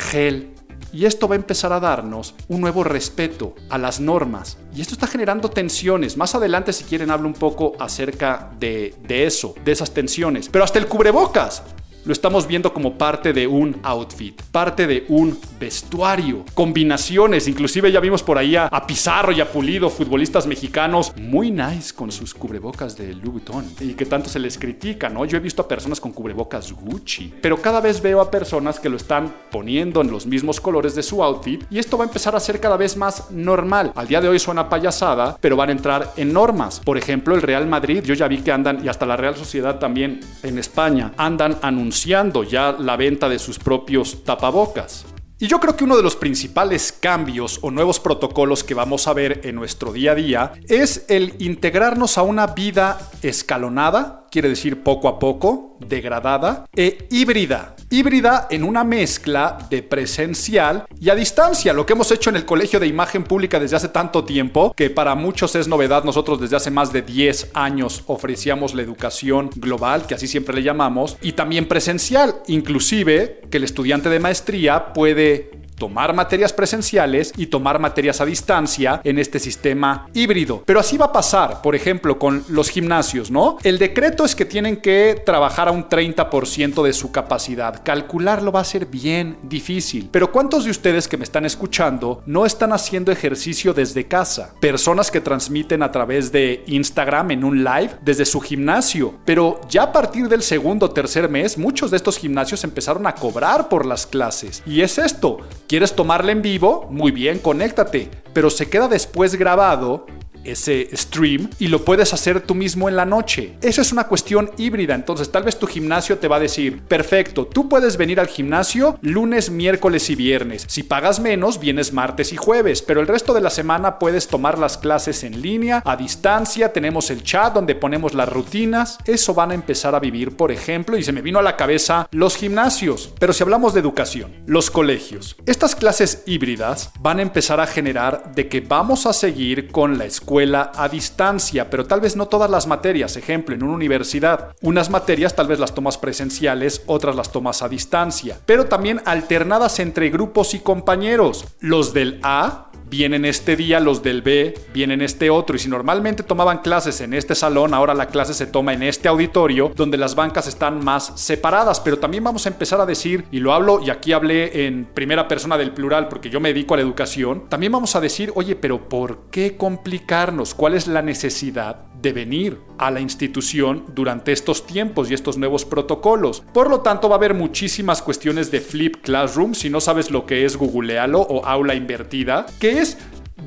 gel. 0.00 0.54
Y 0.92 1.04
esto 1.04 1.28
va 1.28 1.36
a 1.36 1.38
empezar 1.38 1.72
a 1.72 1.78
darnos 1.78 2.34
un 2.48 2.60
nuevo 2.60 2.82
respeto 2.82 3.54
a 3.68 3.78
las 3.78 4.00
normas. 4.00 4.58
Y 4.74 4.80
esto 4.80 4.94
está 4.94 5.06
generando 5.06 5.48
tensiones. 5.48 6.16
Más 6.16 6.34
adelante, 6.34 6.72
si 6.72 6.82
quieren, 6.82 7.12
hablo 7.12 7.28
un 7.28 7.34
poco 7.34 7.74
acerca 7.78 8.50
de, 8.58 8.94
de 9.06 9.24
eso, 9.24 9.54
de 9.64 9.70
esas 9.70 9.92
tensiones. 9.92 10.48
Pero 10.48 10.64
hasta 10.64 10.80
el 10.80 10.86
cubrebocas 10.86 11.62
lo 12.10 12.12
estamos 12.12 12.48
viendo 12.48 12.74
como 12.74 12.98
parte 12.98 13.32
de 13.32 13.46
un 13.46 13.76
outfit, 13.84 14.42
parte 14.50 14.88
de 14.88 15.04
un 15.10 15.38
vestuario, 15.60 16.44
combinaciones, 16.54 17.46
inclusive 17.46 17.92
ya 17.92 18.00
vimos 18.00 18.20
por 18.24 18.36
ahí 18.36 18.56
a, 18.56 18.68
Pizarro 18.84 19.30
y 19.30 19.40
a 19.40 19.48
Pulido, 19.48 19.88
futbolistas 19.88 20.48
mexicanos, 20.48 21.12
muy 21.16 21.52
nice 21.52 21.94
con 21.94 22.10
sus 22.10 22.34
cubrebocas 22.34 22.96
de 22.96 23.14
Louis 23.14 23.30
Vuitton 23.34 23.64
y 23.78 23.94
que 23.94 24.06
tanto 24.06 24.28
se 24.28 24.40
les 24.40 24.58
critica, 24.58 25.08
¿no? 25.08 25.24
Yo 25.24 25.36
he 25.36 25.40
visto 25.40 25.62
a 25.62 25.68
personas 25.68 26.00
con 26.00 26.10
cubrebocas 26.10 26.72
Gucci, 26.72 27.32
pero 27.40 27.62
cada 27.62 27.80
vez 27.80 28.02
veo 28.02 28.20
a 28.20 28.28
personas 28.28 28.80
que 28.80 28.88
lo 28.88 28.96
están 28.96 29.32
poniendo 29.52 30.00
en 30.00 30.10
los 30.10 30.26
mismos 30.26 30.60
colores 30.60 30.96
de 30.96 31.04
su 31.04 31.22
outfit 31.22 31.62
y 31.70 31.78
esto 31.78 31.96
va 31.96 32.02
a 32.02 32.08
empezar 32.08 32.34
a 32.34 32.40
ser 32.40 32.58
cada 32.58 32.76
vez 32.76 32.96
más 32.96 33.30
normal. 33.30 33.92
Al 33.94 34.08
día 34.08 34.20
de 34.20 34.26
hoy 34.26 34.40
suena 34.40 34.68
payasada, 34.68 35.38
pero 35.40 35.54
van 35.54 35.68
a 35.68 35.72
entrar 35.72 36.12
en 36.16 36.32
normas. 36.32 36.80
Por 36.80 36.98
ejemplo, 36.98 37.36
el 37.36 37.42
Real 37.42 37.68
Madrid, 37.68 38.02
yo 38.02 38.14
ya 38.14 38.26
vi 38.26 38.38
que 38.38 38.50
andan, 38.50 38.84
y 38.84 38.88
hasta 38.88 39.06
la 39.06 39.16
Real 39.16 39.36
Sociedad 39.36 39.78
también 39.78 40.18
en 40.42 40.58
España, 40.58 41.12
andan 41.16 41.56
anunciando 41.62 41.99
ya 42.04 42.72
la 42.72 42.96
venta 42.96 43.28
de 43.28 43.38
sus 43.38 43.58
propios 43.58 44.24
tapabocas. 44.24 45.04
Y 45.38 45.46
yo 45.46 45.58
creo 45.58 45.74
que 45.74 45.84
uno 45.84 45.96
de 45.96 46.02
los 46.02 46.16
principales 46.16 46.92
cambios 46.92 47.58
o 47.62 47.70
nuevos 47.70 47.98
protocolos 47.98 48.62
que 48.62 48.74
vamos 48.74 49.06
a 49.06 49.14
ver 49.14 49.40
en 49.44 49.54
nuestro 49.54 49.92
día 49.92 50.12
a 50.12 50.14
día 50.14 50.52
es 50.68 51.06
el 51.08 51.34
integrarnos 51.38 52.18
a 52.18 52.22
una 52.22 52.48
vida 52.48 53.10
escalonada, 53.22 54.19
quiere 54.30 54.48
decir 54.48 54.82
poco 54.82 55.08
a 55.08 55.18
poco, 55.18 55.76
degradada, 55.80 56.66
e 56.74 57.06
híbrida. 57.10 57.74
Híbrida 57.90 58.46
en 58.50 58.64
una 58.64 58.84
mezcla 58.84 59.58
de 59.68 59.82
presencial 59.82 60.84
y 61.00 61.10
a 61.10 61.14
distancia, 61.14 61.72
lo 61.72 61.84
que 61.84 61.94
hemos 61.94 62.10
hecho 62.12 62.30
en 62.30 62.36
el 62.36 62.46
Colegio 62.46 62.78
de 62.78 62.86
Imagen 62.86 63.24
Pública 63.24 63.58
desde 63.58 63.76
hace 63.76 63.88
tanto 63.88 64.24
tiempo, 64.24 64.72
que 64.76 64.90
para 64.90 65.14
muchos 65.14 65.56
es 65.56 65.66
novedad, 65.66 66.04
nosotros 66.04 66.40
desde 66.40 66.56
hace 66.56 66.70
más 66.70 66.92
de 66.92 67.02
10 67.02 67.50
años 67.54 68.04
ofrecíamos 68.06 68.74
la 68.74 68.82
educación 68.82 69.50
global, 69.56 70.06
que 70.06 70.14
así 70.14 70.28
siempre 70.28 70.54
le 70.54 70.62
llamamos, 70.62 71.16
y 71.20 71.32
también 71.32 71.66
presencial, 71.66 72.36
inclusive 72.46 73.40
que 73.50 73.56
el 73.56 73.64
estudiante 73.64 74.08
de 74.08 74.20
maestría 74.20 74.92
puede 74.92 75.59
tomar 75.80 76.14
materias 76.14 76.52
presenciales 76.52 77.32
y 77.38 77.46
tomar 77.46 77.78
materias 77.78 78.20
a 78.20 78.26
distancia 78.26 79.00
en 79.02 79.18
este 79.18 79.38
sistema 79.38 80.06
híbrido. 80.12 80.62
Pero 80.66 80.78
así 80.78 80.98
va 80.98 81.06
a 81.06 81.12
pasar, 81.12 81.62
por 81.62 81.74
ejemplo, 81.74 82.18
con 82.18 82.44
los 82.48 82.68
gimnasios, 82.68 83.30
¿no? 83.30 83.56
El 83.62 83.78
decreto 83.78 84.26
es 84.26 84.36
que 84.36 84.44
tienen 84.44 84.76
que 84.76 85.20
trabajar 85.24 85.68
a 85.68 85.70
un 85.70 85.88
30% 85.88 86.82
de 86.82 86.92
su 86.92 87.10
capacidad. 87.10 87.82
Calcularlo 87.82 88.52
va 88.52 88.60
a 88.60 88.64
ser 88.64 88.84
bien 88.86 89.38
difícil. 89.42 90.10
Pero 90.12 90.30
¿cuántos 90.30 90.64
de 90.64 90.70
ustedes 90.70 91.08
que 91.08 91.16
me 91.16 91.24
están 91.24 91.46
escuchando 91.46 92.22
no 92.26 92.44
están 92.44 92.74
haciendo 92.74 93.10
ejercicio 93.10 93.72
desde 93.72 94.06
casa? 94.06 94.52
Personas 94.60 95.10
que 95.10 95.22
transmiten 95.22 95.82
a 95.82 95.90
través 95.90 96.30
de 96.30 96.62
Instagram 96.66 97.30
en 97.30 97.44
un 97.44 97.64
live 97.64 97.92
desde 98.02 98.26
su 98.26 98.42
gimnasio. 98.42 99.14
Pero 99.24 99.62
ya 99.70 99.84
a 99.84 99.92
partir 99.92 100.28
del 100.28 100.42
segundo 100.42 100.86
o 100.86 100.90
tercer 100.90 101.30
mes, 101.30 101.56
muchos 101.56 101.90
de 101.90 101.96
estos 101.96 102.18
gimnasios 102.18 102.64
empezaron 102.64 103.06
a 103.06 103.14
cobrar 103.14 103.70
por 103.70 103.86
las 103.86 104.06
clases. 104.06 104.62
Y 104.66 104.82
es 104.82 104.98
esto, 104.98 105.38
¿Quieres 105.70 105.94
tomarla 105.94 106.32
en 106.32 106.42
vivo? 106.42 106.88
Muy 106.90 107.12
bien, 107.12 107.38
conéctate. 107.38 108.10
Pero 108.32 108.50
se 108.50 108.68
queda 108.68 108.88
después 108.88 109.36
grabado 109.36 110.04
ese 110.44 110.88
stream 110.96 111.50
y 111.58 111.68
lo 111.68 111.84
puedes 111.84 112.12
hacer 112.12 112.40
tú 112.40 112.54
mismo 112.54 112.88
en 112.88 112.96
la 112.96 113.04
noche. 113.04 113.56
Esa 113.60 113.82
es 113.82 113.92
una 113.92 114.06
cuestión 114.08 114.50
híbrida, 114.56 114.94
entonces 114.94 115.30
tal 115.30 115.42
vez 115.42 115.58
tu 115.58 115.66
gimnasio 115.66 116.18
te 116.18 116.28
va 116.28 116.36
a 116.36 116.40
decir, 116.40 116.80
perfecto, 116.82 117.46
tú 117.46 117.68
puedes 117.68 117.96
venir 117.96 118.20
al 118.20 118.28
gimnasio 118.28 118.98
lunes, 119.02 119.50
miércoles 119.50 120.08
y 120.10 120.14
viernes. 120.14 120.64
Si 120.68 120.82
pagas 120.82 121.20
menos, 121.20 121.60
vienes 121.60 121.92
martes 121.92 122.32
y 122.32 122.36
jueves, 122.36 122.82
pero 122.82 123.00
el 123.00 123.06
resto 123.06 123.34
de 123.34 123.40
la 123.40 123.50
semana 123.50 123.98
puedes 123.98 124.28
tomar 124.28 124.58
las 124.58 124.78
clases 124.78 125.24
en 125.24 125.42
línea, 125.42 125.82
a 125.84 125.96
distancia, 125.96 126.72
tenemos 126.72 127.10
el 127.10 127.22
chat 127.22 127.52
donde 127.52 127.74
ponemos 127.74 128.14
las 128.14 128.28
rutinas. 128.28 128.98
Eso 129.04 129.34
van 129.34 129.50
a 129.50 129.54
empezar 129.54 129.94
a 129.94 130.00
vivir, 130.00 130.36
por 130.36 130.52
ejemplo, 130.52 130.96
y 130.96 131.02
se 131.02 131.12
me 131.12 131.22
vino 131.22 131.38
a 131.38 131.42
la 131.42 131.56
cabeza 131.56 132.08
los 132.12 132.36
gimnasios. 132.36 133.12
Pero 133.18 133.32
si 133.32 133.42
hablamos 133.42 133.74
de 133.74 133.80
educación, 133.80 134.32
los 134.46 134.70
colegios. 134.70 135.36
Estas 135.46 135.74
clases 135.74 136.22
híbridas 136.26 136.92
van 137.00 137.18
a 137.18 137.22
empezar 137.22 137.60
a 137.60 137.66
generar 137.66 138.32
de 138.34 138.48
que 138.48 138.60
vamos 138.60 139.06
a 139.06 139.12
seguir 139.12 139.68
con 139.68 139.98
la 139.98 140.04
escuela 140.04 140.29
a 140.74 140.88
distancia, 140.88 141.68
pero 141.68 141.86
tal 141.86 142.00
vez 142.00 142.14
no 142.14 142.26
todas 142.26 142.48
las 142.48 142.66
materias. 142.66 143.16
Ejemplo, 143.16 143.54
en 143.54 143.62
una 143.64 143.74
universidad, 143.74 144.54
unas 144.62 144.88
materias 144.88 145.34
tal 145.34 145.48
vez 145.48 145.58
las 145.58 145.74
tomas 145.74 145.98
presenciales, 145.98 146.82
otras 146.86 147.16
las 147.16 147.32
tomas 147.32 147.62
a 147.62 147.68
distancia, 147.68 148.38
pero 148.46 148.66
también 148.66 149.02
alternadas 149.06 149.80
entre 149.80 150.08
grupos 150.08 150.54
y 150.54 150.60
compañeros. 150.60 151.46
Los 151.58 151.92
del 151.92 152.20
A 152.22 152.70
vienen 152.90 153.24
este 153.24 153.56
día, 153.56 153.80
los 153.80 154.02
del 154.02 154.20
B 154.20 154.54
vienen 154.74 155.00
este 155.00 155.30
otro. 155.30 155.56
Y 155.56 155.60
si 155.60 155.68
normalmente 155.68 156.22
tomaban 156.22 156.58
clases 156.58 157.00
en 157.00 157.14
este 157.14 157.34
salón, 157.34 157.72
ahora 157.72 157.94
la 157.94 158.06
clase 158.06 158.34
se 158.34 158.46
toma 158.46 158.74
en 158.74 158.82
este 158.82 159.08
auditorio, 159.08 159.72
donde 159.74 159.96
las 159.96 160.16
bancas 160.16 160.48
están 160.48 160.84
más 160.84 161.12
separadas. 161.14 161.80
Pero 161.80 161.98
también 161.98 162.24
vamos 162.24 162.44
a 162.46 162.48
empezar 162.48 162.80
a 162.80 162.86
decir, 162.86 163.24
y 163.30 163.38
lo 163.38 163.52
hablo, 163.52 163.80
y 163.80 163.90
aquí 163.90 164.12
hablé 164.12 164.66
en 164.66 164.84
primera 164.84 165.28
persona 165.28 165.56
del 165.56 165.70
plural, 165.70 166.08
porque 166.08 166.28
yo 166.28 166.40
me 166.40 166.50
dedico 166.50 166.74
a 166.74 166.78
la 166.78 166.82
educación, 166.82 167.48
también 167.48 167.72
vamos 167.72 167.94
a 167.94 168.00
decir, 168.00 168.32
oye, 168.34 168.56
pero 168.56 168.88
¿por 168.88 169.30
qué 169.30 169.56
complicarnos? 169.56 170.54
¿Cuál 170.54 170.74
es 170.74 170.88
la 170.88 171.02
necesidad 171.02 171.89
de 172.00 172.12
venir 172.12 172.58
a 172.78 172.90
la 172.90 173.00
institución 173.00 173.84
durante 173.94 174.32
estos 174.32 174.66
tiempos 174.66 175.10
y 175.10 175.14
estos 175.14 175.38
nuevos 175.38 175.64
protocolos? 175.64 176.42
Por 176.52 176.70
lo 176.70 176.80
tanto, 176.80 177.08
va 177.08 177.16
a 177.16 177.18
haber 177.18 177.34
muchísimas 177.34 178.02
cuestiones 178.02 178.50
de 178.50 178.60
flip 178.60 179.02
classroom. 179.02 179.54
Si 179.54 179.70
no 179.70 179.80
sabes 179.80 180.10
lo 180.10 180.26
que 180.26 180.44
es, 180.44 180.56
googlealo 180.56 181.20
o 181.20 181.44
aula 181.44 181.74
invertida, 181.74 182.46
que 182.58 182.78
es 182.78 182.98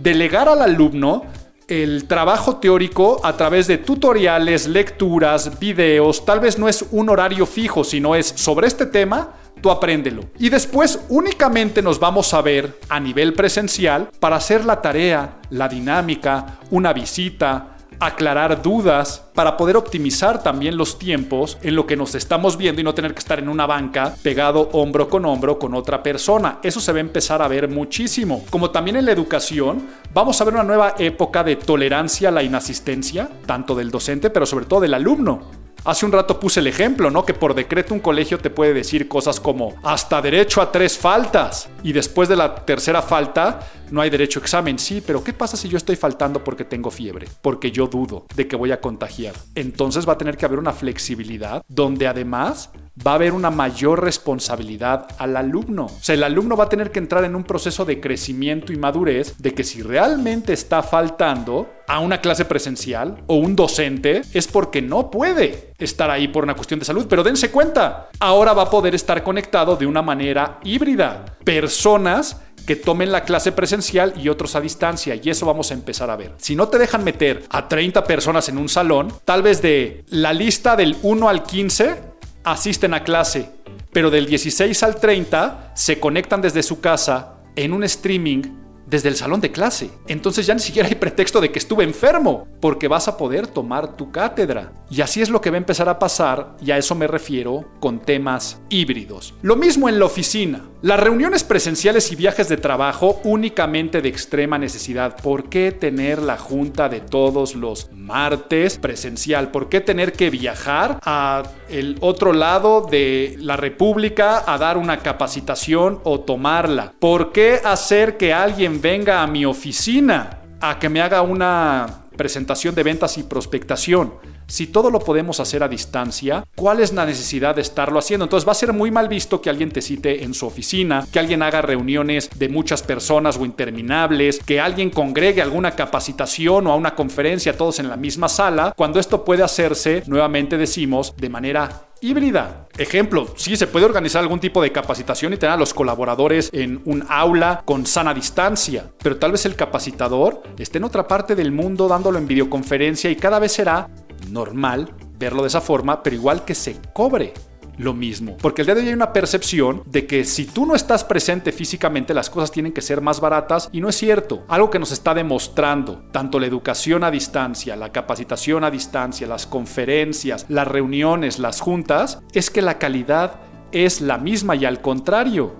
delegar 0.02 0.50
al 0.50 0.62
alumno 0.62 1.24
el 1.68 2.06
trabajo 2.08 2.58
teórico 2.58 3.22
a 3.24 3.36
través 3.38 3.68
de 3.68 3.78
tutoriales, 3.78 4.68
lecturas, 4.68 5.60
videos. 5.60 6.26
Tal 6.26 6.40
vez 6.40 6.60
no 6.60 6.68
es 6.68 6.86
un 6.92 7.10
horario 7.10 7.46
fijo, 7.46 7.84
sino 7.84 8.16
es 8.16 8.28
sobre 8.28 8.68
este 8.68 8.86
tema, 8.86 9.34
tú 9.62 9.72
apréndelo. 9.72 10.24
Y 10.40 10.50
después 10.50 11.00
únicamente 11.10 11.82
nos 11.82 12.00
vamos 12.00 12.34
a 12.34 12.42
ver 12.42 12.80
a 12.90 13.00
nivel 13.00 13.34
presencial 13.34 14.10
para 14.20 14.36
hacer 14.36 14.66
la 14.66 14.82
tarea, 14.82 15.40
la 15.50 15.68
dinámica, 15.68 16.60
una 16.70 16.94
visita, 16.94 17.73
aclarar 18.06 18.62
dudas, 18.62 19.24
para 19.34 19.58
poder 19.58 19.78
optimizar 19.78 20.44
también 20.44 20.78
los 20.78 21.00
tiempos 21.00 21.58
en 21.62 21.76
lo 21.76 21.88
que 21.88 21.96
nos 21.96 22.16
estamos 22.16 22.58
viendo 22.58 22.82
y 22.82 22.84
no 22.84 22.94
tener 22.94 23.14
que 23.14 23.20
estar 23.20 23.40
en 23.40 23.50
una 23.50 23.66
banca 23.66 24.16
pegado 24.22 24.70
hombro 24.74 25.10
con 25.10 25.26
hombro 25.26 25.58
con 25.58 25.74
otra 25.74 26.04
persona. 26.04 26.60
Eso 26.62 26.80
se 26.80 26.92
va 26.92 27.00
a 27.00 27.02
empezar 27.02 27.42
a 27.42 27.48
ver 27.48 27.68
muchísimo. 27.68 28.46
Como 28.50 28.70
también 28.70 28.98
en 28.98 29.06
la 29.06 29.12
educación, 29.12 29.88
vamos 30.14 30.40
a 30.40 30.44
ver 30.44 30.54
una 30.54 30.64
nueva 30.64 30.96
época 30.98 31.44
de 31.44 31.56
tolerancia 31.56 32.30
a 32.30 32.32
la 32.32 32.44
inasistencia, 32.44 33.30
tanto 33.46 33.76
del 33.76 33.92
docente, 33.92 34.30
pero 34.30 34.46
sobre 34.46 34.66
todo 34.66 34.82
del 34.82 34.94
alumno. 34.94 35.63
Hace 35.86 36.06
un 36.06 36.14
rato 36.14 36.40
puse 36.40 36.62
el 36.62 36.68
ejemplo, 36.68 37.12
¿no? 37.12 37.26
Que 37.26 37.34
por 37.34 37.54
decreto 37.54 37.94
un 37.94 38.00
colegio 38.00 38.38
te 38.38 38.50
puede 38.50 38.74
decir 38.74 39.10
cosas 39.10 39.42
como 39.42 39.76
hasta 39.84 40.22
derecho 40.22 40.62
a 40.62 40.72
tres 40.72 40.98
faltas 40.98 41.68
y 41.84 41.92
después 41.92 42.30
de 42.30 42.38
la 42.38 42.56
tercera 42.56 43.02
falta 43.02 43.60
no 43.92 44.00
hay 44.00 44.10
derecho 44.10 44.40
a 44.40 44.44
examen. 44.44 44.80
Sí, 44.80 45.04
pero 45.06 45.22
¿qué 45.22 45.34
pasa 45.34 45.58
si 45.58 45.68
yo 45.68 45.76
estoy 45.76 45.98
faltando 45.98 46.42
porque 46.42 46.64
tengo 46.64 46.90
fiebre? 46.90 47.28
Porque 47.42 47.70
yo 47.70 47.88
dudo 47.88 48.26
de 48.34 48.48
que 48.48 48.56
voy 48.56 48.72
a 48.72 48.80
contagiar. 48.80 49.36
Entonces 49.56 50.08
va 50.08 50.14
a 50.14 50.18
tener 50.18 50.38
que 50.38 50.46
haber 50.46 50.58
una 50.58 50.72
flexibilidad 50.72 51.62
donde 51.68 52.08
además 52.08 52.70
va 53.06 53.12
a 53.12 53.16
haber 53.16 53.34
una 53.34 53.50
mayor 53.50 54.04
responsabilidad 54.04 55.08
al 55.18 55.36
alumno. 55.36 55.86
O 55.86 56.00
sea, 56.04 56.16
el 56.16 56.24
alumno 56.24 56.56
va 56.56 56.66
a 56.66 56.70
tener 56.70 56.92
que 56.92 57.00
entrar 57.00 57.24
en 57.24 57.36
un 57.36 57.44
proceso 57.44 57.86
de 57.86 58.00
crecimiento 58.00 58.72
y 58.72 58.78
madurez 58.78 59.36
de 59.38 59.54
que 59.54 59.64
si 59.64 59.82
realmente 59.82 60.54
está 60.54 60.84
faltando 60.84 61.70
a 61.88 62.00
una 62.00 62.22
clase 62.22 62.46
presencial 62.46 63.24
o 63.28 63.36
un 63.36 63.56
docente 63.56 64.22
es 64.34 64.48
porque 64.48 64.82
no 64.82 65.10
puede 65.10 65.74
estar 65.78 66.10
ahí 66.10 66.28
por 66.28 66.44
una 66.44 66.56
cuestión 66.56 66.80
de 66.80 66.86
salud. 66.86 67.08
Pero 67.10 67.24
dense 67.24 67.52
cuenta, 67.52 68.10
ahora 68.20 68.54
va 68.54 68.64
a 68.64 68.70
poder 68.70 68.96
estar 68.96 69.24
conectado 69.24 69.76
de 69.76 69.86
una 69.86 70.02
manera 70.02 70.60
híbrida. 70.64 71.26
Personas 71.44 72.42
que 72.66 72.76
tomen 72.76 73.12
la 73.12 73.24
clase 73.24 73.52
presencial 73.52 74.14
y 74.18 74.30
otros 74.30 74.56
a 74.56 74.62
distancia. 74.62 75.16
Y 75.22 75.30
eso 75.30 75.46
vamos 75.46 75.72
a 75.72 75.74
empezar 75.74 76.10
a 76.10 76.16
ver. 76.16 76.34
Si 76.38 76.56
no 76.56 76.68
te 76.70 76.78
dejan 76.78 77.04
meter 77.04 77.44
a 77.50 77.68
30 77.68 78.04
personas 78.06 78.48
en 78.50 78.58
un 78.58 78.70
salón, 78.70 79.12
tal 79.26 79.42
vez 79.42 79.62
de 79.62 80.06
la 80.10 80.34
lista 80.34 80.76
del 80.76 80.96
1 81.02 81.30
al 81.30 81.44
15, 81.44 82.13
asisten 82.44 82.94
a 82.94 83.04
clase, 83.04 83.50
pero 83.92 84.10
del 84.10 84.26
16 84.26 84.84
al 84.84 84.96
30 84.96 85.72
se 85.76 86.00
conectan 86.00 86.42
desde 86.42 86.64
su 86.64 86.80
casa 86.80 87.36
en 87.56 87.74
un 87.74 87.84
streaming 87.84 88.64
desde 88.86 89.10
el 89.10 89.16
salón 89.16 89.42
de 89.42 89.52
clase. 89.52 89.90
Entonces 90.08 90.46
ya 90.46 90.54
ni 90.54 90.60
siquiera 90.60 90.88
hay 90.88 90.96
pretexto 90.96 91.42
de 91.42 91.52
que 91.52 91.60
estuve 91.60 91.84
enfermo, 91.84 92.48
porque 92.62 92.88
vas 92.88 93.08
a 93.08 93.18
poder 93.18 93.48
tomar 93.48 93.96
tu 93.96 94.12
cátedra. 94.12 94.72
Y 94.90 95.02
así 95.02 95.22
es 95.22 95.30
lo 95.30 95.42
que 95.42 95.50
va 95.50 95.56
a 95.56 95.58
empezar 95.58 95.90
a 95.90 96.00
pasar, 96.00 96.56
y 96.62 96.72
a 96.72 96.78
eso 96.78 96.94
me 96.94 97.08
refiero 97.08 97.66
con 97.80 98.00
temas 98.00 98.62
híbridos. 98.70 99.34
Lo 99.42 99.56
mismo 99.56 99.90
en 99.90 100.00
la 100.00 100.06
oficina. 100.06 100.62
Las 100.82 101.00
reuniones 101.00 101.44
presenciales 101.44 102.12
y 102.12 102.16
viajes 102.16 102.50
de 102.50 102.58
trabajo 102.58 103.22
únicamente 103.24 104.02
de 104.02 104.10
extrema 104.10 104.58
necesidad. 104.58 105.16
¿Por 105.16 105.50
qué 105.50 105.72
tener 105.72 106.22
la 106.22 106.38
junta 106.38 106.90
de 106.90 107.00
todos 107.00 107.56
los 107.56 107.90
martes 107.94 108.78
presencial? 108.78 109.50
¿Por 109.50 109.70
qué 109.70 109.80
tener 109.82 110.12
que 110.12 110.30
viajar 110.30 111.00
a 111.04 111.44
el 111.80 111.98
otro 112.02 112.34
lado 112.34 112.82
de 112.82 113.36
la 113.40 113.58
República 113.58 114.44
a 114.46 114.58
dar 114.58 114.78
una 114.78 115.00
capacitación 115.00 116.00
o 116.04 116.20
tomarla? 116.20 116.94
¿Por 117.00 117.32
qué 117.32 117.60
hacer 117.64 118.18
que 118.18 118.34
alguien 118.34 118.82
venga 118.82 119.22
a 119.22 119.28
mi 119.28 119.46
oficina 119.46 120.40
a 120.62 120.80
que 120.80 120.90
me 120.90 121.02
haga 121.02 121.22
una 121.22 122.06
presentación 122.16 122.76
de 122.76 122.84
ventas 122.84 123.18
y 123.18 123.24
prospectación? 123.24 124.14
Si 124.54 124.68
todo 124.68 124.92
lo 124.92 125.00
podemos 125.00 125.40
hacer 125.40 125.64
a 125.64 125.68
distancia, 125.68 126.46
¿cuál 126.56 126.80
es 126.80 126.94
la 126.94 127.08
necesidad 127.08 127.56
de 127.56 127.64
estarlo 127.64 127.98
haciendo? 127.98 128.26
Entonces 128.26 128.48
va 128.48 128.52
a 128.52 128.54
ser 128.54 128.72
muy 128.72 128.92
mal 128.92 129.08
visto 129.08 129.42
que 129.42 129.50
alguien 129.50 129.72
te 129.72 129.82
cite 129.82 130.24
en 130.24 130.36
su 130.36 130.46
oficina, 130.46 131.08
que 131.12 131.18
alguien 131.18 131.42
haga 131.42 131.64
reuniones 131.64 132.30
de 132.36 132.50
muchas 132.50 132.84
personas 132.84 133.36
o 133.40 133.46
interminables, 133.46 134.38
que 134.38 134.62
alguien 134.62 134.92
congregue 134.92 135.42
alguna 135.42 135.72
capacitación 135.72 136.68
o 136.68 136.72
a 136.72 136.76
una 136.76 136.94
conferencia 136.94 137.58
todos 137.58 137.80
en 137.80 137.90
la 137.90 137.98
misma 137.98 138.30
sala, 138.30 138.76
cuando 138.78 139.00
esto 139.00 139.26
puede 139.26 139.42
hacerse, 139.42 140.04
nuevamente 140.06 140.56
decimos, 140.60 141.16
de 141.18 141.30
manera 141.30 141.88
híbrida. 142.04 142.68
Ejemplo, 142.78 143.28
sí 143.36 143.56
se 143.56 143.68
puede 143.68 143.86
organizar 143.86 144.22
algún 144.22 144.40
tipo 144.40 144.62
de 144.62 144.72
capacitación 144.72 145.34
y 145.34 145.38
tener 145.38 145.54
a 145.54 145.58
los 145.58 145.74
colaboradores 145.74 146.50
en 146.52 146.82
un 146.86 147.06
aula 147.08 147.64
con 147.66 147.86
sana 147.86 148.14
distancia, 148.14 148.92
pero 149.02 149.18
tal 149.18 149.32
vez 149.32 149.46
el 149.46 149.56
capacitador 149.56 150.44
esté 150.58 150.80
en 150.80 150.84
otra 150.84 151.08
parte 151.08 151.34
del 151.34 151.52
mundo 151.52 151.88
dándolo 151.88 152.20
en 152.20 152.28
videoconferencia 152.28 153.10
y 153.10 153.16
cada 153.16 153.40
vez 153.40 153.54
será 153.54 153.90
normal 154.30 154.94
verlo 155.18 155.42
de 155.44 155.48
esa 155.48 155.62
forma, 155.62 156.04
pero 156.04 156.16
igual 156.16 156.46
que 156.46 156.56
se 156.56 156.80
cobre 156.94 157.34
lo 157.78 157.94
mismo. 157.94 158.38
Porque 158.38 158.62
el 158.62 158.68
día 158.68 158.76
de 158.76 158.82
hoy 158.82 158.88
hay 158.90 158.94
una 158.94 159.14
percepción 159.14 159.84
de 159.86 160.06
que 160.06 160.24
si 160.26 160.46
tú 160.46 160.66
no 160.66 160.76
estás 160.76 161.04
presente 161.04 161.52
físicamente, 161.52 162.14
las 162.14 162.30
cosas 162.30 162.52
tienen 162.52 162.72
que 162.72 162.82
ser 162.82 163.02
más 163.02 163.20
baratas 163.20 163.70
y 163.72 163.82
no 163.82 163.90
es 163.90 163.96
cierto. 163.96 164.44
Algo 164.48 164.70
que 164.70 164.80
nos 164.80 164.92
está 164.92 165.14
demostrando 165.14 166.04
tanto 166.12 166.40
la 166.40 166.48
educación 166.48 167.04
a 167.04 167.12
distancia, 167.12 167.76
la 167.76 167.92
capacitación 167.92 168.64
a 168.64 168.72
distancia, 168.72 169.28
las 169.28 169.48
conferencias, 169.48 170.46
las 170.50 170.68
reuniones, 170.68 171.40
las 171.40 171.62
juntas, 171.62 172.20
es 172.34 172.50
que 172.50 172.62
la 172.62 172.78
calidad 172.78 173.40
es 173.72 174.02
la 174.02 174.18
misma 174.18 174.56
y 174.56 174.66
al 174.66 174.82
contrario, 174.82 175.56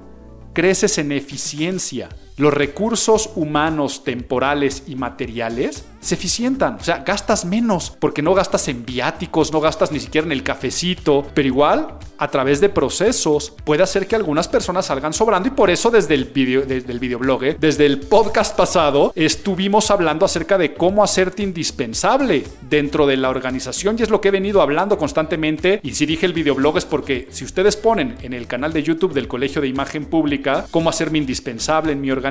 creces 0.54 0.98
en 0.98 1.12
eficiencia. 1.12 2.10
Los 2.38 2.54
recursos 2.54 3.30
humanos, 3.36 4.04
temporales 4.04 4.84
y 4.88 4.96
materiales 4.96 5.86
se 6.04 6.16
eficientan. 6.16 6.76
O 6.76 6.84
sea, 6.84 7.00
gastas 7.00 7.46
menos 7.46 7.96
porque 8.00 8.22
no 8.22 8.34
gastas 8.34 8.68
en 8.68 8.86
viáticos, 8.86 9.54
no 9.54 9.62
gastas 9.62 9.92
ni 9.92 10.00
siquiera 10.00 10.26
en 10.26 10.32
el 10.34 10.44
cafecito, 10.44 11.26
pero 11.34 11.48
igual 11.48 12.00
a 12.18 12.28
través 12.30 12.62
de 12.62 12.70
procesos 12.70 13.54
puede 13.64 13.84
hacer 13.84 14.08
que 14.08 14.16
algunas 14.16 14.48
personas 14.48 14.86
salgan 14.86 15.14
sobrando 15.14 15.48
y 15.48 15.52
por 15.52 15.70
eso 15.70 15.92
desde 15.92 16.14
el 16.14 16.26
video, 16.26 16.62
desde 16.62 16.92
el 16.92 17.00
videoblog, 17.00 17.44
¿eh? 17.44 17.58
desde 17.60 17.86
el 17.86 18.00
podcast 18.00 18.56
pasado, 18.56 19.12
estuvimos 19.16 19.92
hablando 19.92 20.26
acerca 20.26 20.58
de 20.58 20.74
cómo 20.74 21.04
hacerte 21.04 21.44
indispensable 21.44 22.44
dentro 22.70 23.08
de 23.08 23.18
la 23.18 23.30
organización 23.30 23.98
y 23.98 24.04
es 24.04 24.10
lo 24.10 24.22
que 24.22 24.30
he 24.30 24.32
venido 24.32 24.62
hablando 24.62 24.98
constantemente 24.98 25.80
y 25.84 25.94
si 25.94 26.06
dije 26.06 26.26
el 26.26 26.34
videoblog 26.34 26.78
es 26.78 26.86
porque 26.86 27.28
si 27.32 27.44
ustedes 27.44 27.76
ponen 27.76 28.16
en 28.22 28.34
el 28.34 28.48
canal 28.48 28.74
de 28.74 28.84
YouTube 28.84 29.14
del 29.14 29.28
Colegio 29.28 29.62
de 29.62 29.68
Imagen 29.68 30.06
Pública 30.06 30.66
cómo 30.72 30.90
hacerme 30.90 31.18
indispensable 31.18 31.92
en 31.92 32.02
mi 32.02 32.12
organización, 32.12 32.23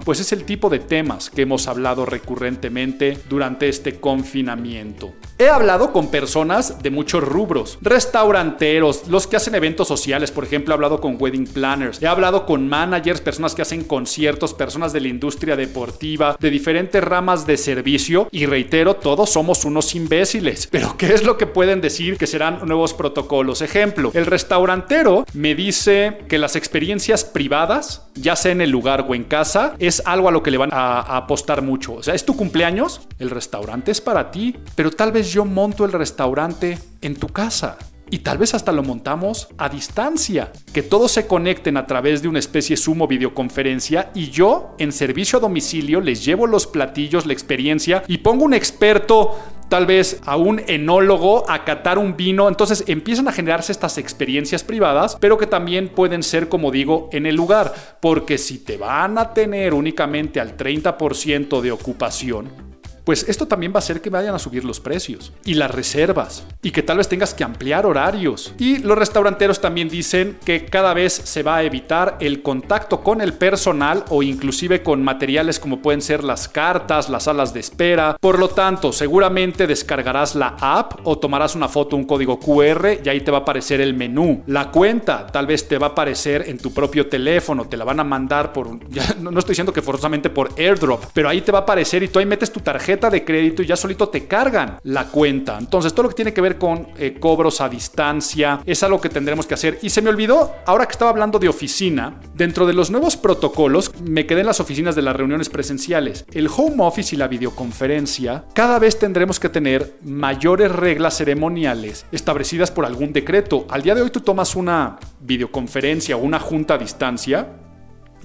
pues 0.00 0.20
es 0.20 0.32
el 0.32 0.44
tipo 0.44 0.70
de 0.70 0.78
temas 0.78 1.30
que 1.30 1.42
hemos 1.42 1.68
hablado 1.68 2.06
recurrentemente 2.06 3.18
durante 3.28 3.68
este 3.68 4.00
confinamiento. 4.00 5.14
He 5.38 5.50
hablado 5.50 5.92
con 5.92 6.10
personas 6.10 6.82
de 6.82 6.90
muchos 6.90 7.22
rubros, 7.22 7.76
restauranteros, 7.82 9.06
los 9.08 9.26
que 9.26 9.36
hacen 9.36 9.54
eventos 9.54 9.86
sociales, 9.86 10.30
por 10.30 10.44
ejemplo, 10.44 10.72
he 10.72 10.76
hablado 10.76 10.98
con 10.98 11.18
wedding 11.20 11.46
planners, 11.46 12.00
he 12.00 12.06
hablado 12.06 12.46
con 12.46 12.66
managers, 12.66 13.20
personas 13.20 13.54
que 13.54 13.60
hacen 13.60 13.84
conciertos, 13.84 14.54
personas 14.54 14.94
de 14.94 15.02
la 15.02 15.08
industria 15.08 15.54
deportiva, 15.54 16.38
de 16.40 16.50
diferentes 16.50 17.04
ramas 17.04 17.46
de 17.46 17.58
servicio 17.58 18.28
y 18.30 18.46
reitero, 18.46 18.96
todos 18.96 19.28
somos 19.28 19.66
unos 19.66 19.94
imbéciles. 19.94 20.68
Pero 20.70 20.96
¿qué 20.96 21.12
es 21.12 21.22
lo 21.22 21.36
que 21.36 21.46
pueden 21.46 21.82
decir 21.82 22.16
que 22.16 22.26
serán 22.26 22.60
nuevos 22.64 22.94
protocolos? 22.94 23.60
Ejemplo, 23.60 24.12
el 24.14 24.24
restaurantero 24.24 25.26
me 25.34 25.54
dice 25.54 26.16
que 26.30 26.38
las 26.38 26.56
experiencias 26.56 27.24
privadas, 27.24 28.06
ya 28.14 28.36
sea 28.36 28.52
en 28.52 28.62
el 28.62 28.70
lugar 28.70 29.04
o 29.06 29.14
en 29.14 29.24
casa, 29.24 29.74
es 29.78 30.00
algo 30.06 30.30
a 30.30 30.32
lo 30.32 30.42
que 30.42 30.50
le 30.50 30.56
van 30.56 30.70
a, 30.72 31.00
apostar 31.00 31.60
mucho. 31.60 31.96
O 31.96 32.02
sea, 32.02 32.14
es 32.14 32.24
tu 32.24 32.38
cumpleaños, 32.38 33.02
el 33.18 33.28
restaurante 33.28 33.90
es 33.90 34.00
para 34.00 34.30
ti, 34.30 34.56
pero 34.74 34.90
tal 34.90 35.12
vez 35.12 35.25
yo 35.32 35.44
monto 35.44 35.84
el 35.84 35.92
restaurante 35.92 36.78
en 37.00 37.16
tu 37.16 37.28
casa. 37.28 37.78
Y 38.08 38.18
tal 38.18 38.38
vez 38.38 38.54
hasta 38.54 38.70
lo 38.70 38.84
montamos 38.84 39.48
a 39.58 39.68
distancia, 39.68 40.52
que 40.72 40.82
todos 40.82 41.10
se 41.10 41.26
conecten 41.26 41.76
a 41.76 41.86
través 41.86 42.22
de 42.22 42.28
una 42.28 42.38
especie 42.38 42.76
sumo 42.76 43.08
videoconferencia 43.08 44.10
y 44.14 44.30
yo 44.30 44.76
en 44.78 44.92
servicio 44.92 45.38
a 45.38 45.42
domicilio 45.42 46.00
les 46.00 46.24
llevo 46.24 46.46
los 46.46 46.68
platillos, 46.68 47.26
la 47.26 47.32
experiencia 47.32 48.04
y 48.06 48.18
pongo 48.18 48.44
un 48.44 48.54
experto, 48.54 49.36
tal 49.68 49.86
vez 49.86 50.20
a 50.24 50.36
un 50.36 50.62
enólogo, 50.68 51.50
a 51.50 51.64
catar 51.64 51.98
un 51.98 52.16
vino. 52.16 52.46
Entonces 52.46 52.84
empiezan 52.86 53.26
a 53.26 53.32
generarse 53.32 53.72
estas 53.72 53.98
experiencias 53.98 54.62
privadas, 54.62 55.16
pero 55.20 55.36
que 55.36 55.48
también 55.48 55.88
pueden 55.88 56.22
ser, 56.22 56.48
como 56.48 56.70
digo, 56.70 57.08
en 57.10 57.26
el 57.26 57.34
lugar. 57.34 57.74
Porque 58.00 58.38
si 58.38 58.58
te 58.58 58.76
van 58.76 59.18
a 59.18 59.34
tener 59.34 59.74
únicamente 59.74 60.38
al 60.38 60.56
30% 60.56 61.60
de 61.60 61.72
ocupación, 61.72 62.75
pues 63.06 63.24
esto 63.28 63.46
también 63.46 63.70
va 63.72 63.76
a 63.76 63.78
hacer 63.78 64.02
que 64.02 64.10
vayan 64.10 64.34
a 64.34 64.38
subir 64.40 64.64
los 64.64 64.80
precios 64.80 65.32
y 65.44 65.54
las 65.54 65.70
reservas 65.70 66.44
y 66.60 66.72
que 66.72 66.82
tal 66.82 66.98
vez 66.98 67.08
tengas 67.08 67.34
que 67.34 67.44
ampliar 67.44 67.86
horarios. 67.86 68.52
Y 68.58 68.78
los 68.78 68.98
restauranteros 68.98 69.60
también 69.60 69.88
dicen 69.88 70.36
que 70.44 70.64
cada 70.64 70.92
vez 70.92 71.12
se 71.12 71.44
va 71.44 71.58
a 71.58 71.62
evitar 71.62 72.16
el 72.18 72.42
contacto 72.42 73.04
con 73.04 73.20
el 73.20 73.34
personal 73.34 74.04
o 74.08 74.24
inclusive 74.24 74.82
con 74.82 75.04
materiales 75.04 75.60
como 75.60 75.78
pueden 75.82 76.02
ser 76.02 76.24
las 76.24 76.48
cartas, 76.48 77.08
las 77.08 77.22
salas 77.22 77.54
de 77.54 77.60
espera. 77.60 78.16
Por 78.20 78.40
lo 78.40 78.48
tanto, 78.48 78.92
seguramente 78.92 79.68
descargarás 79.68 80.34
la 80.34 80.56
app 80.58 81.06
o 81.06 81.16
tomarás 81.16 81.54
una 81.54 81.68
foto, 81.68 81.94
un 81.94 82.06
código 82.06 82.40
QR 82.40 82.98
y 83.04 83.08
ahí 83.08 83.20
te 83.20 83.30
va 83.30 83.38
a 83.38 83.40
aparecer 83.42 83.80
el 83.80 83.94
menú. 83.94 84.42
La 84.48 84.72
cuenta 84.72 85.28
tal 85.28 85.46
vez 85.46 85.68
te 85.68 85.78
va 85.78 85.86
a 85.86 85.90
aparecer 85.90 86.46
en 86.48 86.58
tu 86.58 86.74
propio 86.74 87.08
teléfono, 87.08 87.68
te 87.68 87.76
la 87.76 87.84
van 87.84 88.00
a 88.00 88.04
mandar 88.04 88.52
por, 88.52 88.66
no 89.20 89.38
estoy 89.38 89.52
diciendo 89.52 89.72
que 89.72 89.80
forzosamente 89.80 90.28
por 90.28 90.50
airdrop, 90.58 91.04
pero 91.14 91.28
ahí 91.28 91.42
te 91.42 91.52
va 91.52 91.60
a 91.60 91.62
aparecer 91.62 92.02
y 92.02 92.08
tú 92.08 92.18
ahí 92.18 92.26
metes 92.26 92.52
tu 92.52 92.58
tarjeta 92.58 92.95
de 92.96 93.24
crédito 93.24 93.62
y 93.62 93.66
ya 93.66 93.76
solito 93.76 94.08
te 94.08 94.26
cargan 94.26 94.78
la 94.84 95.04
cuenta. 95.04 95.58
Entonces, 95.58 95.92
todo 95.92 96.04
lo 96.04 96.08
que 96.08 96.14
tiene 96.14 96.32
que 96.32 96.40
ver 96.40 96.58
con 96.58 96.88
eh, 96.98 97.16
cobros 97.20 97.60
a 97.60 97.68
distancia 97.68 98.60
es 98.64 98.82
algo 98.82 99.00
que 99.00 99.08
tendremos 99.08 99.46
que 99.46 99.54
hacer. 99.54 99.78
Y 99.82 99.90
se 99.90 100.02
me 100.02 100.10
olvidó, 100.10 100.54
ahora 100.64 100.86
que 100.86 100.92
estaba 100.92 101.10
hablando 101.10 101.38
de 101.38 101.48
oficina, 101.48 102.20
dentro 102.34 102.66
de 102.66 102.72
los 102.72 102.90
nuevos 102.90 103.16
protocolos, 103.16 103.92
me 104.02 104.26
quedé 104.26 104.40
en 104.40 104.46
las 104.46 104.60
oficinas 104.60 104.94
de 104.96 105.02
las 105.02 105.14
reuniones 105.14 105.48
presenciales. 105.48 106.24
El 106.32 106.48
home 106.48 106.76
office 106.78 107.14
y 107.14 107.18
la 107.18 107.28
videoconferencia, 107.28 108.44
cada 108.54 108.78
vez 108.78 108.98
tendremos 108.98 109.38
que 109.38 109.48
tener 109.48 109.96
mayores 110.02 110.72
reglas 110.72 111.18
ceremoniales 111.18 112.06
establecidas 112.12 112.70
por 112.70 112.86
algún 112.86 113.12
decreto. 113.12 113.66
Al 113.68 113.82
día 113.82 113.94
de 113.94 114.02
hoy 114.02 114.10
tú 114.10 114.20
tomas 114.20 114.56
una 114.56 114.98
videoconferencia 115.20 116.16
o 116.16 116.20
una 116.20 116.40
junta 116.40 116.74
a 116.74 116.78
distancia 116.78 117.48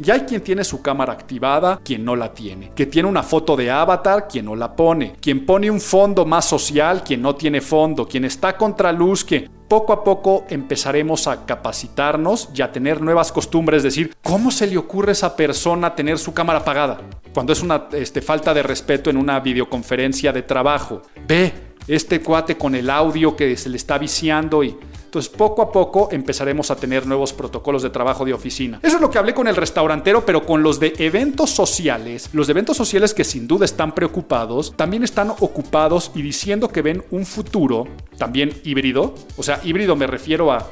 ya 0.01 0.15
hay 0.15 0.21
quien 0.21 0.41
tiene 0.41 0.63
su 0.63 0.81
cámara 0.81 1.13
activada, 1.13 1.79
quien 1.83 2.03
no 2.03 2.15
la 2.15 2.33
tiene. 2.33 2.71
Que 2.75 2.87
tiene 2.87 3.07
una 3.07 3.21
foto 3.23 3.55
de 3.55 3.69
avatar, 3.69 4.27
quien 4.27 4.45
no 4.45 4.55
la 4.55 4.75
pone. 4.75 5.15
Quien 5.21 5.45
pone 5.45 5.69
un 5.69 5.79
fondo 5.79 6.25
más 6.25 6.45
social, 6.45 7.03
quien 7.03 7.21
no 7.21 7.35
tiene 7.35 7.61
fondo. 7.61 8.07
Quien 8.07 8.25
está 8.25 8.57
contra 8.57 8.91
luz, 8.91 9.23
que 9.23 9.47
poco 9.67 9.93
a 9.93 10.03
poco 10.03 10.45
empezaremos 10.49 11.27
a 11.27 11.45
capacitarnos 11.45 12.49
y 12.53 12.61
a 12.61 12.71
tener 12.71 12.99
nuevas 12.99 13.31
costumbres. 13.31 13.77
Es 13.77 13.83
decir, 13.83 14.15
¿cómo 14.23 14.51
se 14.51 14.67
le 14.67 14.77
ocurre 14.77 15.09
a 15.09 15.13
esa 15.13 15.35
persona 15.35 15.93
tener 15.93 16.17
su 16.17 16.33
cámara 16.33 16.59
apagada? 16.59 16.99
Cuando 17.33 17.53
es 17.53 17.61
una 17.61 17.87
este, 17.93 18.21
falta 18.21 18.53
de 18.53 18.63
respeto 18.63 19.09
en 19.09 19.17
una 19.17 19.39
videoconferencia 19.39 20.33
de 20.33 20.41
trabajo. 20.41 21.03
Ve, 21.27 21.53
este 21.87 22.21
cuate 22.21 22.57
con 22.57 22.75
el 22.75 22.89
audio 22.89 23.35
que 23.35 23.55
se 23.55 23.69
le 23.69 23.77
está 23.77 23.97
viciando 23.97 24.63
y 24.63 24.77
entonces, 25.11 25.29
poco 25.29 25.61
a 25.61 25.73
poco 25.73 26.07
empezaremos 26.09 26.71
a 26.71 26.77
tener 26.77 27.05
nuevos 27.05 27.33
protocolos 27.33 27.83
de 27.83 27.89
trabajo 27.89 28.23
de 28.23 28.33
oficina. 28.33 28.79
Eso 28.81 28.95
es 28.95 29.01
lo 29.01 29.09
que 29.09 29.17
hablé 29.17 29.33
con 29.33 29.45
el 29.45 29.57
restaurantero, 29.57 30.25
pero 30.25 30.45
con 30.45 30.63
los 30.63 30.79
de 30.79 30.93
eventos 30.99 31.49
sociales, 31.49 32.29
los 32.31 32.47
de 32.47 32.51
eventos 32.51 32.77
sociales 32.77 33.13
que 33.13 33.25
sin 33.25 33.45
duda 33.45 33.65
están 33.65 33.93
preocupados, 33.93 34.73
también 34.77 35.03
están 35.03 35.31
ocupados 35.31 36.11
y 36.15 36.21
diciendo 36.21 36.69
que 36.69 36.81
ven 36.81 37.03
un 37.11 37.25
futuro 37.25 37.89
también 38.17 38.53
híbrido. 38.63 39.13
O 39.35 39.43
sea, 39.43 39.59
híbrido 39.65 39.97
me 39.97 40.07
refiero 40.07 40.49
a 40.49 40.65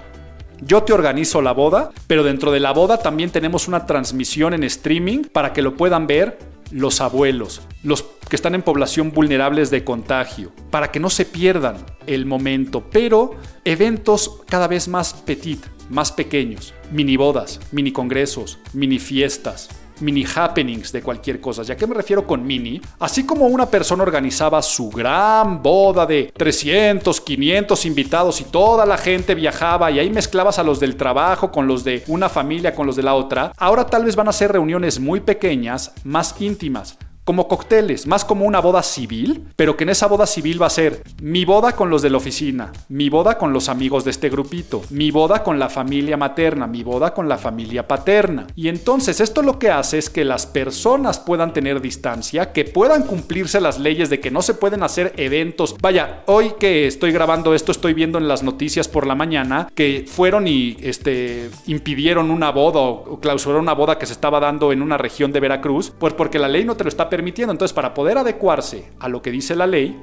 yo 0.61 0.83
te 0.83 0.93
organizo 0.93 1.41
la 1.41 1.51
boda, 1.51 1.91
pero 2.07 2.23
dentro 2.23 2.53
de 2.53 2.61
la 2.61 2.71
boda 2.71 2.97
también 2.97 3.31
tenemos 3.31 3.67
una 3.67 3.85
transmisión 3.85 4.53
en 4.53 4.63
streaming 4.63 5.23
para 5.33 5.51
que 5.51 5.61
lo 5.61 5.75
puedan 5.75 6.07
ver 6.07 6.39
los 6.71 7.01
abuelos, 7.01 7.61
los 7.83 8.03
que 8.29 8.35
están 8.35 8.55
en 8.55 8.61
población 8.61 9.11
vulnerables 9.11 9.71
de 9.71 9.83
contagio, 9.83 10.51
para 10.69 10.91
que 10.91 10.99
no 10.99 11.09
se 11.09 11.25
pierdan 11.25 11.77
el 12.05 12.25
momento, 12.25 12.83
pero 12.91 13.31
eventos 13.65 14.41
cada 14.47 14.67
vez 14.67 14.87
más 14.87 15.13
petit, 15.13 15.65
más 15.89 16.11
pequeños, 16.11 16.73
mini 16.91 17.17
bodas, 17.17 17.59
mini 17.71 17.91
congresos, 17.91 18.59
mini 18.73 18.99
fiestas, 18.99 19.69
mini 20.01 20.25
happenings 20.25 20.91
de 20.91 21.01
cualquier 21.01 21.39
cosa. 21.39 21.63
¿Ya 21.63 21.75
qué 21.75 21.87
me 21.87 21.95
refiero 21.95 22.25
con 22.25 22.45
mini? 22.45 22.81
Así 22.99 23.25
como 23.25 23.47
una 23.47 23.65
persona 23.65 24.03
organizaba 24.03 24.61
su 24.61 24.89
gran 24.89 25.61
boda 25.61 26.05
de 26.05 26.31
300, 26.35 27.21
500 27.21 27.85
invitados 27.85 28.41
y 28.41 28.45
toda 28.45 28.85
la 28.85 28.97
gente 28.97 29.35
viajaba 29.35 29.91
y 29.91 29.99
ahí 29.99 30.09
mezclabas 30.09 30.59
a 30.59 30.63
los 30.63 30.79
del 30.79 30.95
trabajo 30.95 31.51
con 31.51 31.67
los 31.67 31.83
de 31.83 32.03
una 32.07 32.29
familia, 32.29 32.75
con 32.75 32.85
los 32.85 32.95
de 32.95 33.03
la 33.03 33.15
otra, 33.15 33.53
ahora 33.57 33.85
tal 33.85 34.05
vez 34.05 34.15
van 34.15 34.27
a 34.27 34.33
ser 34.33 34.51
reuniones 34.51 34.99
muy 34.99 35.19
pequeñas, 35.19 35.93
más 36.03 36.35
íntimas 36.39 36.97
como 37.29 37.47
cócteles, 37.47 38.07
más 38.07 38.25
como 38.25 38.43
una 38.45 38.59
boda 38.59 38.81
civil, 38.81 39.43
pero 39.55 39.77
que 39.77 39.83
en 39.83 39.91
esa 39.91 40.07
boda 40.07 40.25
civil 40.25 40.59
va 40.59 40.65
a 40.65 40.71
ser 40.71 41.03
mi 41.21 41.45
boda 41.45 41.73
con 41.73 41.91
los 41.91 42.01
de 42.01 42.09
la 42.09 42.17
oficina, 42.17 42.71
mi 42.87 43.07
boda 43.07 43.37
con 43.37 43.53
los 43.53 43.69
amigos 43.69 44.03
de 44.03 44.09
este 44.09 44.29
grupito, 44.29 44.81
mi 44.89 45.11
boda 45.11 45.43
con 45.43 45.59
la 45.59 45.69
familia 45.69 46.17
materna, 46.17 46.65
mi 46.65 46.81
boda 46.81 47.13
con 47.13 47.29
la 47.29 47.37
familia 47.37 47.87
paterna. 47.87 48.47
Y 48.55 48.67
entonces 48.67 49.21
esto 49.21 49.43
lo 49.43 49.59
que 49.59 49.69
hace 49.69 49.99
es 49.99 50.09
que 50.09 50.25
las 50.25 50.47
personas 50.47 51.19
puedan 51.19 51.53
tener 51.53 51.81
distancia, 51.81 52.51
que 52.51 52.65
puedan 52.65 53.03
cumplirse 53.03 53.61
las 53.61 53.77
leyes 53.77 54.09
de 54.09 54.19
que 54.19 54.31
no 54.31 54.41
se 54.41 54.55
pueden 54.55 54.81
hacer 54.81 55.13
eventos. 55.15 55.75
Vaya, 55.79 56.23
hoy 56.25 56.53
que 56.59 56.87
estoy 56.87 57.11
grabando 57.11 57.53
esto, 57.53 57.71
estoy 57.71 57.93
viendo 57.93 58.17
en 58.17 58.27
las 58.27 58.41
noticias 58.41 58.87
por 58.87 59.05
la 59.05 59.13
mañana 59.13 59.71
que 59.75 60.03
fueron 60.07 60.47
y 60.47 60.77
este, 60.81 61.51
impidieron 61.67 62.31
una 62.31 62.49
boda 62.49 62.79
o 62.79 63.19
clausuraron 63.19 63.65
una 63.65 63.73
boda 63.73 63.99
que 63.99 64.07
se 64.07 64.13
estaba 64.13 64.39
dando 64.39 64.71
en 64.71 64.81
una 64.81 64.97
región 64.97 65.31
de 65.31 65.39
Veracruz, 65.39 65.93
pues 65.99 66.15
porque 66.15 66.39
la 66.39 66.47
ley 66.47 66.65
no 66.65 66.75
te 66.75 66.83
lo 66.83 66.87
está 66.87 67.07
permitiendo 67.07 67.18
permitiendo. 67.19 67.51
Entonces, 67.51 67.75
para 67.75 67.93
poder 67.93 68.17
adecuarse 68.17 68.85
a 68.97 69.09
lo 69.09 69.21
que 69.21 69.29
dice 69.29 69.53
la 69.53 69.67
ley, 69.67 70.01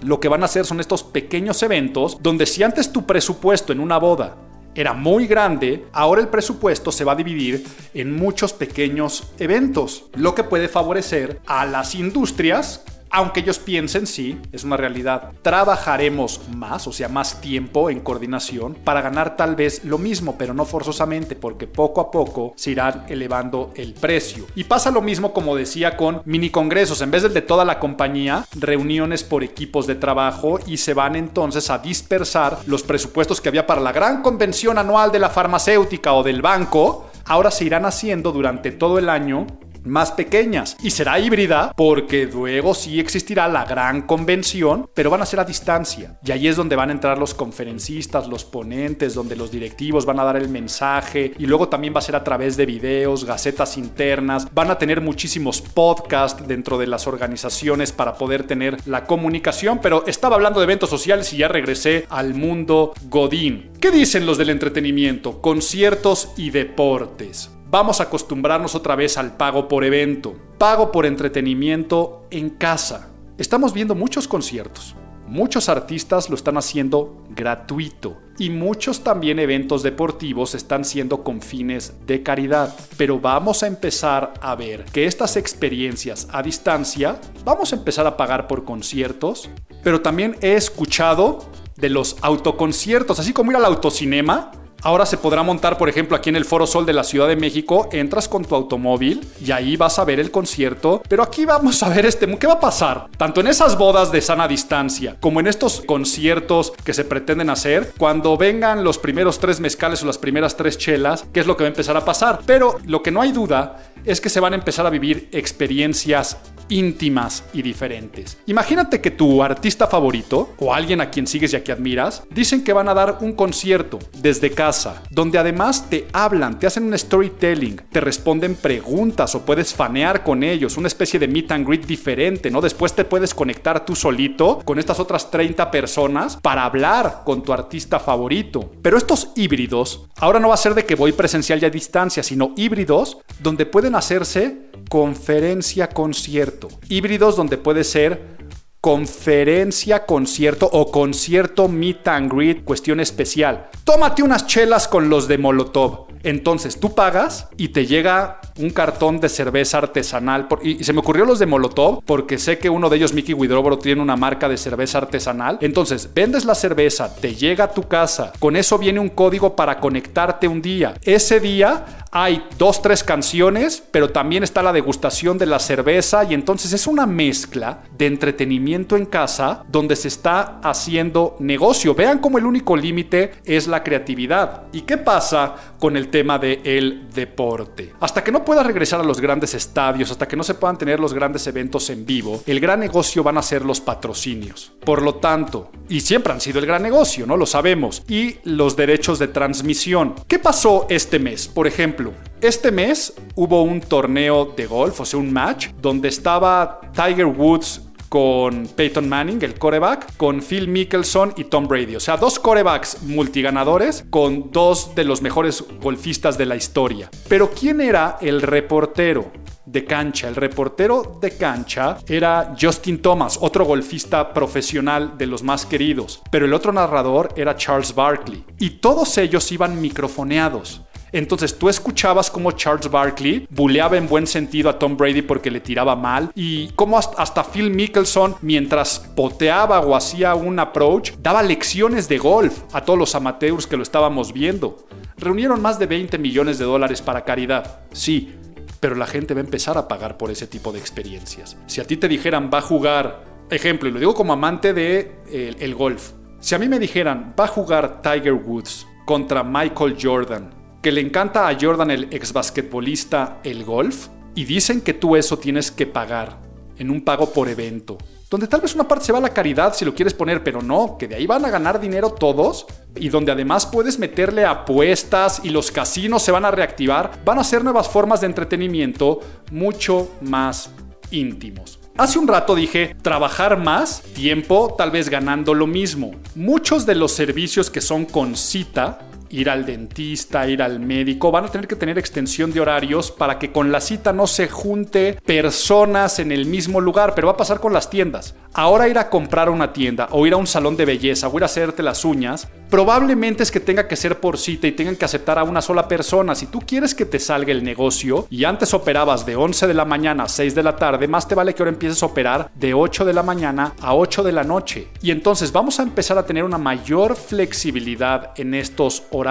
lo 0.00 0.20
que 0.20 0.28
van 0.28 0.42
a 0.42 0.44
hacer 0.44 0.64
son 0.64 0.78
estos 0.78 1.02
pequeños 1.02 1.60
eventos 1.64 2.18
donde 2.22 2.46
si 2.46 2.62
antes 2.62 2.92
tu 2.92 3.04
presupuesto 3.04 3.72
en 3.72 3.80
una 3.80 3.98
boda 3.98 4.36
era 4.76 4.92
muy 4.92 5.26
grande, 5.26 5.86
ahora 5.92 6.20
el 6.20 6.28
presupuesto 6.28 6.92
se 6.92 7.02
va 7.02 7.12
a 7.12 7.16
dividir 7.16 7.66
en 7.94 8.14
muchos 8.14 8.52
pequeños 8.52 9.32
eventos, 9.40 10.04
lo 10.14 10.36
que 10.36 10.44
puede 10.44 10.68
favorecer 10.68 11.40
a 11.46 11.66
las 11.66 11.96
industrias 11.96 12.84
aunque 13.12 13.40
ellos 13.40 13.58
piensen, 13.58 14.06
sí, 14.06 14.40
es 14.52 14.64
una 14.64 14.78
realidad, 14.78 15.32
trabajaremos 15.42 16.40
más, 16.56 16.86
o 16.86 16.92
sea, 16.92 17.08
más 17.08 17.40
tiempo 17.42 17.90
en 17.90 18.00
coordinación 18.00 18.74
para 18.74 19.02
ganar 19.02 19.36
tal 19.36 19.54
vez 19.54 19.84
lo 19.84 19.98
mismo, 19.98 20.36
pero 20.38 20.54
no 20.54 20.64
forzosamente, 20.64 21.36
porque 21.36 21.66
poco 21.66 22.00
a 22.00 22.10
poco 22.10 22.54
se 22.56 22.70
irá 22.70 23.04
elevando 23.08 23.72
el 23.76 23.92
precio. 23.92 24.46
Y 24.54 24.64
pasa 24.64 24.90
lo 24.90 25.02
mismo, 25.02 25.34
como 25.34 25.54
decía, 25.54 25.96
con 25.96 26.22
mini 26.24 26.48
congresos, 26.48 27.02
en 27.02 27.10
vez 27.10 27.22
del 27.22 27.34
de 27.34 27.42
toda 27.42 27.66
la 27.66 27.78
compañía, 27.78 28.46
reuniones 28.58 29.22
por 29.22 29.44
equipos 29.44 29.86
de 29.86 29.94
trabajo 29.94 30.58
y 30.66 30.78
se 30.78 30.94
van 30.94 31.14
entonces 31.14 31.68
a 31.68 31.78
dispersar 31.78 32.58
los 32.66 32.82
presupuestos 32.82 33.40
que 33.40 33.50
había 33.50 33.66
para 33.66 33.82
la 33.82 33.92
gran 33.92 34.22
convención 34.22 34.78
anual 34.78 35.12
de 35.12 35.18
la 35.18 35.28
farmacéutica 35.28 36.14
o 36.14 36.22
del 36.22 36.40
banco, 36.40 37.10
ahora 37.26 37.50
se 37.50 37.64
irán 37.64 37.84
haciendo 37.84 38.32
durante 38.32 38.72
todo 38.72 38.98
el 38.98 39.10
año 39.10 39.46
más 39.84 40.12
pequeñas 40.12 40.76
y 40.82 40.90
será 40.90 41.18
híbrida 41.18 41.72
porque 41.76 42.26
luego 42.26 42.74
sí 42.74 43.00
existirá 43.00 43.48
la 43.48 43.64
gran 43.64 44.02
convención, 44.02 44.88
pero 44.94 45.10
van 45.10 45.22
a 45.22 45.26
ser 45.26 45.40
a 45.40 45.44
distancia. 45.44 46.18
Y 46.24 46.32
ahí 46.32 46.48
es 46.48 46.56
donde 46.56 46.76
van 46.76 46.90
a 46.90 46.92
entrar 46.92 47.18
los 47.18 47.34
conferencistas, 47.34 48.28
los 48.28 48.44
ponentes, 48.44 49.14
donde 49.14 49.36
los 49.36 49.50
directivos 49.50 50.06
van 50.06 50.20
a 50.20 50.24
dar 50.24 50.36
el 50.36 50.48
mensaje 50.48 51.32
y 51.38 51.46
luego 51.46 51.68
también 51.68 51.94
va 51.94 51.98
a 51.98 52.02
ser 52.02 52.16
a 52.16 52.24
través 52.24 52.56
de 52.56 52.66
videos, 52.66 53.24
gacetas 53.24 53.76
internas, 53.76 54.48
van 54.52 54.70
a 54.70 54.78
tener 54.78 55.00
muchísimos 55.00 55.60
podcasts 55.60 56.46
dentro 56.46 56.78
de 56.78 56.86
las 56.86 57.06
organizaciones 57.06 57.92
para 57.92 58.14
poder 58.14 58.44
tener 58.44 58.76
la 58.86 59.04
comunicación, 59.04 59.80
pero 59.82 60.04
estaba 60.06 60.36
hablando 60.36 60.60
de 60.60 60.64
eventos 60.64 60.90
sociales 60.90 61.32
y 61.32 61.38
ya 61.38 61.48
regresé 61.48 62.06
al 62.10 62.34
mundo 62.34 62.92
Godín. 63.08 63.70
¿Qué 63.80 63.90
dicen 63.90 64.26
los 64.26 64.38
del 64.38 64.50
entretenimiento? 64.50 65.40
Conciertos 65.40 66.32
y 66.36 66.50
deportes 66.50 67.51
vamos 67.72 68.00
a 68.00 68.04
acostumbrarnos 68.04 68.74
otra 68.74 68.94
vez 68.94 69.16
al 69.16 69.38
pago 69.38 69.66
por 69.66 69.82
evento, 69.82 70.36
pago 70.58 70.92
por 70.92 71.06
entretenimiento 71.06 72.26
en 72.30 72.50
casa. 72.50 73.08
Estamos 73.38 73.72
viendo 73.72 73.94
muchos 73.94 74.28
conciertos, 74.28 74.94
Muchos 75.32 75.70
artistas 75.70 76.28
lo 76.28 76.34
están 76.34 76.58
haciendo 76.58 77.24
gratuito 77.30 78.20
y 78.38 78.50
muchos 78.50 79.02
también 79.02 79.38
eventos 79.38 79.82
deportivos 79.82 80.54
están 80.54 80.84
siendo 80.84 81.24
con 81.24 81.40
fines 81.40 81.94
de 82.06 82.22
caridad. 82.22 82.74
Pero 82.98 83.18
vamos 83.18 83.62
a 83.62 83.66
empezar 83.66 84.34
a 84.42 84.54
ver 84.56 84.84
que 84.84 85.06
estas 85.06 85.38
experiencias 85.38 86.28
a 86.32 86.42
distancia, 86.42 87.18
vamos 87.46 87.72
a 87.72 87.76
empezar 87.76 88.06
a 88.06 88.18
pagar 88.18 88.46
por 88.46 88.64
conciertos, 88.64 89.48
pero 89.82 90.02
también 90.02 90.36
he 90.42 90.52
escuchado 90.52 91.38
de 91.76 91.88
los 91.88 92.16
autoconciertos, 92.20 93.18
así 93.18 93.32
como 93.32 93.52
ir 93.52 93.56
al 93.56 93.64
autocinema, 93.64 94.50
Ahora 94.84 95.06
se 95.06 95.16
podrá 95.16 95.44
montar, 95.44 95.78
por 95.78 95.88
ejemplo, 95.88 96.16
aquí 96.16 96.28
en 96.28 96.34
el 96.34 96.44
Foro 96.44 96.66
Sol 96.66 96.84
de 96.84 96.92
la 96.92 97.04
Ciudad 97.04 97.28
de 97.28 97.36
México, 97.36 97.88
entras 97.92 98.28
con 98.28 98.44
tu 98.44 98.56
automóvil 98.56 99.24
y 99.40 99.52
ahí 99.52 99.76
vas 99.76 100.00
a 100.00 100.04
ver 100.04 100.18
el 100.18 100.32
concierto. 100.32 101.02
Pero 101.08 101.22
aquí 101.22 101.44
vamos 101.44 101.84
a 101.84 101.88
ver 101.88 102.04
este, 102.04 102.26
¿qué 102.36 102.48
va 102.48 102.54
a 102.54 102.60
pasar? 102.60 103.06
Tanto 103.16 103.40
en 103.40 103.46
esas 103.46 103.78
bodas 103.78 104.10
de 104.10 104.20
sana 104.20 104.48
distancia 104.48 105.16
como 105.20 105.38
en 105.38 105.46
estos 105.46 105.82
conciertos 105.82 106.72
que 106.84 106.94
se 106.94 107.04
pretenden 107.04 107.48
hacer, 107.48 107.92
cuando 107.96 108.36
vengan 108.36 108.82
los 108.82 108.98
primeros 108.98 109.38
tres 109.38 109.60
mezcales 109.60 110.02
o 110.02 110.06
las 110.06 110.18
primeras 110.18 110.56
tres 110.56 110.76
chelas, 110.78 111.26
¿qué 111.32 111.38
es 111.38 111.46
lo 111.46 111.56
que 111.56 111.62
va 111.62 111.68
a 111.68 111.74
empezar 111.74 111.96
a 111.96 112.04
pasar? 112.04 112.40
Pero 112.44 112.80
lo 112.84 113.02
que 113.02 113.12
no 113.12 113.22
hay 113.22 113.30
duda 113.30 113.91
es 114.04 114.20
que 114.20 114.28
se 114.28 114.40
van 114.40 114.52
a 114.52 114.56
empezar 114.56 114.86
a 114.86 114.90
vivir 114.90 115.28
experiencias 115.32 116.38
íntimas 116.68 117.44
y 117.52 117.62
diferentes. 117.62 118.38
Imagínate 118.46 119.00
que 119.00 119.10
tu 119.10 119.42
artista 119.42 119.86
favorito 119.86 120.54
o 120.58 120.72
alguien 120.72 121.00
a 121.00 121.10
quien 121.10 121.26
sigues 121.26 121.52
y 121.52 121.56
a 121.56 121.62
quien 121.62 121.76
admiras 121.76 122.22
dicen 122.30 122.64
que 122.64 122.72
van 122.72 122.88
a 122.88 122.94
dar 122.94 123.18
un 123.20 123.32
concierto 123.32 123.98
desde 124.18 124.50
casa, 124.50 125.02
donde 125.10 125.38
además 125.38 125.88
te 125.88 126.06
hablan, 126.12 126.58
te 126.58 126.66
hacen 126.66 126.84
un 126.84 126.98
storytelling, 126.98 127.76
te 127.90 128.00
responden 128.00 128.54
preguntas 128.54 129.34
o 129.34 129.44
puedes 129.44 129.74
fanear 129.74 130.24
con 130.24 130.42
ellos, 130.42 130.76
una 130.76 130.88
especie 130.88 131.20
de 131.20 131.28
meet 131.28 131.52
and 131.52 131.66
greet 131.66 131.86
diferente, 131.86 132.50
¿no? 132.50 132.60
Después 132.60 132.94
te 132.94 133.04
puedes 133.04 133.34
conectar 133.34 133.84
tú 133.84 133.94
solito 133.94 134.60
con 134.64 134.78
estas 134.78 135.00
otras 135.00 135.30
30 135.30 135.70
personas 135.70 136.36
para 136.36 136.64
hablar 136.64 137.22
con 137.24 137.42
tu 137.42 137.52
artista 137.52 137.98
favorito. 137.98 138.70
Pero 138.82 138.98
estos 138.98 139.32
híbridos, 139.36 140.06
ahora 140.16 140.40
no 140.40 140.48
va 140.48 140.54
a 140.54 140.58
ser 140.58 140.74
de 140.74 140.84
que 140.84 140.94
voy 140.94 141.12
presencial 141.12 141.62
y 141.62 141.66
a 141.66 141.70
distancia, 141.70 142.22
sino 142.22 142.52
híbridos 142.56 143.18
donde 143.40 143.66
pueden 143.66 143.91
hacerse 143.94 144.70
conferencia 144.88 145.88
concierto. 145.88 146.68
Híbridos 146.88 147.36
donde 147.36 147.58
puede 147.58 147.84
ser 147.84 148.32
conferencia 148.80 150.06
concierto 150.06 150.68
o 150.70 150.90
concierto 150.90 151.68
meet 151.68 152.06
and 152.08 152.32
greet, 152.32 152.64
cuestión 152.64 152.98
especial. 153.00 153.70
Tómate 153.84 154.22
unas 154.22 154.46
chelas 154.46 154.88
con 154.88 155.08
los 155.08 155.28
de 155.28 155.38
Molotov. 155.38 156.11
Entonces 156.22 156.78
tú 156.78 156.94
pagas 156.94 157.48
y 157.56 157.68
te 157.68 157.86
llega 157.86 158.40
un 158.58 158.70
cartón 158.70 159.20
de 159.20 159.28
cerveza 159.28 159.78
artesanal. 159.78 160.48
y, 160.62 160.82
se 160.84 160.92
me 160.92 161.00
ocurrió 161.00 161.24
los 161.24 161.38
de 161.38 161.46
Molotov 161.46 162.02
porque 162.04 162.38
sé 162.38 162.58
que 162.58 162.70
uno 162.70 162.88
de 162.88 162.96
ellos, 162.96 163.12
Mickey 163.12 163.34
Widrobro, 163.34 163.78
tiene 163.78 164.02
una 164.02 164.16
marca 164.16 164.48
de 164.48 164.56
cerveza 164.56 164.98
artesanal. 164.98 165.58
Entonces 165.60 166.10
vendes 166.14 166.44
la 166.44 166.54
cerveza, 166.54 167.14
te 167.14 167.34
llega 167.34 167.64
a 167.64 167.70
tu 167.72 167.82
casa. 167.84 168.32
Con 168.38 168.56
eso 168.56 168.78
viene 168.78 169.00
un 169.00 169.08
código 169.08 169.56
para 169.56 169.80
conectarte 169.80 170.48
un 170.48 170.62
día. 170.62 170.94
Ese 171.04 171.40
día 171.40 172.04
hay 172.10 172.46
dos, 172.58 172.82
tres 172.82 173.02
canciones, 173.02 173.82
pero 173.90 174.10
también 174.10 174.42
está 174.42 174.62
la 174.62 174.72
degustación 174.72 175.38
de 175.38 175.46
la 175.46 175.58
cerveza 175.58 176.24
y 176.24 176.34
entonces 176.34 176.72
es 176.72 176.86
una 176.86 177.06
mezcla 177.06 177.84
de 177.96 178.06
entretenimiento 178.06 178.96
en 178.96 179.06
casa 179.06 179.64
donde 179.68 179.96
se 179.96 180.08
está 180.08 180.60
haciendo 180.62 181.36
negocio. 181.38 181.94
Vean 181.94 182.18
cómo 182.18 182.38
el 182.38 182.46
único 182.46 182.76
límite 182.76 183.32
es 183.44 183.66
la 183.66 183.82
creatividad. 183.82 184.64
¿Y 184.72 184.82
qué 184.82 184.98
pasa 184.98 185.54
con 185.82 185.96
el 185.96 186.10
tema 186.10 186.38
del 186.38 186.60
el 186.62 187.10
deporte? 187.12 187.92
Hasta 187.98 188.22
que 188.22 188.30
no 188.30 188.44
pueda 188.44 188.62
regresar 188.62 189.00
a 189.00 189.02
los 189.02 189.20
grandes 189.20 189.52
estadios, 189.54 190.12
hasta 190.12 190.28
que 190.28 190.36
no 190.36 190.44
se 190.44 190.54
puedan 190.54 190.78
tener 190.78 191.00
los 191.00 191.12
grandes 191.12 191.44
eventos 191.48 191.90
en 191.90 192.06
vivo, 192.06 192.40
el 192.46 192.60
gran 192.60 192.78
negocio 192.78 193.24
van 193.24 193.36
a 193.36 193.42
ser 193.42 193.64
los 193.64 193.80
patrocinios. 193.80 194.70
Por 194.84 195.02
lo 195.02 195.16
tanto, 195.16 195.72
y 195.88 195.98
siempre 195.98 196.32
han 196.32 196.40
sido 196.40 196.60
el 196.60 196.66
gran 196.66 196.84
negocio, 196.84 197.26
¿no? 197.26 197.36
Lo 197.36 197.46
sabemos. 197.46 198.04
Y 198.06 198.36
los 198.44 198.76
derechos 198.76 199.18
de 199.18 199.26
transmisión. 199.26 200.14
¿Qué 200.28 200.38
pasó 200.38 200.86
este 200.88 201.18
mes? 201.18 201.48
Por 201.48 201.66
ejemplo, 201.66 202.12
este 202.40 202.70
mes 202.70 203.14
hubo 203.34 203.64
un 203.64 203.80
torneo 203.80 204.54
de 204.56 204.66
golf, 204.66 205.00
o 205.00 205.04
sea, 205.04 205.18
un 205.18 205.32
match, 205.32 205.70
donde 205.80 206.08
estaba 206.08 206.80
Tiger 206.94 207.26
Woods 207.26 207.82
con 208.12 208.66
Peyton 208.66 209.08
Manning, 209.08 209.42
el 209.42 209.54
coreback, 209.54 210.18
con 210.18 210.42
Phil 210.42 210.68
Mickelson 210.68 211.32
y 211.38 211.44
Tom 211.44 211.66
Brady. 211.66 211.96
O 211.96 212.00
sea, 212.00 212.18
dos 212.18 212.38
corebacks 212.38 213.04
multiganadores 213.04 214.04
con 214.10 214.50
dos 214.50 214.94
de 214.94 215.04
los 215.04 215.22
mejores 215.22 215.64
golfistas 215.80 216.36
de 216.36 216.44
la 216.44 216.54
historia. 216.54 217.08
Pero 217.26 217.50
¿quién 217.52 217.80
era 217.80 218.18
el 218.20 218.42
reportero? 218.42 219.32
de 219.64 219.84
cancha. 219.84 220.28
El 220.28 220.34
reportero 220.34 221.18
de 221.20 221.36
cancha 221.36 221.96
era 222.06 222.54
Justin 222.60 223.00
Thomas, 223.00 223.38
otro 223.40 223.64
golfista 223.64 224.34
profesional 224.34 225.16
de 225.16 225.26
los 225.26 225.42
más 225.44 225.64
queridos. 225.64 226.20
Pero 226.30 226.46
el 226.46 226.52
otro 226.52 226.72
narrador 226.72 227.32
era 227.36 227.56
Charles 227.56 227.94
Barkley. 227.94 228.44
Y 228.58 228.80
todos 228.80 229.16
ellos 229.18 229.50
iban 229.52 229.80
microfoneados. 229.80 230.82
Entonces 231.12 231.58
tú 231.58 231.68
escuchabas 231.68 232.30
cómo 232.30 232.52
Charles 232.52 232.90
Barkley 232.90 233.46
buleaba 233.50 233.98
en 233.98 234.08
buen 234.08 234.26
sentido 234.26 234.70
a 234.70 234.78
Tom 234.78 234.96
Brady 234.96 235.20
porque 235.20 235.50
le 235.50 235.60
tiraba 235.60 235.94
mal 235.94 236.32
y 236.34 236.68
cómo 236.68 236.98
hasta 236.98 237.44
Phil 237.44 237.70
Mickelson 237.70 238.36
mientras 238.40 238.98
poteaba 239.14 239.80
o 239.80 239.94
hacía 239.94 240.34
un 240.34 240.58
approach 240.58 241.12
daba 241.22 241.42
lecciones 241.42 242.08
de 242.08 242.16
golf 242.16 242.62
a 242.72 242.82
todos 242.82 242.98
los 242.98 243.14
amateurs 243.14 243.66
que 243.66 243.76
lo 243.76 243.82
estábamos 243.82 244.32
viendo. 244.32 244.86
Reunieron 245.18 245.60
más 245.60 245.78
de 245.78 245.86
20 245.86 246.16
millones 246.16 246.58
de 246.58 246.64
dólares 246.64 247.02
para 247.02 247.24
caridad. 247.24 247.80
Sí, 247.92 248.32
pero 248.80 248.94
la 248.94 249.06
gente 249.06 249.34
va 249.34 249.40
a 249.40 249.44
empezar 249.44 249.76
a 249.76 249.86
pagar 249.86 250.16
por 250.16 250.30
ese 250.30 250.46
tipo 250.46 250.72
de 250.72 250.78
experiencias. 250.78 251.58
Si 251.66 251.80
a 251.80 251.86
ti 251.86 251.98
te 251.98 252.08
dijeran 252.08 252.50
va 252.52 252.58
a 252.58 252.62
jugar, 252.62 253.24
ejemplo, 253.50 253.88
y 253.88 253.92
lo 253.92 253.98
digo 253.98 254.14
como 254.14 254.32
amante 254.32 254.72
de 254.72 255.12
el 255.30 255.74
golf, 255.74 256.12
si 256.40 256.54
a 256.54 256.58
mí 256.58 256.68
me 256.68 256.78
dijeran 256.78 257.34
va 257.38 257.44
a 257.44 257.48
jugar 257.48 258.00
Tiger 258.00 258.32
Woods 258.32 258.86
contra 259.04 259.44
Michael 259.44 259.96
Jordan 260.00 260.61
que 260.82 260.92
le 260.92 261.00
encanta 261.00 261.48
a 261.48 261.56
Jordan, 261.58 261.92
el 261.92 262.08
ex 262.10 262.32
basquetbolista, 262.32 263.38
el 263.44 263.64
golf, 263.64 264.08
y 264.34 264.44
dicen 264.44 264.80
que 264.80 264.94
tú 264.94 265.14
eso 265.14 265.38
tienes 265.38 265.70
que 265.70 265.86
pagar 265.86 266.38
en 266.76 266.90
un 266.90 267.04
pago 267.04 267.32
por 267.32 267.48
evento. 267.48 267.96
Donde 268.28 268.48
tal 268.48 268.62
vez 268.62 268.74
una 268.74 268.88
parte 268.88 269.04
se 269.04 269.12
va 269.12 269.18
a 269.18 269.22
la 269.22 269.28
caridad 269.28 269.74
si 269.74 269.84
lo 269.84 269.94
quieres 269.94 270.14
poner, 270.14 270.42
pero 270.42 270.60
no, 270.60 270.96
que 270.98 271.06
de 271.06 271.14
ahí 271.14 271.26
van 271.26 271.44
a 271.44 271.50
ganar 271.50 271.78
dinero 271.78 272.10
todos 272.10 272.66
y 272.96 273.10
donde 273.10 273.30
además 273.30 273.66
puedes 273.66 273.98
meterle 273.98 274.44
apuestas 274.44 275.42
y 275.44 275.50
los 275.50 275.70
casinos 275.70 276.22
se 276.22 276.32
van 276.32 276.46
a 276.46 276.50
reactivar, 276.50 277.22
van 277.24 277.38
a 277.38 277.44
ser 277.44 277.62
nuevas 277.62 277.88
formas 277.88 278.22
de 278.22 278.26
entretenimiento 278.28 279.20
mucho 279.50 280.10
más 280.22 280.70
íntimos. 281.10 281.78
Hace 281.98 282.18
un 282.18 282.26
rato 282.26 282.54
dije, 282.54 282.96
trabajar 283.02 283.58
más 283.58 284.00
tiempo, 284.00 284.74
tal 284.78 284.90
vez 284.90 285.10
ganando 285.10 285.52
lo 285.52 285.66
mismo. 285.66 286.12
Muchos 286.34 286.86
de 286.86 286.94
los 286.94 287.12
servicios 287.12 287.68
que 287.68 287.82
son 287.82 288.06
con 288.06 288.34
cita 288.34 289.11
ir 289.32 289.50
al 289.50 289.66
dentista, 289.66 290.46
ir 290.46 290.62
al 290.62 290.78
médico, 290.78 291.30
van 291.30 291.46
a 291.46 291.48
tener 291.48 291.66
que 291.66 291.76
tener 291.76 291.98
extensión 291.98 292.52
de 292.52 292.60
horarios 292.60 293.10
para 293.10 293.38
que 293.38 293.50
con 293.50 293.72
la 293.72 293.80
cita 293.80 294.12
no 294.12 294.26
se 294.26 294.48
junte 294.48 295.18
personas 295.24 296.18
en 296.18 296.30
el 296.30 296.46
mismo 296.46 296.80
lugar, 296.80 297.14
pero 297.14 297.26
va 297.28 297.34
a 297.34 297.36
pasar 297.36 297.60
con 297.60 297.72
las 297.72 297.90
tiendas. 297.90 298.34
Ahora 298.54 298.88
ir 298.88 298.98
a 298.98 299.08
comprar 299.08 299.48
una 299.48 299.72
tienda 299.72 300.08
o 300.10 300.26
ir 300.26 300.34
a 300.34 300.36
un 300.36 300.46
salón 300.46 300.76
de 300.76 300.84
belleza 300.84 301.28
o 301.28 301.36
ir 301.36 301.42
a 301.42 301.46
hacerte 301.46 301.82
las 301.82 302.04
uñas, 302.04 302.48
probablemente 302.68 303.42
es 303.42 303.50
que 303.50 303.60
tenga 303.60 303.88
que 303.88 303.96
ser 303.96 304.20
por 304.20 304.36
cita 304.36 304.66
y 304.66 304.72
tengan 304.72 304.96
que 304.96 305.04
aceptar 305.04 305.38
a 305.38 305.44
una 305.44 305.62
sola 305.62 305.88
persona. 305.88 306.34
Si 306.34 306.46
tú 306.46 306.60
quieres 306.60 306.94
que 306.94 307.06
te 307.06 307.18
salga 307.18 307.52
el 307.52 307.64
negocio 307.64 308.26
y 308.28 308.44
antes 308.44 308.74
operabas 308.74 309.24
de 309.24 309.36
11 309.36 309.66
de 309.66 309.74
la 309.74 309.86
mañana 309.86 310.24
a 310.24 310.28
6 310.28 310.54
de 310.54 310.62
la 310.62 310.76
tarde, 310.76 311.08
más 311.08 311.26
te 311.26 311.34
vale 311.34 311.54
que 311.54 311.62
ahora 311.62 311.72
empieces 311.72 312.02
a 312.02 312.06
operar 312.06 312.50
de 312.54 312.74
8 312.74 313.04
de 313.06 313.12
la 313.14 313.22
mañana 313.22 313.74
a 313.80 313.94
8 313.94 314.22
de 314.22 314.32
la 314.32 314.44
noche. 314.44 314.88
Y 315.00 315.10
entonces 315.10 315.52
vamos 315.52 315.80
a 315.80 315.82
empezar 315.82 316.18
a 316.18 316.26
tener 316.26 316.44
una 316.44 316.58
mayor 316.58 317.16
flexibilidad 317.16 318.32
en 318.36 318.54
estos 318.54 319.04
horarios, 319.10 319.21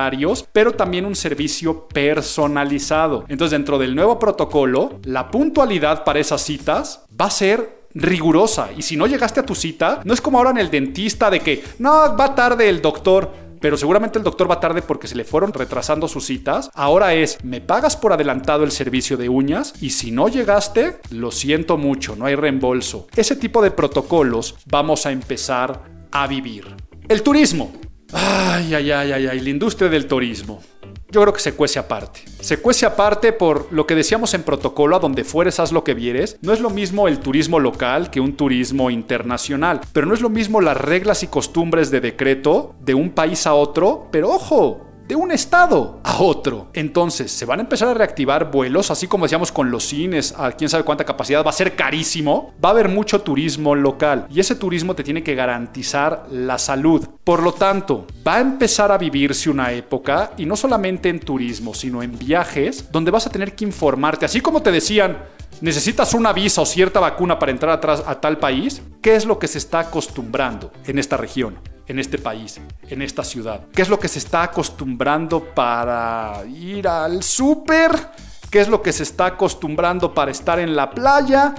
pero 0.51 0.73
también 0.73 1.05
un 1.05 1.15
servicio 1.15 1.87
personalizado. 1.87 3.25
Entonces 3.27 3.51
dentro 3.51 3.77
del 3.77 3.95
nuevo 3.95 4.19
protocolo, 4.19 4.99
la 5.03 5.29
puntualidad 5.29 6.03
para 6.03 6.19
esas 6.19 6.41
citas 6.41 7.05
va 7.19 7.25
a 7.25 7.31
ser 7.31 7.81
rigurosa. 7.93 8.69
Y 8.75 8.81
si 8.81 8.97
no 8.97 9.07
llegaste 9.07 9.39
a 9.39 9.45
tu 9.45 9.55
cita, 9.55 10.01
no 10.03 10.13
es 10.13 10.21
como 10.21 10.37
ahora 10.37 10.51
en 10.51 10.57
el 10.57 10.71
dentista 10.71 11.29
de 11.29 11.39
que, 11.39 11.63
no, 11.79 12.15
va 12.15 12.35
tarde 12.35 12.69
el 12.69 12.81
doctor. 12.81 13.51
Pero 13.59 13.77
seguramente 13.77 14.17
el 14.17 14.23
doctor 14.23 14.49
va 14.49 14.59
tarde 14.59 14.81
porque 14.81 15.07
se 15.07 15.15
le 15.15 15.23
fueron 15.23 15.53
retrasando 15.53 16.07
sus 16.07 16.25
citas. 16.25 16.71
Ahora 16.73 17.13
es, 17.13 17.37
me 17.43 17.61
pagas 17.61 17.95
por 17.95 18.11
adelantado 18.11 18.63
el 18.63 18.71
servicio 18.71 19.17
de 19.17 19.29
uñas 19.29 19.73
y 19.79 19.91
si 19.91 20.09
no 20.09 20.29
llegaste, 20.29 20.97
lo 21.11 21.29
siento 21.29 21.77
mucho, 21.77 22.15
no 22.15 22.25
hay 22.25 22.33
reembolso. 22.33 23.05
Ese 23.15 23.35
tipo 23.35 23.61
de 23.61 23.69
protocolos 23.69 24.55
vamos 24.65 25.05
a 25.05 25.11
empezar 25.11 25.83
a 26.11 26.25
vivir. 26.25 26.75
El 27.07 27.21
turismo. 27.21 27.71
Ay, 28.13 28.73
ay, 28.73 28.91
ay, 28.91 29.11
ay, 29.11 29.27
ay, 29.27 29.39
la 29.39 29.49
industria 29.49 29.89
del 29.89 30.07
turismo 30.07 30.61
yo 31.11 31.21
creo 31.21 31.33
que 31.33 31.41
se 31.41 31.53
cuece 31.53 31.77
aparte. 31.77 32.21
Se 32.39 32.57
cuece 32.57 32.85
aparte 32.85 33.33
por 33.33 33.67
lo 33.71 33.85
que 33.85 33.95
decíamos 33.95 34.33
en 34.33 34.43
protocolo, 34.43 34.95
a 34.95 34.99
donde 34.99 35.23
fueres 35.25 35.59
haz 35.59 35.71
lo 35.71 35.83
que 35.83 35.93
vieres. 35.93 36.37
No 36.41 36.53
es 36.53 36.61
lo 36.61 36.69
mismo 36.69 37.07
el 37.07 37.19
turismo 37.19 37.59
local 37.59 38.09
que 38.09 38.21
un 38.21 38.37
turismo 38.37 38.89
internacional, 38.89 39.81
pero 39.91 40.07
no 40.07 40.13
es 40.13 40.21
lo 40.21 40.29
mismo 40.29 40.61
las 40.61 40.77
reglas 40.77 41.23
y 41.23 41.27
costumbres 41.27 41.91
de 41.91 41.99
decreto 41.99 42.75
de 42.79 42.93
un 42.93 43.09
país 43.09 43.45
a 43.45 43.53
otro, 43.53 44.07
pero 44.11 44.29
ojo, 44.29 44.90
de 45.11 45.17
un 45.17 45.33
estado 45.33 45.99
a 46.05 46.21
otro. 46.21 46.69
Entonces, 46.71 47.33
se 47.33 47.43
van 47.43 47.59
a 47.59 47.63
empezar 47.63 47.89
a 47.89 47.93
reactivar 47.93 48.49
vuelos, 48.49 48.91
así 48.91 49.07
como 49.07 49.25
decíamos 49.25 49.51
con 49.51 49.69
los 49.69 49.83
cines, 49.83 50.33
a 50.37 50.53
quién 50.53 50.69
sabe 50.69 50.85
cuánta 50.85 51.03
capacidad, 51.03 51.43
va 51.43 51.49
a 51.49 51.51
ser 51.51 51.75
carísimo. 51.75 52.53
Va 52.63 52.69
a 52.69 52.71
haber 52.71 52.87
mucho 52.87 53.19
turismo 53.19 53.75
local 53.75 54.25
y 54.31 54.39
ese 54.39 54.55
turismo 54.55 54.95
te 54.95 55.03
tiene 55.03 55.21
que 55.21 55.35
garantizar 55.35 56.27
la 56.31 56.57
salud. 56.57 57.05
Por 57.25 57.43
lo 57.43 57.51
tanto, 57.51 58.07
va 58.25 58.35
a 58.35 58.39
empezar 58.39 58.89
a 58.89 58.97
vivirse 58.97 59.49
una 59.49 59.73
época, 59.73 60.31
y 60.37 60.45
no 60.45 60.55
solamente 60.55 61.09
en 61.09 61.19
turismo, 61.19 61.73
sino 61.73 62.01
en 62.01 62.17
viajes, 62.17 62.89
donde 62.89 63.11
vas 63.11 63.27
a 63.27 63.31
tener 63.31 63.53
que 63.53 63.65
informarte, 63.65 64.23
así 64.23 64.39
como 64.39 64.61
te 64.61 64.71
decían, 64.71 65.17
necesitas 65.61 66.13
una 66.13 66.33
visa 66.33 66.61
o 66.61 66.65
cierta 66.65 66.99
vacuna 66.99 67.39
para 67.39 67.51
entrar 67.51 67.71
atrás 67.71 68.03
a 68.05 68.19
tal 68.19 68.37
país, 68.37 68.81
¿qué 69.01 69.15
es 69.15 69.25
lo 69.25 69.39
que 69.39 69.47
se 69.47 69.57
está 69.57 69.79
acostumbrando 69.79 70.71
en 70.85 70.99
esta 70.99 71.17
región? 71.17 71.59
en 71.87 71.99
este 71.99 72.17
país, 72.17 72.61
en 72.87 73.01
esta 73.01 73.23
ciudad? 73.23 73.65
¿Qué 73.73 73.81
es 73.81 73.89
lo 73.89 73.99
que 73.99 74.07
se 74.07 74.19
está 74.19 74.43
acostumbrando 74.43 75.43
para 75.53 76.43
ir 76.47 76.87
al 76.87 77.21
súper? 77.21 77.91
¿Qué 78.49 78.61
es 78.61 78.69
lo 78.69 78.81
que 78.81 78.93
se 78.93 79.03
está 79.03 79.25
acostumbrando 79.25 80.13
para 80.13 80.31
estar 80.31 80.59
en 80.59 80.75
la 80.75 80.89
playa? 80.89 81.53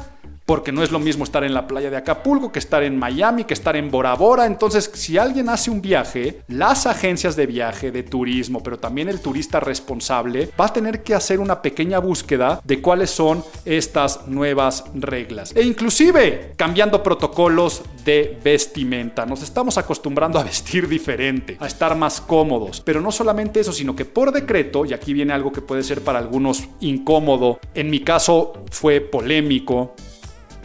Porque 0.46 0.72
no 0.72 0.82
es 0.82 0.90
lo 0.90 0.98
mismo 0.98 1.24
estar 1.24 1.44
en 1.44 1.54
la 1.54 1.66
playa 1.66 1.90
de 1.90 1.96
Acapulco 1.96 2.52
que 2.52 2.58
estar 2.58 2.82
en 2.82 2.98
Miami, 2.98 3.44
que 3.44 3.54
estar 3.54 3.76
en 3.76 3.90
Bora 3.90 4.14
Bora. 4.14 4.46
Entonces, 4.46 4.90
si 4.94 5.18
alguien 5.18 5.48
hace 5.48 5.70
un 5.70 5.80
viaje, 5.80 6.42
las 6.48 6.86
agencias 6.86 7.36
de 7.36 7.46
viaje, 7.46 7.90
de 7.90 8.02
turismo, 8.02 8.62
pero 8.62 8.78
también 8.78 9.08
el 9.08 9.20
turista 9.20 9.60
responsable, 9.60 10.50
va 10.60 10.66
a 10.66 10.72
tener 10.72 11.02
que 11.02 11.14
hacer 11.14 11.40
una 11.40 11.62
pequeña 11.62 11.98
búsqueda 11.98 12.60
de 12.64 12.80
cuáles 12.80 13.10
son 13.10 13.44
estas 13.64 14.26
nuevas 14.28 14.84
reglas. 14.94 15.52
E 15.54 15.62
inclusive 15.62 16.52
cambiando 16.56 17.02
protocolos 17.02 17.82
de 18.04 18.38
vestimenta. 18.42 19.26
Nos 19.26 19.42
estamos 19.42 19.78
acostumbrando 19.78 20.38
a 20.38 20.44
vestir 20.44 20.88
diferente, 20.88 21.56
a 21.60 21.66
estar 21.66 21.96
más 21.96 22.20
cómodos. 22.20 22.80
Pero 22.80 23.00
no 23.00 23.12
solamente 23.12 23.60
eso, 23.60 23.72
sino 23.72 23.94
que 23.94 24.04
por 24.04 24.32
decreto, 24.32 24.84
y 24.84 24.92
aquí 24.92 25.12
viene 25.12 25.32
algo 25.32 25.52
que 25.52 25.60
puede 25.60 25.82
ser 25.82 26.02
para 26.02 26.18
algunos 26.18 26.68
incómodo, 26.80 27.58
en 27.74 27.90
mi 27.90 28.00
caso 28.00 28.52
fue 28.70 29.00
polémico, 29.00 29.94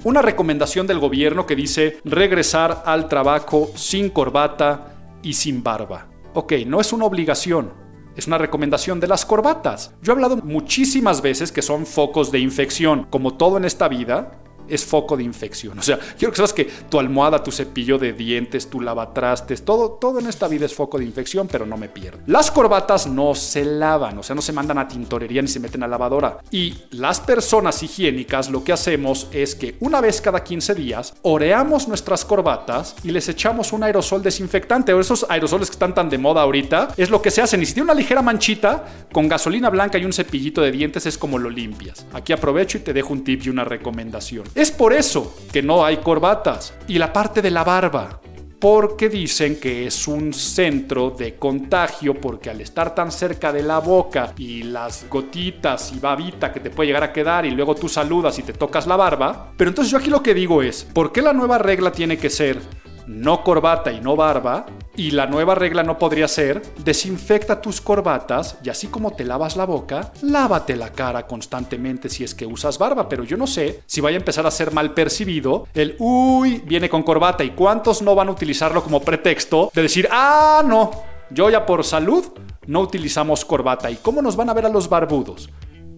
una 0.04 0.22
recomendación 0.22 0.88
del 0.88 1.00
gobierno 1.00 1.46
que 1.46 1.56
dice 1.56 2.00
regresar 2.06 2.84
al 2.86 3.08
trabajo 3.08 3.72
sin 3.76 4.10
corbata 4.10 4.94
y 5.22 5.34
sin 5.34 5.64
barba. 5.64 6.08
Ok, 6.34 6.54
no 6.66 6.80
es 6.80 6.94
una 6.94 7.06
obligación, 7.06 7.74
es 8.16 8.28
una 8.28 8.38
recomendación 8.38 9.00
de 9.00 9.08
las 9.08 9.26
corbatas. 9.26 9.94
Yo 10.02 10.12
he 10.12 10.16
hablado 10.16 10.38
muchísimas 10.38 11.22
veces 11.22 11.52
que 11.52 11.62
son 11.62 11.86
focos 11.86 12.32
de 12.32 12.40
infección. 12.40 13.08
Como 13.10 13.36
todo 13.36 13.58
en 13.58 13.66
esta 13.66 13.88
vida, 13.88 14.32
es 14.70 14.86
foco 14.86 15.18
de 15.18 15.24
infección. 15.24 15.80
O 15.80 15.84
sea, 15.84 16.00
quiero 16.18 16.32
que 16.32 16.38
sepas 16.38 16.54
que 16.54 16.66
tu 16.66 17.00
almohada, 17.00 17.44
tu 17.44 17.52
cepillo 17.52 17.98
de 17.98 18.14
dientes, 18.14 18.70
tu 18.70 18.82
lavatrastes, 18.82 19.64
todo, 19.64 19.92
todo 19.92 20.20
en 20.20 20.28
esta 20.28 20.48
vida 20.48 20.66
es 20.66 20.74
foco 20.74 20.98
de 20.98 21.06
infección, 21.06 21.48
pero 21.48 21.66
no 21.66 21.78
me 21.78 21.90
pierdo. 21.90 22.20
Las 22.28 22.52
corbatas 22.52 23.08
no 23.08 23.36
se 23.36 23.66
lavan, 23.66 24.18
o 24.18 24.24
sea, 24.24 24.36
no 24.36 24.42
se 24.42 24.54
mandan 24.54 24.78
a 24.78 24.88
tintorería 24.88 25.42
ni 25.42 25.48
se 25.48 25.60
meten 25.60 25.84
a 25.84 25.88
lavadora. 25.88 26.40
Y 26.52 26.74
las 26.92 27.20
personas 27.20 27.82
higiénicas 27.84 28.50
lo 28.50 28.64
que 28.64 28.74
hacemos 28.74 29.28
es 29.32 29.56
que 29.56 29.76
una 29.80 30.02
vez 30.02 30.22
cada 30.22 30.44
15 30.44 30.76
días 30.76 31.14
oreamos 31.22 31.88
nuestras 31.88 32.26
corbatas 32.26 32.96
y 33.04 33.12
les 33.12 33.30
echamos 33.30 33.74
un 33.74 33.84
aerosol 33.84 34.22
desinfectante. 34.22 34.94
O 34.94 35.00
esos 35.00 35.26
aerosoles 35.30 35.70
que 35.70 35.74
están 35.74 35.94
tan 35.94 36.10
de 36.10 36.18
moda 36.18 36.42
ahorita, 36.42 36.90
es 36.98 37.10
lo 37.10 37.22
que 37.22 37.32
se 37.32 37.42
hace. 37.42 37.58
Ni 37.58 37.66
si 37.66 37.74
tiene 37.74 37.86
una 37.86 37.94
ligera 37.94 38.22
manchita, 38.22 38.86
con 39.12 39.28
gasolina 39.28 39.70
blanca 39.70 39.98
y 39.98 40.06
un 40.06 40.14
cepillito 40.14 40.62
de 40.62 40.72
dientes 40.72 41.06
es 41.06 41.18
como 41.18 41.38
lo 41.38 41.50
limpias. 41.50 42.06
Aquí 42.14 42.34
aprovecho 42.34 42.78
y 42.78 42.82
te 42.82 42.94
dejo 42.94 43.14
un 43.14 43.24
tip 43.24 43.46
y 43.46 43.50
una 43.50 43.64
recomendación. 43.64 44.46
Es 44.58 44.72
por 44.72 44.92
eso 44.92 45.36
que 45.54 45.62
no 45.62 45.86
hay 45.86 45.98
corbatas. 45.98 46.74
Y 46.88 46.98
la 46.98 47.14
parte 47.14 47.44
de 47.44 47.52
la 47.52 47.64
barba, 47.64 48.20
porque 48.60 49.08
dicen 49.08 49.60
que 49.60 49.86
es 49.86 50.08
un 50.08 50.34
centro 50.34 51.12
de 51.12 51.36
contagio 51.36 52.16
porque 52.16 52.50
al 52.50 52.60
estar 52.60 52.96
tan 52.96 53.12
cerca 53.12 53.54
de 53.54 53.62
la 53.62 53.78
boca 53.78 54.34
y 54.36 54.64
las 54.64 55.08
gotitas 55.08 55.94
y 55.96 56.00
babita 56.00 56.52
que 56.52 56.60
te 56.60 56.72
puede 56.72 56.88
llegar 56.88 57.04
a 57.04 57.14
quedar 57.14 57.46
y 57.46 57.52
luego 57.52 57.76
tú 57.76 57.88
saludas 57.88 58.40
y 58.40 58.42
te 58.42 58.54
tocas 58.54 58.88
la 58.88 58.96
barba. 58.96 59.54
Pero 59.56 59.70
entonces 59.70 59.92
yo 59.92 60.00
aquí 60.00 60.10
lo 60.10 60.24
que 60.24 60.34
digo 60.34 60.64
es, 60.64 60.86
¿por 60.86 61.12
qué 61.12 61.22
la 61.22 61.34
nueva 61.34 61.60
regla 61.60 61.92
tiene 61.92 62.18
que 62.18 62.32
ser 62.32 62.60
no 63.08 63.44
corbata 63.44 63.92
y 63.92 64.02
no 64.02 64.16
barba? 64.16 64.66
Y 64.96 65.12
la 65.12 65.26
nueva 65.26 65.56
regla 65.56 65.84
no 65.84 65.98
podría 65.98 66.28
ser, 66.28 66.62
desinfecta 66.84 67.62
tus 67.62 67.82
corbatas 67.82 68.58
y 68.64 68.70
así 68.70 68.88
como 68.88 69.12
te 69.12 69.26
lavas 69.26 69.56
la 69.56 69.66
boca, 69.66 70.12
lávate 70.22 70.76
la 70.76 70.92
cara 70.92 71.26
constantemente 71.26 72.10
si 72.10 72.24
es 72.24 72.36
que 72.36 72.46
usas 72.46 72.78
barba, 72.78 73.08
pero 73.08 73.24
yo 73.24 73.38
no 73.38 73.48
sé 73.48 73.82
si 73.86 74.02
vaya 74.02 74.18
a 74.18 74.20
empezar 74.20 74.46
a 74.46 74.52
ser 74.52 74.72
mal 74.74 74.94
percibido 74.94 75.68
el, 75.74 75.96
uy, 76.00 76.62
viene 76.66 76.90
con 76.90 77.04
corbata 77.04 77.44
y 77.44 77.52
cuántos 77.52 78.02
no 78.02 78.16
van 78.16 78.28
a 78.28 78.32
utilizarlo 78.32 78.84
como 78.84 79.02
pretexto 79.02 79.72
de 79.74 79.82
decir, 79.82 80.08
ah, 80.12 80.64
no, 80.66 80.92
yo 81.30 81.50
ya 81.50 81.66
por 81.66 81.84
salud 81.84 82.26
no 82.68 82.82
utilizamos 82.82 83.46
corbata. 83.46 83.90
¿Y 83.90 83.96
cómo 83.96 84.22
nos 84.22 84.36
van 84.36 84.50
a 84.50 84.54
ver 84.54 84.66
a 84.66 84.70
los 84.70 84.90
barbudos? 84.90 85.50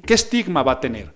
¿Qué 0.05 0.13
estigma 0.13 0.63
va 0.63 0.73
a 0.73 0.79
tener? 0.79 1.13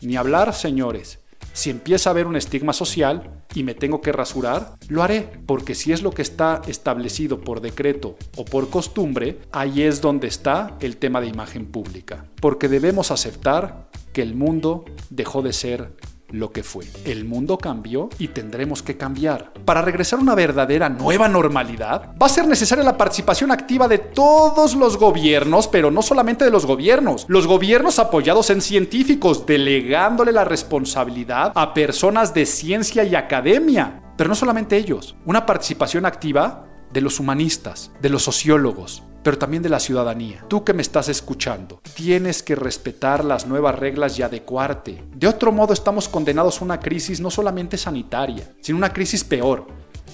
Ni 0.00 0.16
hablar, 0.16 0.52
señores. 0.54 1.20
Si 1.52 1.70
empieza 1.70 2.10
a 2.10 2.12
haber 2.12 2.26
un 2.26 2.36
estigma 2.36 2.72
social 2.72 3.41
y 3.54 3.62
me 3.62 3.74
tengo 3.74 4.00
que 4.00 4.12
rasurar, 4.12 4.76
lo 4.88 5.02
haré, 5.02 5.28
porque 5.46 5.74
si 5.74 5.92
es 5.92 6.02
lo 6.02 6.10
que 6.10 6.22
está 6.22 6.62
establecido 6.66 7.40
por 7.40 7.60
decreto 7.60 8.16
o 8.36 8.44
por 8.44 8.70
costumbre, 8.70 9.38
ahí 9.52 9.82
es 9.82 10.00
donde 10.00 10.28
está 10.28 10.76
el 10.80 10.96
tema 10.96 11.20
de 11.20 11.28
imagen 11.28 11.66
pública. 11.66 12.24
Porque 12.40 12.68
debemos 12.68 13.10
aceptar 13.10 13.88
que 14.12 14.22
el 14.22 14.34
mundo 14.34 14.84
dejó 15.10 15.42
de 15.42 15.52
ser 15.52 15.94
lo 16.32 16.50
que 16.50 16.62
fue. 16.62 16.86
El 17.04 17.24
mundo 17.24 17.58
cambió 17.58 18.08
y 18.18 18.28
tendremos 18.28 18.82
que 18.82 18.96
cambiar. 18.96 19.52
Para 19.64 19.82
regresar 19.82 20.18
a 20.18 20.22
una 20.22 20.34
verdadera 20.34 20.88
nueva 20.88 21.28
normalidad, 21.28 22.14
va 22.20 22.26
a 22.26 22.30
ser 22.30 22.46
necesaria 22.48 22.84
la 22.84 22.98
participación 22.98 23.52
activa 23.52 23.86
de 23.86 23.98
todos 23.98 24.74
los 24.74 24.96
gobiernos, 24.96 25.68
pero 25.68 25.90
no 25.90 26.02
solamente 26.02 26.44
de 26.44 26.50
los 26.50 26.66
gobiernos. 26.66 27.26
Los 27.28 27.46
gobiernos 27.46 27.98
apoyados 27.98 28.50
en 28.50 28.62
científicos, 28.62 29.46
delegándole 29.46 30.32
la 30.32 30.44
responsabilidad 30.44 31.52
a 31.54 31.74
personas 31.74 32.34
de 32.34 32.46
ciencia 32.46 33.04
y 33.04 33.14
academia. 33.14 34.02
Pero 34.16 34.28
no 34.28 34.34
solamente 34.34 34.76
ellos. 34.76 35.16
Una 35.24 35.46
participación 35.46 36.06
activa 36.06 36.66
de 36.92 37.00
los 37.00 37.20
humanistas, 37.20 37.90
de 38.00 38.10
los 38.10 38.22
sociólogos, 38.22 39.02
pero 39.22 39.38
también 39.38 39.62
de 39.62 39.68
la 39.68 39.80
ciudadanía. 39.80 40.44
Tú 40.48 40.64
que 40.64 40.74
me 40.74 40.82
estás 40.82 41.08
escuchando, 41.08 41.80
tienes 41.94 42.42
que 42.42 42.54
respetar 42.54 43.24
las 43.24 43.46
nuevas 43.46 43.78
reglas 43.78 44.18
y 44.18 44.22
adecuarte. 44.22 45.04
De 45.14 45.26
otro 45.26 45.52
modo 45.52 45.72
estamos 45.72 46.08
condenados 46.08 46.60
a 46.60 46.64
una 46.64 46.80
crisis 46.80 47.20
no 47.20 47.30
solamente 47.30 47.76
sanitaria, 47.76 48.52
sino 48.60 48.78
una 48.78 48.92
crisis 48.92 49.24
peor. 49.24 49.66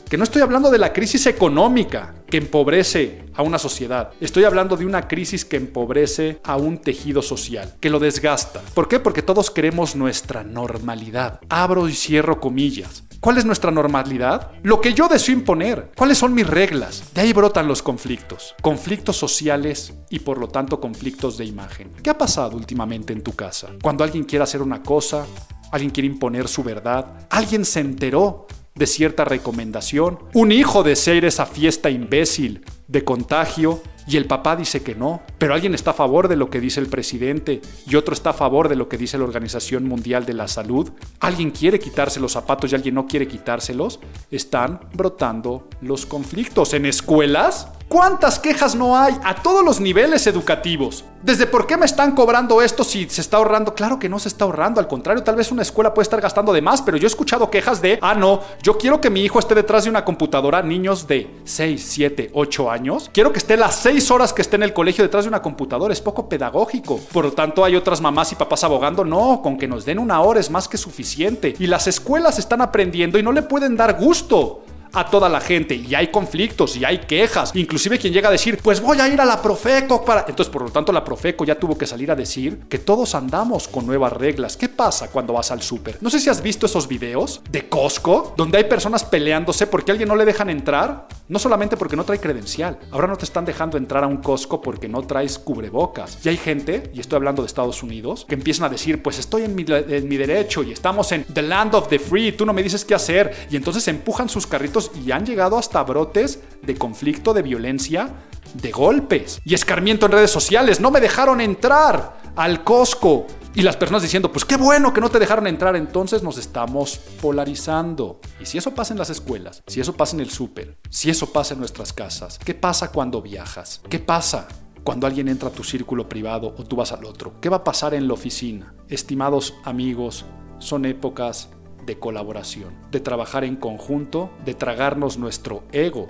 Que 0.09 0.16
no 0.16 0.24
estoy 0.24 0.40
hablando 0.40 0.70
de 0.70 0.78
la 0.78 0.94
crisis 0.94 1.26
económica 1.26 2.14
que 2.26 2.38
empobrece 2.38 3.26
a 3.34 3.42
una 3.42 3.59
sociedad. 3.59 4.12
Estoy 4.22 4.44
hablando 4.44 4.74
de 4.78 4.86
una 4.86 5.06
crisis 5.06 5.44
que 5.44 5.59
empobrece 5.59 6.40
a 6.44 6.56
un 6.56 6.78
tejido 6.78 7.20
social, 7.20 7.76
que 7.78 7.90
lo 7.90 7.98
desgasta. 7.98 8.62
¿Por 8.72 8.88
qué? 8.88 9.00
Porque 9.00 9.20
todos 9.20 9.50
queremos 9.50 9.96
nuestra 9.96 10.44
normalidad. 10.44 11.40
Abro 11.50 11.90
y 11.90 11.92
cierro 11.92 12.40
comillas. 12.40 13.04
¿Cuál 13.20 13.36
es 13.36 13.44
nuestra 13.44 13.70
normalidad? 13.70 14.52
Lo 14.62 14.80
que 14.80 14.94
yo 14.94 15.09
deseo 15.09 15.34
imponer. 15.34 15.90
¿Cuáles 15.94 16.16
son 16.16 16.32
mis 16.32 16.46
reglas? 16.46 17.12
De 17.12 17.20
ahí 17.20 17.34
brotan 17.34 17.68
los 17.68 17.82
conflictos. 17.82 18.54
Conflictos 18.62 19.16
sociales 19.16 19.92
y 20.09 20.20
por 20.20 20.38
lo 20.38 20.48
tanto 20.48 20.80
conflictos 20.80 21.36
de 21.36 21.44
imagen. 21.44 21.92
¿Qué 22.02 22.09
ha 22.09 22.16
pasado 22.16 22.56
últimamente 22.56 23.12
en 23.12 23.22
tu 23.22 23.34
casa? 23.34 23.68
Cuando 23.82 24.04
alguien 24.04 24.24
quiere 24.24 24.44
hacer 24.44 24.62
una 24.62 24.82
cosa, 24.82 25.26
alguien 25.70 25.90
quiere 25.90 26.06
imponer 26.06 26.48
su 26.48 26.62
verdad, 26.62 27.26
alguien 27.28 27.66
se 27.66 27.80
enteró 27.80 28.46
de 28.78 28.86
cierta 28.86 29.24
recomendación, 29.24 30.20
un 30.34 30.52
hijo 30.52 30.82
desea 30.82 31.14
ir 31.14 31.24
a 31.24 31.28
esa 31.28 31.46
fiesta 31.46 31.90
imbécil 31.90 32.64
de 32.86 33.04
contagio 33.04 33.82
y 34.06 34.16
el 34.16 34.24
papá 34.24 34.56
dice 34.56 34.82
que 34.82 34.94
no, 34.94 35.20
pero 35.36 35.52
alguien 35.52 35.74
está 35.74 35.90
a 35.90 35.94
favor 35.94 36.28
de 36.28 36.36
lo 36.36 36.48
que 36.48 36.60
dice 36.60 36.80
el 36.80 36.86
presidente 36.86 37.60
y 37.86 37.96
otro 37.96 38.14
está 38.14 38.30
a 38.30 38.34
favor 38.34 38.70
de 38.70 38.76
lo 38.76 38.88
que 38.88 38.96
dice 38.96 39.18
la 39.18 39.24
Organización 39.24 39.84
Mundial 39.84 40.24
de 40.24 40.32
la 40.32 40.48
Salud. 40.48 40.90
Alguien 41.20 41.50
quiere 41.50 41.78
quitarse 41.78 42.18
los 42.18 42.32
zapatos 42.32 42.72
y 42.72 42.74
alguien 42.74 42.94
no 42.94 43.06
quiere 43.06 43.28
quitárselos. 43.28 44.00
Están 44.30 44.80
brotando 44.94 45.68
los 45.82 46.06
conflictos 46.06 46.72
en 46.72 46.86
escuelas. 46.86 47.68
¿Cuántas 47.89 48.39
quejas 48.39 48.74
no 48.74 48.99
hay 48.99 49.14
a 49.24 49.34
todos 49.43 49.64
los 49.64 49.80
niveles 49.80 50.26
educativos? 50.26 51.07
Desde 51.22 51.47
por 51.47 51.66
qué 51.66 51.78
me 51.78 51.86
están 51.86 52.14
cobrando 52.14 52.61
esto 52.61 52.84
si 52.84 53.09
se 53.09 53.22
está 53.22 53.39
ahorrando. 53.39 53.74
Claro 53.74 53.99
que 53.99 54.11
no 54.11 54.18
se 54.18 54.28
está 54.28 54.45
ahorrando, 54.45 54.78
al 54.78 54.86
contrario, 54.86 55.22
tal 55.22 55.36
vez 55.36 55.51
una 55.51 55.62
escuela 55.62 55.95
puede 55.95 56.03
estar 56.03 56.20
gastando 56.20 56.53
de 56.53 56.61
más, 56.61 56.82
pero 56.82 56.99
yo 56.99 57.07
he 57.07 57.11
escuchado 57.11 57.51
quejas 57.51 57.80
de, 57.80 57.99
ah, 58.03 58.14
no, 58.14 58.43
yo 58.62 58.76
quiero 58.76 59.01
que 59.01 59.09
mi 59.09 59.22
hijo 59.22 59.39
esté 59.39 59.55
detrás 59.55 59.84
de 59.84 59.91
una 59.91 60.05
computadora, 60.05 60.61
niños 60.61 61.09
de 61.09 61.34
6, 61.45 61.82
7, 61.89 62.30
8 62.34 62.70
años. 62.70 63.11
Quiero 63.14 63.32
que 63.32 63.39
esté 63.39 63.57
las 63.57 63.74
6 63.76 64.11
horas 64.11 64.34
que 64.34 64.43
esté 64.43 64.57
en 64.57 64.64
el 64.64 64.74
colegio 64.74 65.03
detrás 65.03 65.24
de 65.24 65.30
una 65.30 65.41
computadora, 65.41 65.93
es 65.93 66.03
poco 66.03 66.28
pedagógico. 66.28 67.01
Por 67.11 67.24
lo 67.24 67.32
tanto, 67.32 67.64
hay 67.64 67.74
otras 67.74 68.03
mamás 68.03 68.32
y 68.32 68.34
papás 68.34 68.64
abogando, 68.64 69.03
no, 69.03 69.41
con 69.43 69.57
que 69.57 69.66
nos 69.66 69.86
den 69.86 69.99
una 69.99 70.20
hora 70.20 70.41
es 70.41 70.51
más 70.51 70.68
que 70.68 70.76
suficiente. 70.76 71.55
Y 71.59 71.66
las 71.66 71.89
escuelas 71.89 72.39
están 72.39 72.61
aprendiendo 72.61 73.18
y 73.18 73.22
no 73.22 73.32
le 73.32 73.41
pueden 73.41 73.76
dar 73.76 73.99
gusto 73.99 74.62
a 74.93 75.09
toda 75.09 75.28
la 75.28 75.41
gente 75.41 75.74
y 75.74 75.95
hay 75.95 76.09
conflictos 76.09 76.76
y 76.76 76.84
hay 76.84 76.99
quejas. 76.99 77.53
Inclusive 77.55 77.99
quien 77.99 78.12
llega 78.12 78.28
a 78.28 78.32
decir, 78.32 78.59
pues 78.62 78.80
voy 78.80 79.01
a 79.01 79.09
ir 79.09 79.20
a 79.20 79.24
la 79.24 79.41
Profeco 79.41 80.05
para... 80.05 80.20
Entonces, 80.28 80.53
por 80.53 80.62
lo 80.62 80.70
tanto, 80.70 80.93
la 80.93 81.05
Profeco 81.05 81.45
ya 81.45 81.59
tuvo 81.59 81.76
que 81.76 81.86
salir 81.86 82.11
a 82.11 82.16
decir 82.16 82.61
que 82.68 82.78
todos 82.78 83.14
andamos 83.14 83.68
con 83.68 83.86
nuevas 83.86 84.12
reglas. 84.12 84.57
¿Qué 84.57 84.68
pasa 84.68 85.09
cuando 85.09 85.32
vas 85.32 85.51
al 85.51 85.62
súper? 85.62 85.99
No 86.01 86.11
sé 86.11 86.18
si 86.20 86.30
has 86.30 86.43
visto 86.43 86.66
esos 86.66 86.89
videos 86.89 87.41
de 87.51 87.68
Costco 87.68 88.34
donde 88.36 88.59
hay 88.59 88.64
personas 88.64 89.05
peleándose 89.05 89.66
porque 89.66 89.91
a 89.91 89.93
alguien 89.93 90.09
no 90.09 90.16
le 90.16 90.24
dejan 90.24 90.51
entrar. 90.51 91.09
No 91.28 91.39
solamente 91.39 91.76
porque 91.76 91.97
no 91.97 92.05
trae 92.05 92.20
credencial. 92.20 92.78
Ahora 92.91 93.07
no 93.07 93.16
te 93.16 93.24
están 93.24 93.45
dejando 93.45 93.76
entrar 93.76 94.03
a 94.03 94.07
un 94.07 94.18
Costco 94.18 94.62
porque 94.62 94.89
no 94.89 95.03
traes 95.03 95.39
cubrebocas. 95.39 96.18
Y 96.24 96.30
hay 96.30 96.36
gente, 96.39 96.91
y 96.95 97.01
estoy 97.01 97.16
hablando 97.16 97.43
de 97.43 97.47
Estados 97.47 97.82
Unidos, 97.82 98.24
que 98.26 98.34
empiezan 98.34 98.64
a 98.64 98.68
decir, 98.68 99.03
pues 99.03 99.18
estoy 99.18 99.43
en 99.43 99.55
mi, 99.55 99.64
en 99.68 100.09
mi 100.09 100.16
derecho 100.16 100.62
y 100.62 100.72
estamos 100.72 101.12
en 101.12 101.24
the 101.24 101.43
land 101.43 101.74
of 101.74 101.89
the 101.89 101.99
free, 101.99 102.32
tú 102.32 102.47
no 102.47 102.53
me 102.53 102.62
dices 102.62 102.84
qué 102.84 102.95
hacer. 102.95 103.34
Y 103.51 103.57
entonces 103.57 103.86
empujan 103.89 104.28
sus 104.28 104.47
carritos 104.47 104.77
y 105.04 105.12
han 105.12 105.26
llegado 105.26 105.58
hasta 105.58 105.82
brotes 105.82 106.40
de 106.62 106.74
conflicto, 106.76 107.34
de 107.34 107.42
violencia, 107.42 108.14
de 108.54 108.70
golpes 108.70 109.40
y 109.44 109.54
escarmiento 109.54 110.06
en 110.06 110.12
redes 110.12 110.30
sociales. 110.30 110.80
No 110.80 110.90
me 110.90 111.00
dejaron 111.00 111.40
entrar 111.40 112.20
al 112.36 112.64
Costco. 112.64 113.26
Y 113.54 113.62
las 113.62 113.76
personas 113.76 114.02
diciendo, 114.02 114.30
pues 114.30 114.44
qué 114.44 114.56
bueno 114.56 114.92
que 114.92 115.00
no 115.00 115.08
te 115.08 115.18
dejaron 115.18 115.46
entrar, 115.48 115.74
entonces 115.74 116.22
nos 116.22 116.38
estamos 116.38 116.98
polarizando. 117.20 118.20
Y 118.38 118.46
si 118.46 118.58
eso 118.58 118.72
pasa 118.72 118.94
en 118.94 118.98
las 118.98 119.10
escuelas, 119.10 119.64
si 119.66 119.80
eso 119.80 119.94
pasa 119.94 120.14
en 120.14 120.20
el 120.20 120.30
súper, 120.30 120.78
si 120.90 121.10
eso 121.10 121.32
pasa 121.32 121.54
en 121.54 121.60
nuestras 121.60 121.92
casas, 121.92 122.38
¿qué 122.38 122.54
pasa 122.54 122.92
cuando 122.92 123.20
viajas? 123.20 123.80
¿Qué 123.88 123.98
pasa 123.98 124.46
cuando 124.84 125.08
alguien 125.08 125.26
entra 125.26 125.48
a 125.48 125.52
tu 125.52 125.64
círculo 125.64 126.08
privado 126.08 126.54
o 126.56 126.62
tú 126.62 126.76
vas 126.76 126.92
al 126.92 127.04
otro? 127.04 127.40
¿Qué 127.40 127.48
va 127.48 127.58
a 127.58 127.64
pasar 127.64 127.94
en 127.94 128.06
la 128.06 128.14
oficina? 128.14 128.74
Estimados 128.88 129.54
amigos, 129.64 130.24
son 130.58 130.84
épocas 130.84 131.50
de 131.89 131.99
colaboración, 131.99 132.74
de 132.93 133.01
trabajar 133.01 133.43
en 133.43 133.57
conjunto, 133.57 134.30
de 134.45 134.55
tragarnos 134.55 135.18
nuestro 135.18 135.64
ego 135.72 136.09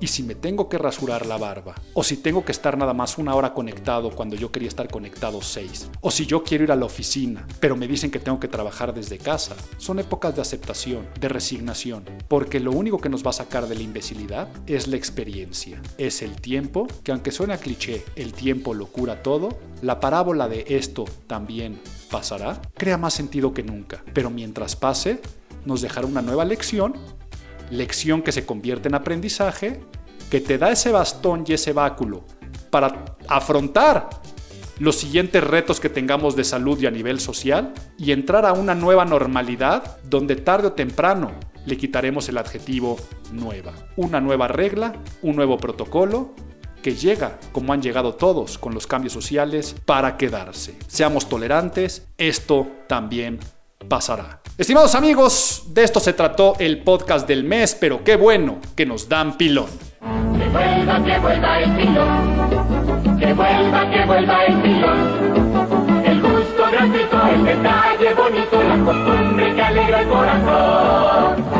y 0.00 0.06
si 0.08 0.22
me 0.22 0.34
tengo 0.34 0.68
que 0.68 0.78
rasurar 0.78 1.26
la 1.26 1.36
barba, 1.36 1.74
o 1.94 2.04
si 2.04 2.16
tengo 2.16 2.44
que 2.44 2.52
estar 2.52 2.76
nada 2.78 2.94
más 2.94 3.18
una 3.18 3.34
hora 3.34 3.54
conectado 3.54 4.10
cuando 4.10 4.36
yo 4.36 4.52
quería 4.52 4.68
estar 4.68 4.88
conectado 4.88 5.42
seis, 5.42 5.88
o 6.00 6.10
si 6.10 6.26
yo 6.26 6.42
quiero 6.42 6.64
ir 6.64 6.72
a 6.72 6.76
la 6.76 6.84
oficina, 6.84 7.46
pero 7.60 7.76
me 7.76 7.88
dicen 7.88 8.10
que 8.10 8.18
tengo 8.18 8.40
que 8.40 8.48
trabajar 8.48 8.94
desde 8.94 9.18
casa, 9.18 9.56
son 9.76 9.98
épocas 9.98 10.34
de 10.34 10.42
aceptación, 10.42 11.08
de 11.20 11.28
resignación, 11.28 12.04
porque 12.28 12.60
lo 12.60 12.72
único 12.72 12.98
que 12.98 13.08
nos 13.08 13.24
va 13.24 13.30
a 13.30 13.34
sacar 13.34 13.66
de 13.66 13.74
la 13.74 13.82
imbecilidad 13.82 14.48
es 14.66 14.86
la 14.86 14.96
experiencia, 14.96 15.80
es 15.98 16.22
el 16.22 16.40
tiempo, 16.40 16.86
que 17.02 17.12
aunque 17.12 17.32
suene 17.32 17.54
a 17.54 17.58
cliché, 17.58 18.04
el 18.16 18.32
tiempo 18.32 18.74
lo 18.74 18.86
cura 18.86 19.22
todo, 19.22 19.58
la 19.82 20.00
parábola 20.00 20.48
de 20.48 20.64
esto 20.68 21.04
también 21.26 21.80
pasará, 22.10 22.60
crea 22.74 22.98
más 22.98 23.14
sentido 23.14 23.52
que 23.52 23.62
nunca, 23.62 24.02
pero 24.12 24.30
mientras 24.30 24.76
pase, 24.76 25.20
nos 25.64 25.82
dejará 25.82 26.06
una 26.06 26.22
nueva 26.22 26.44
lección 26.44 26.94
lección 27.70 28.22
que 28.22 28.32
se 28.32 28.46
convierte 28.46 28.88
en 28.88 28.94
aprendizaje, 28.94 29.80
que 30.30 30.40
te 30.40 30.58
da 30.58 30.70
ese 30.70 30.90
bastón 30.90 31.44
y 31.46 31.54
ese 31.54 31.72
báculo 31.72 32.24
para 32.70 33.16
afrontar 33.28 34.08
los 34.78 34.96
siguientes 34.96 35.42
retos 35.42 35.80
que 35.80 35.88
tengamos 35.88 36.36
de 36.36 36.44
salud 36.44 36.78
y 36.80 36.86
a 36.86 36.90
nivel 36.90 37.18
social 37.18 37.72
y 37.98 38.12
entrar 38.12 38.46
a 38.46 38.52
una 38.52 38.74
nueva 38.74 39.04
normalidad 39.04 39.98
donde 40.04 40.36
tarde 40.36 40.68
o 40.68 40.72
temprano 40.72 41.32
le 41.66 41.76
quitaremos 41.76 42.28
el 42.28 42.38
adjetivo 42.38 42.96
nueva. 43.32 43.72
Una 43.96 44.20
nueva 44.20 44.48
regla, 44.48 44.94
un 45.22 45.36
nuevo 45.36 45.58
protocolo 45.58 46.34
que 46.82 46.94
llega, 46.94 47.38
como 47.52 47.72
han 47.72 47.82
llegado 47.82 48.14
todos 48.14 48.56
con 48.56 48.72
los 48.72 48.86
cambios 48.86 49.12
sociales, 49.12 49.74
para 49.84 50.16
quedarse. 50.16 50.76
Seamos 50.86 51.28
tolerantes, 51.28 52.06
esto 52.16 52.68
también 52.86 53.40
pasará. 53.86 54.40
Estimados 54.56 54.94
amigos, 54.94 55.62
de 55.68 55.84
esto 55.84 56.00
se 56.00 56.12
trató 56.12 56.54
el 56.58 56.82
podcast 56.82 57.28
del 57.28 57.44
mes, 57.44 57.76
pero 57.78 58.02
qué 58.02 58.16
bueno 58.16 58.58
que 58.74 58.86
nos 58.86 59.08
dan 59.08 59.36
pilón. 59.36 59.68
Que 60.36 60.48
vuelva, 60.48 61.04
que 61.04 61.18
vuelva 61.18 61.60
el 61.60 61.76
pilón. 61.76 63.18
Que 63.18 63.32
vuelva, 63.32 63.90
que 63.90 64.04
vuelva 64.04 64.44
el 64.46 64.62
pilón. 64.62 66.04
El 66.04 66.20
gusto 66.20 66.62
gratuito, 66.72 67.26
el 67.28 67.44
detalle 67.44 68.14
bonito, 68.14 68.62
la 68.62 68.84
costumbre 68.84 69.54
que 69.54 69.62
alegra 69.62 70.00
el 70.00 70.08
corazón. 70.08 71.57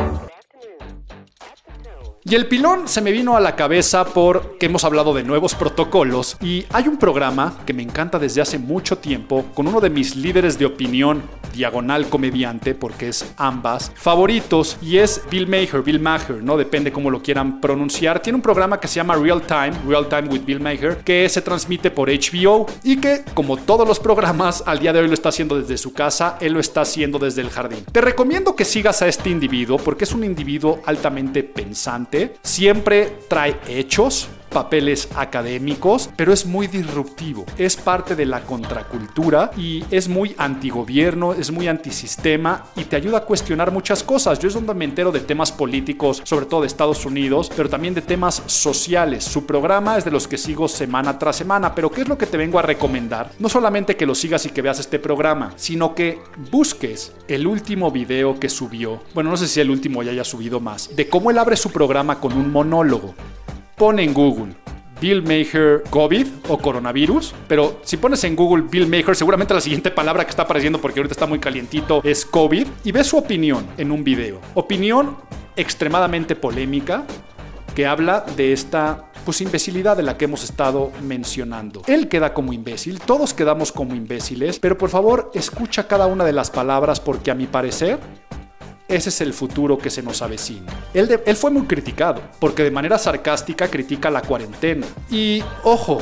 Y 2.30 2.34
el 2.34 2.46
pilón 2.46 2.88
se 2.88 3.00
me 3.00 3.10
vino 3.10 3.38
a 3.38 3.40
la 3.40 3.56
cabeza 3.56 4.04
porque 4.04 4.66
hemos 4.66 4.84
hablado 4.84 5.14
de 5.14 5.22
nuevos 5.22 5.54
protocolos 5.54 6.36
y 6.42 6.66
hay 6.74 6.86
un 6.86 6.98
programa 6.98 7.56
que 7.64 7.72
me 7.72 7.82
encanta 7.82 8.18
desde 8.18 8.42
hace 8.42 8.58
mucho 8.58 8.98
tiempo 8.98 9.46
con 9.54 9.66
uno 9.66 9.80
de 9.80 9.88
mis 9.88 10.14
líderes 10.14 10.58
de 10.58 10.66
opinión 10.66 11.22
diagonal 11.54 12.08
comediante, 12.08 12.74
porque 12.74 13.08
es 13.08 13.32
ambas, 13.36 13.90
favoritos, 13.94 14.76
y 14.82 14.98
es 14.98 15.22
Bill 15.30 15.46
Maher, 15.46 15.82
Bill 15.82 16.00
Maher, 16.00 16.42
¿no? 16.42 16.56
Depende 16.56 16.92
cómo 16.92 17.10
lo 17.10 17.22
quieran 17.22 17.60
pronunciar. 17.60 18.20
Tiene 18.20 18.36
un 18.36 18.42
programa 18.42 18.78
que 18.78 18.88
se 18.88 18.96
llama 18.96 19.16
Real 19.16 19.42
Time, 19.42 19.72
Real 19.86 20.08
Time 20.08 20.28
with 20.28 20.44
Bill 20.44 20.60
Maher, 20.60 20.98
que 20.98 21.28
se 21.28 21.42
transmite 21.42 21.90
por 21.90 22.08
HBO 22.08 22.66
y 22.84 22.98
que, 22.98 23.24
como 23.34 23.56
todos 23.56 23.86
los 23.88 23.98
programas, 23.98 24.62
al 24.66 24.78
día 24.78 24.92
de 24.92 25.00
hoy 25.00 25.08
lo 25.08 25.14
está 25.14 25.30
haciendo 25.30 25.58
desde 25.58 25.76
su 25.76 25.92
casa, 25.92 26.36
él 26.40 26.52
lo 26.52 26.60
está 26.60 26.82
haciendo 26.82 27.18
desde 27.18 27.40
el 27.40 27.50
jardín. 27.50 27.84
Te 27.90 28.00
recomiendo 28.00 28.54
que 28.54 28.64
sigas 28.64 29.02
a 29.02 29.08
este 29.08 29.30
individuo 29.30 29.78
porque 29.78 30.04
es 30.04 30.12
un 30.12 30.24
individuo 30.24 30.80
altamente 30.86 31.42
pensante, 31.42 32.17
siempre 32.42 33.12
trae 33.28 33.58
hechos, 33.68 34.28
papeles 34.48 35.08
académicos, 35.16 36.10
pero 36.16 36.32
es 36.32 36.46
muy 36.46 36.66
disruptivo. 36.66 37.44
Es 37.56 37.76
parte 37.76 38.16
de 38.16 38.26
la 38.26 38.40
contracultura 38.40 39.50
y 39.56 39.84
es 39.90 40.08
muy 40.08 40.34
antigobierno, 40.38 41.34
es 41.34 41.50
muy 41.50 41.68
antisistema 41.68 42.66
y 42.76 42.84
te 42.84 42.96
ayuda 42.96 43.18
a 43.18 43.24
cuestionar 43.24 43.70
muchas 43.70 44.02
cosas. 44.02 44.38
Yo 44.38 44.48
es 44.48 44.54
donde 44.54 44.74
me 44.74 44.84
entero 44.84 45.12
de 45.12 45.20
temas 45.20 45.52
políticos, 45.52 46.22
sobre 46.24 46.46
todo 46.46 46.62
de 46.62 46.66
Estados 46.66 47.04
Unidos, 47.04 47.50
pero 47.54 47.68
también 47.68 47.94
de 47.94 48.02
temas 48.02 48.42
sociales. 48.46 49.24
Su 49.24 49.46
programa 49.46 49.98
es 49.98 50.04
de 50.04 50.10
los 50.10 50.26
que 50.26 50.38
sigo 50.38 50.68
semana 50.68 51.18
tras 51.18 51.36
semana, 51.36 51.74
pero 51.74 51.90
¿qué 51.90 52.02
es 52.02 52.08
lo 52.08 52.18
que 52.18 52.26
te 52.26 52.36
vengo 52.36 52.58
a 52.58 52.62
recomendar? 52.62 53.32
No 53.38 53.48
solamente 53.48 53.96
que 53.96 54.06
lo 54.06 54.14
sigas 54.14 54.46
y 54.46 54.50
que 54.50 54.62
veas 54.62 54.80
este 54.80 54.98
programa, 54.98 55.52
sino 55.56 55.94
que 55.94 56.20
busques 56.50 57.12
el 57.28 57.46
último 57.46 57.90
video 57.90 58.38
que 58.38 58.48
subió. 58.48 59.00
Bueno, 59.14 59.30
no 59.30 59.36
sé 59.36 59.48
si 59.48 59.60
el 59.60 59.70
último 59.70 60.02
ya 60.02 60.12
haya 60.12 60.24
subido 60.24 60.60
más, 60.60 60.94
de 60.94 61.08
cómo 61.08 61.30
él 61.30 61.38
abre 61.38 61.56
su 61.56 61.70
programa 61.70 62.20
con 62.20 62.32
un 62.32 62.50
monólogo 62.52 63.14
pone 63.78 64.02
en 64.02 64.12
Google 64.12 64.54
Bill 65.00 65.22
Maher 65.22 65.84
COVID 65.88 66.26
o 66.48 66.58
coronavirus, 66.58 67.32
pero 67.46 67.80
si 67.84 67.96
pones 67.96 68.24
en 68.24 68.34
Google 68.34 68.64
Bill 68.68 68.88
Maher, 68.88 69.14
seguramente 69.14 69.54
la 69.54 69.60
siguiente 69.60 69.92
palabra 69.92 70.24
que 70.24 70.30
está 70.30 70.42
apareciendo 70.42 70.80
porque 70.80 70.98
ahorita 70.98 71.12
está 71.12 71.26
muy 71.26 71.38
calientito 71.38 72.00
es 72.02 72.24
COVID 72.24 72.66
y 72.84 72.92
ve 72.92 73.04
su 73.04 73.16
opinión 73.16 73.64
en 73.76 73.92
un 73.92 74.02
video. 74.02 74.40
Opinión 74.54 75.16
extremadamente 75.54 76.34
polémica 76.34 77.04
que 77.76 77.86
habla 77.86 78.24
de 78.36 78.52
esta 78.52 79.04
pues 79.24 79.40
imbecilidad 79.40 79.96
de 79.96 80.02
la 80.02 80.16
que 80.16 80.24
hemos 80.24 80.42
estado 80.42 80.90
mencionando. 81.02 81.82
Él 81.86 82.08
queda 82.08 82.34
como 82.34 82.52
imbécil, 82.52 82.98
todos 82.98 83.34
quedamos 83.34 83.70
como 83.70 83.94
imbéciles, 83.94 84.58
pero 84.58 84.76
por 84.76 84.88
favor 84.88 85.30
escucha 85.34 85.86
cada 85.86 86.06
una 86.06 86.24
de 86.24 86.32
las 86.32 86.50
palabras 86.50 86.98
porque 86.98 87.30
a 87.30 87.34
mi 87.34 87.46
parecer 87.46 88.00
ese 88.88 89.10
es 89.10 89.20
el 89.20 89.34
futuro 89.34 89.76
que 89.76 89.90
se 89.90 90.02
nos 90.02 90.22
avecina. 90.22 90.72
Él, 90.94 91.20
él 91.24 91.36
fue 91.36 91.50
muy 91.50 91.66
criticado, 91.66 92.22
porque 92.40 92.64
de 92.64 92.70
manera 92.70 92.98
sarcástica 92.98 93.68
critica 93.68 94.10
la 94.10 94.22
cuarentena. 94.22 94.86
Y 95.10 95.44
ojo, 95.62 96.00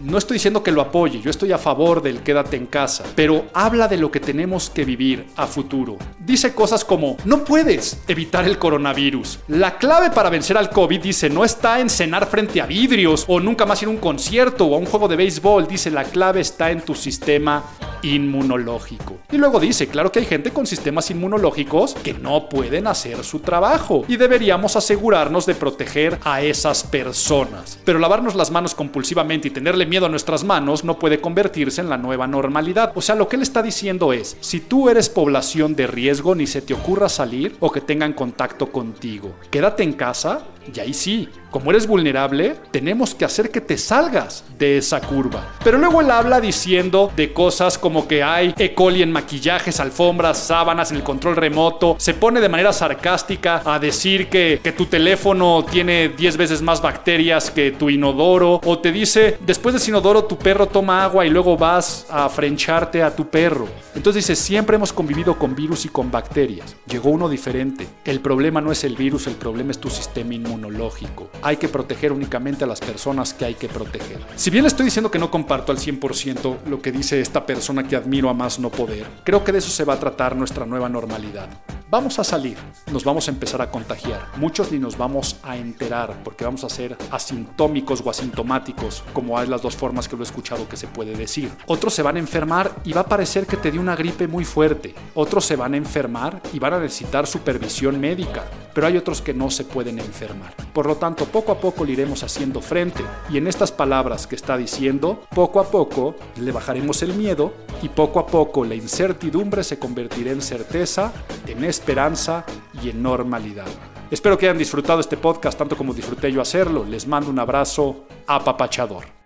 no 0.00 0.18
estoy 0.18 0.34
diciendo 0.36 0.62
que 0.62 0.72
lo 0.72 0.80
apoye, 0.80 1.20
yo 1.20 1.30
estoy 1.30 1.52
a 1.52 1.58
favor 1.58 2.02
del 2.02 2.20
quédate 2.20 2.56
en 2.56 2.66
casa, 2.66 3.04
pero 3.14 3.46
habla 3.52 3.88
de 3.88 3.96
lo 3.96 4.10
que 4.10 4.20
tenemos 4.20 4.70
que 4.70 4.84
vivir 4.84 5.26
a 5.36 5.46
futuro. 5.46 5.96
Dice 6.18 6.54
cosas 6.54 6.84
como, 6.84 7.16
no 7.24 7.44
puedes 7.44 8.02
evitar 8.08 8.44
el 8.44 8.58
coronavirus. 8.58 9.40
La 9.48 9.76
clave 9.78 10.10
para 10.10 10.30
vencer 10.30 10.56
al 10.56 10.70
COVID, 10.70 11.00
dice, 11.00 11.30
no 11.30 11.44
está 11.44 11.80
en 11.80 11.90
cenar 11.90 12.26
frente 12.26 12.60
a 12.60 12.66
vidrios 12.66 13.24
o 13.28 13.40
nunca 13.40 13.66
más 13.66 13.82
ir 13.82 13.88
a 13.88 13.90
un 13.90 13.98
concierto 13.98 14.66
o 14.66 14.74
a 14.74 14.78
un 14.78 14.86
juego 14.86 15.08
de 15.08 15.16
béisbol. 15.16 15.66
Dice, 15.66 15.90
la 15.90 16.04
clave 16.04 16.40
está 16.40 16.70
en 16.70 16.82
tu 16.82 16.94
sistema 16.94 17.64
inmunológico. 18.02 19.18
Y 19.30 19.36
luego 19.36 19.60
dice, 19.60 19.88
claro 19.88 20.12
que 20.12 20.20
hay 20.20 20.24
gente 20.24 20.50
con 20.50 20.66
sistemas 20.66 21.10
inmunológicos 21.10 21.94
que 21.94 22.14
no 22.14 22.48
pueden 22.48 22.86
hacer 22.86 23.24
su 23.24 23.40
trabajo 23.40 24.04
y 24.08 24.16
deberíamos 24.16 24.76
asegurarnos 24.76 25.46
de 25.46 25.54
proteger 25.54 26.18
a 26.24 26.42
esas 26.42 26.84
personas. 26.84 27.78
Pero 27.84 27.98
lavarnos 27.98 28.34
las 28.34 28.50
manos 28.50 28.74
compulsivamente 28.74 29.48
y 29.48 29.50
tenerle 29.50 29.86
miedo 29.88 30.06
a 30.06 30.08
nuestras 30.08 30.44
manos 30.44 30.84
no 30.84 30.98
puede 30.98 31.20
convertirse 31.20 31.80
en 31.80 31.88
la 31.88 31.98
nueva 31.98 32.26
normalidad. 32.26 32.92
O 32.94 33.02
sea, 33.02 33.14
lo 33.14 33.28
que 33.28 33.36
él 33.36 33.42
está 33.42 33.62
diciendo 33.62 34.12
es, 34.12 34.36
si 34.40 34.60
tú 34.60 34.88
eres 34.88 35.08
población 35.08 35.74
de 35.74 35.86
riesgo, 35.86 36.34
ni 36.34 36.46
se 36.46 36.62
te 36.62 36.74
ocurra 36.74 37.08
salir 37.08 37.56
o 37.60 37.72
que 37.72 37.80
tengan 37.80 38.12
contacto 38.12 38.70
contigo. 38.70 39.32
Quédate 39.50 39.82
en 39.82 39.94
casa 39.94 40.42
y 40.74 40.80
ahí 40.80 40.92
sí, 40.92 41.28
como 41.50 41.70
eres 41.70 41.86
vulnerable, 41.86 42.56
tenemos 42.70 43.14
que 43.14 43.24
hacer 43.24 43.50
que 43.50 43.62
te 43.62 43.78
salgas 43.78 44.44
de 44.58 44.76
esa 44.76 45.00
curva. 45.00 45.54
Pero 45.64 45.78
luego 45.78 46.02
él 46.02 46.10
habla 46.10 46.42
diciendo 46.42 47.10
de 47.16 47.32
cosas 47.32 47.78
como 47.78 48.06
que 48.06 48.22
hay 48.22 48.54
E. 48.58 48.74
coli 48.74 49.02
en 49.02 49.10
maquillajes, 49.10 49.80
alfombras, 49.80 50.38
sábanas, 50.38 50.90
en 50.90 50.98
el 50.98 51.02
control 51.02 51.36
remoto. 51.36 51.96
Se 51.98 52.12
pone 52.12 52.40
de 52.40 52.50
manera 52.50 52.74
sarcástica 52.74 53.62
a 53.64 53.78
decir 53.78 54.28
que 54.28 54.74
tu 54.76 54.86
teléfono 54.86 55.64
tiene 55.64 56.10
10 56.10 56.36
veces 56.36 56.60
más 56.60 56.82
bacterias 56.82 57.50
que 57.50 57.70
tu 57.70 57.88
inodoro. 57.88 58.60
O 58.64 58.78
te 58.78 58.92
dice, 58.92 59.38
después 59.40 59.72
de 59.72 59.77
inodoro 59.86 60.24
tu 60.24 60.38
perro 60.38 60.66
toma 60.66 61.04
agua 61.04 61.26
y 61.26 61.30
luego 61.30 61.56
vas 61.56 62.06
a 62.10 62.28
frencharte 62.28 63.02
a 63.02 63.14
tu 63.14 63.28
perro. 63.28 63.68
Entonces 63.94 64.26
dice, 64.26 64.34
siempre 64.34 64.76
hemos 64.76 64.92
convivido 64.92 65.38
con 65.38 65.54
virus 65.54 65.84
y 65.84 65.88
con 65.88 66.10
bacterias. 66.10 66.74
Llegó 66.86 67.10
uno 67.10 67.28
diferente. 67.28 67.86
El 68.04 68.20
problema 68.20 68.60
no 68.60 68.72
es 68.72 68.82
el 68.84 68.96
virus, 68.96 69.26
el 69.26 69.34
problema 69.34 69.70
es 69.70 69.78
tu 69.78 69.90
sistema 69.90 70.34
inmunológico. 70.34 71.30
Hay 71.42 71.58
que 71.58 71.68
proteger 71.68 72.12
únicamente 72.12 72.64
a 72.64 72.66
las 72.66 72.80
personas 72.80 73.34
que 73.34 73.44
hay 73.44 73.54
que 73.54 73.68
proteger. 73.68 74.20
Si 74.36 74.50
bien 74.50 74.64
estoy 74.64 74.86
diciendo 74.86 75.10
que 75.10 75.18
no 75.18 75.30
comparto 75.30 75.70
al 75.70 75.78
100% 75.78 76.64
lo 76.66 76.80
que 76.80 76.90
dice 76.90 77.20
esta 77.20 77.44
persona 77.44 77.86
que 77.86 77.96
admiro 77.96 78.30
a 78.30 78.34
más 78.34 78.58
no 78.58 78.70
poder, 78.70 79.06
creo 79.22 79.44
que 79.44 79.52
de 79.52 79.58
eso 79.58 79.70
se 79.70 79.84
va 79.84 79.94
a 79.94 80.00
tratar 80.00 80.34
nuestra 80.34 80.64
nueva 80.64 80.88
normalidad. 80.88 81.48
Vamos 81.90 82.18
a 82.18 82.24
salir, 82.24 82.58
nos 82.92 83.02
vamos 83.02 83.28
a 83.28 83.30
empezar 83.30 83.62
a 83.62 83.70
contagiar. 83.70 84.20
Muchos 84.36 84.70
ni 84.70 84.78
nos 84.78 84.98
vamos 84.98 85.36
a 85.42 85.56
enterar 85.56 86.22
porque 86.22 86.44
vamos 86.44 86.62
a 86.62 86.68
ser 86.68 86.98
asintómicos 87.10 88.02
o 88.04 88.10
asintomáticos, 88.10 89.02
como 89.14 89.38
hay 89.38 89.48
las 89.48 89.62
dos 89.68 89.76
formas 89.76 90.08
que 90.08 90.16
lo 90.16 90.22
he 90.22 90.24
escuchado 90.24 90.66
que 90.66 90.78
se 90.78 90.86
puede 90.86 91.14
decir. 91.14 91.50
Otros 91.66 91.92
se 91.92 92.02
van 92.02 92.16
a 92.16 92.20
enfermar 92.20 92.74
y 92.84 92.94
va 92.94 93.02
a 93.02 93.06
parecer 93.06 93.46
que 93.46 93.58
te 93.58 93.70
dio 93.70 93.82
una 93.82 93.96
gripe 93.96 94.26
muy 94.26 94.46
fuerte. 94.46 94.94
Otros 95.14 95.44
se 95.44 95.56
van 95.56 95.74
a 95.74 95.76
enfermar 95.76 96.40
y 96.54 96.58
van 96.58 96.72
a 96.72 96.80
necesitar 96.80 97.26
supervisión 97.26 98.00
médica, 98.00 98.44
pero 98.72 98.86
hay 98.86 98.96
otros 98.96 99.20
que 99.20 99.34
no 99.34 99.50
se 99.50 99.64
pueden 99.64 99.98
enfermar. 99.98 100.54
Por 100.72 100.86
lo 100.86 100.96
tanto, 100.96 101.26
poco 101.26 101.52
a 101.52 101.60
poco 101.60 101.84
le 101.84 101.92
iremos 101.92 102.22
haciendo 102.22 102.62
frente 102.62 103.04
y 103.28 103.36
en 103.36 103.46
estas 103.46 103.70
palabras 103.70 104.26
que 104.26 104.36
está 104.36 104.56
diciendo, 104.56 105.24
poco 105.34 105.60
a 105.60 105.70
poco 105.70 106.14
le 106.40 106.50
bajaremos 106.50 107.02
el 107.02 107.12
miedo 107.12 107.52
y 107.82 107.90
poco 107.90 108.20
a 108.20 108.26
poco 108.26 108.64
la 108.64 108.74
incertidumbre 108.74 109.64
se 109.64 109.78
convertirá 109.78 110.30
en 110.30 110.40
certeza, 110.40 111.12
en 111.46 111.62
esperanza 111.62 112.46
y 112.82 112.88
en 112.88 113.02
normalidad. 113.02 113.66
Espero 114.10 114.38
que 114.38 114.46
hayan 114.46 114.56
disfrutado 114.56 115.00
este 115.00 115.18
podcast 115.18 115.58
tanto 115.58 115.76
como 115.76 115.92
disfruté 115.92 116.32
yo 116.32 116.40
hacerlo. 116.40 116.86
Les 116.86 117.06
mando 117.06 117.28
un 117.28 117.38
abrazo 117.38 118.06
apapachador. 118.26 119.17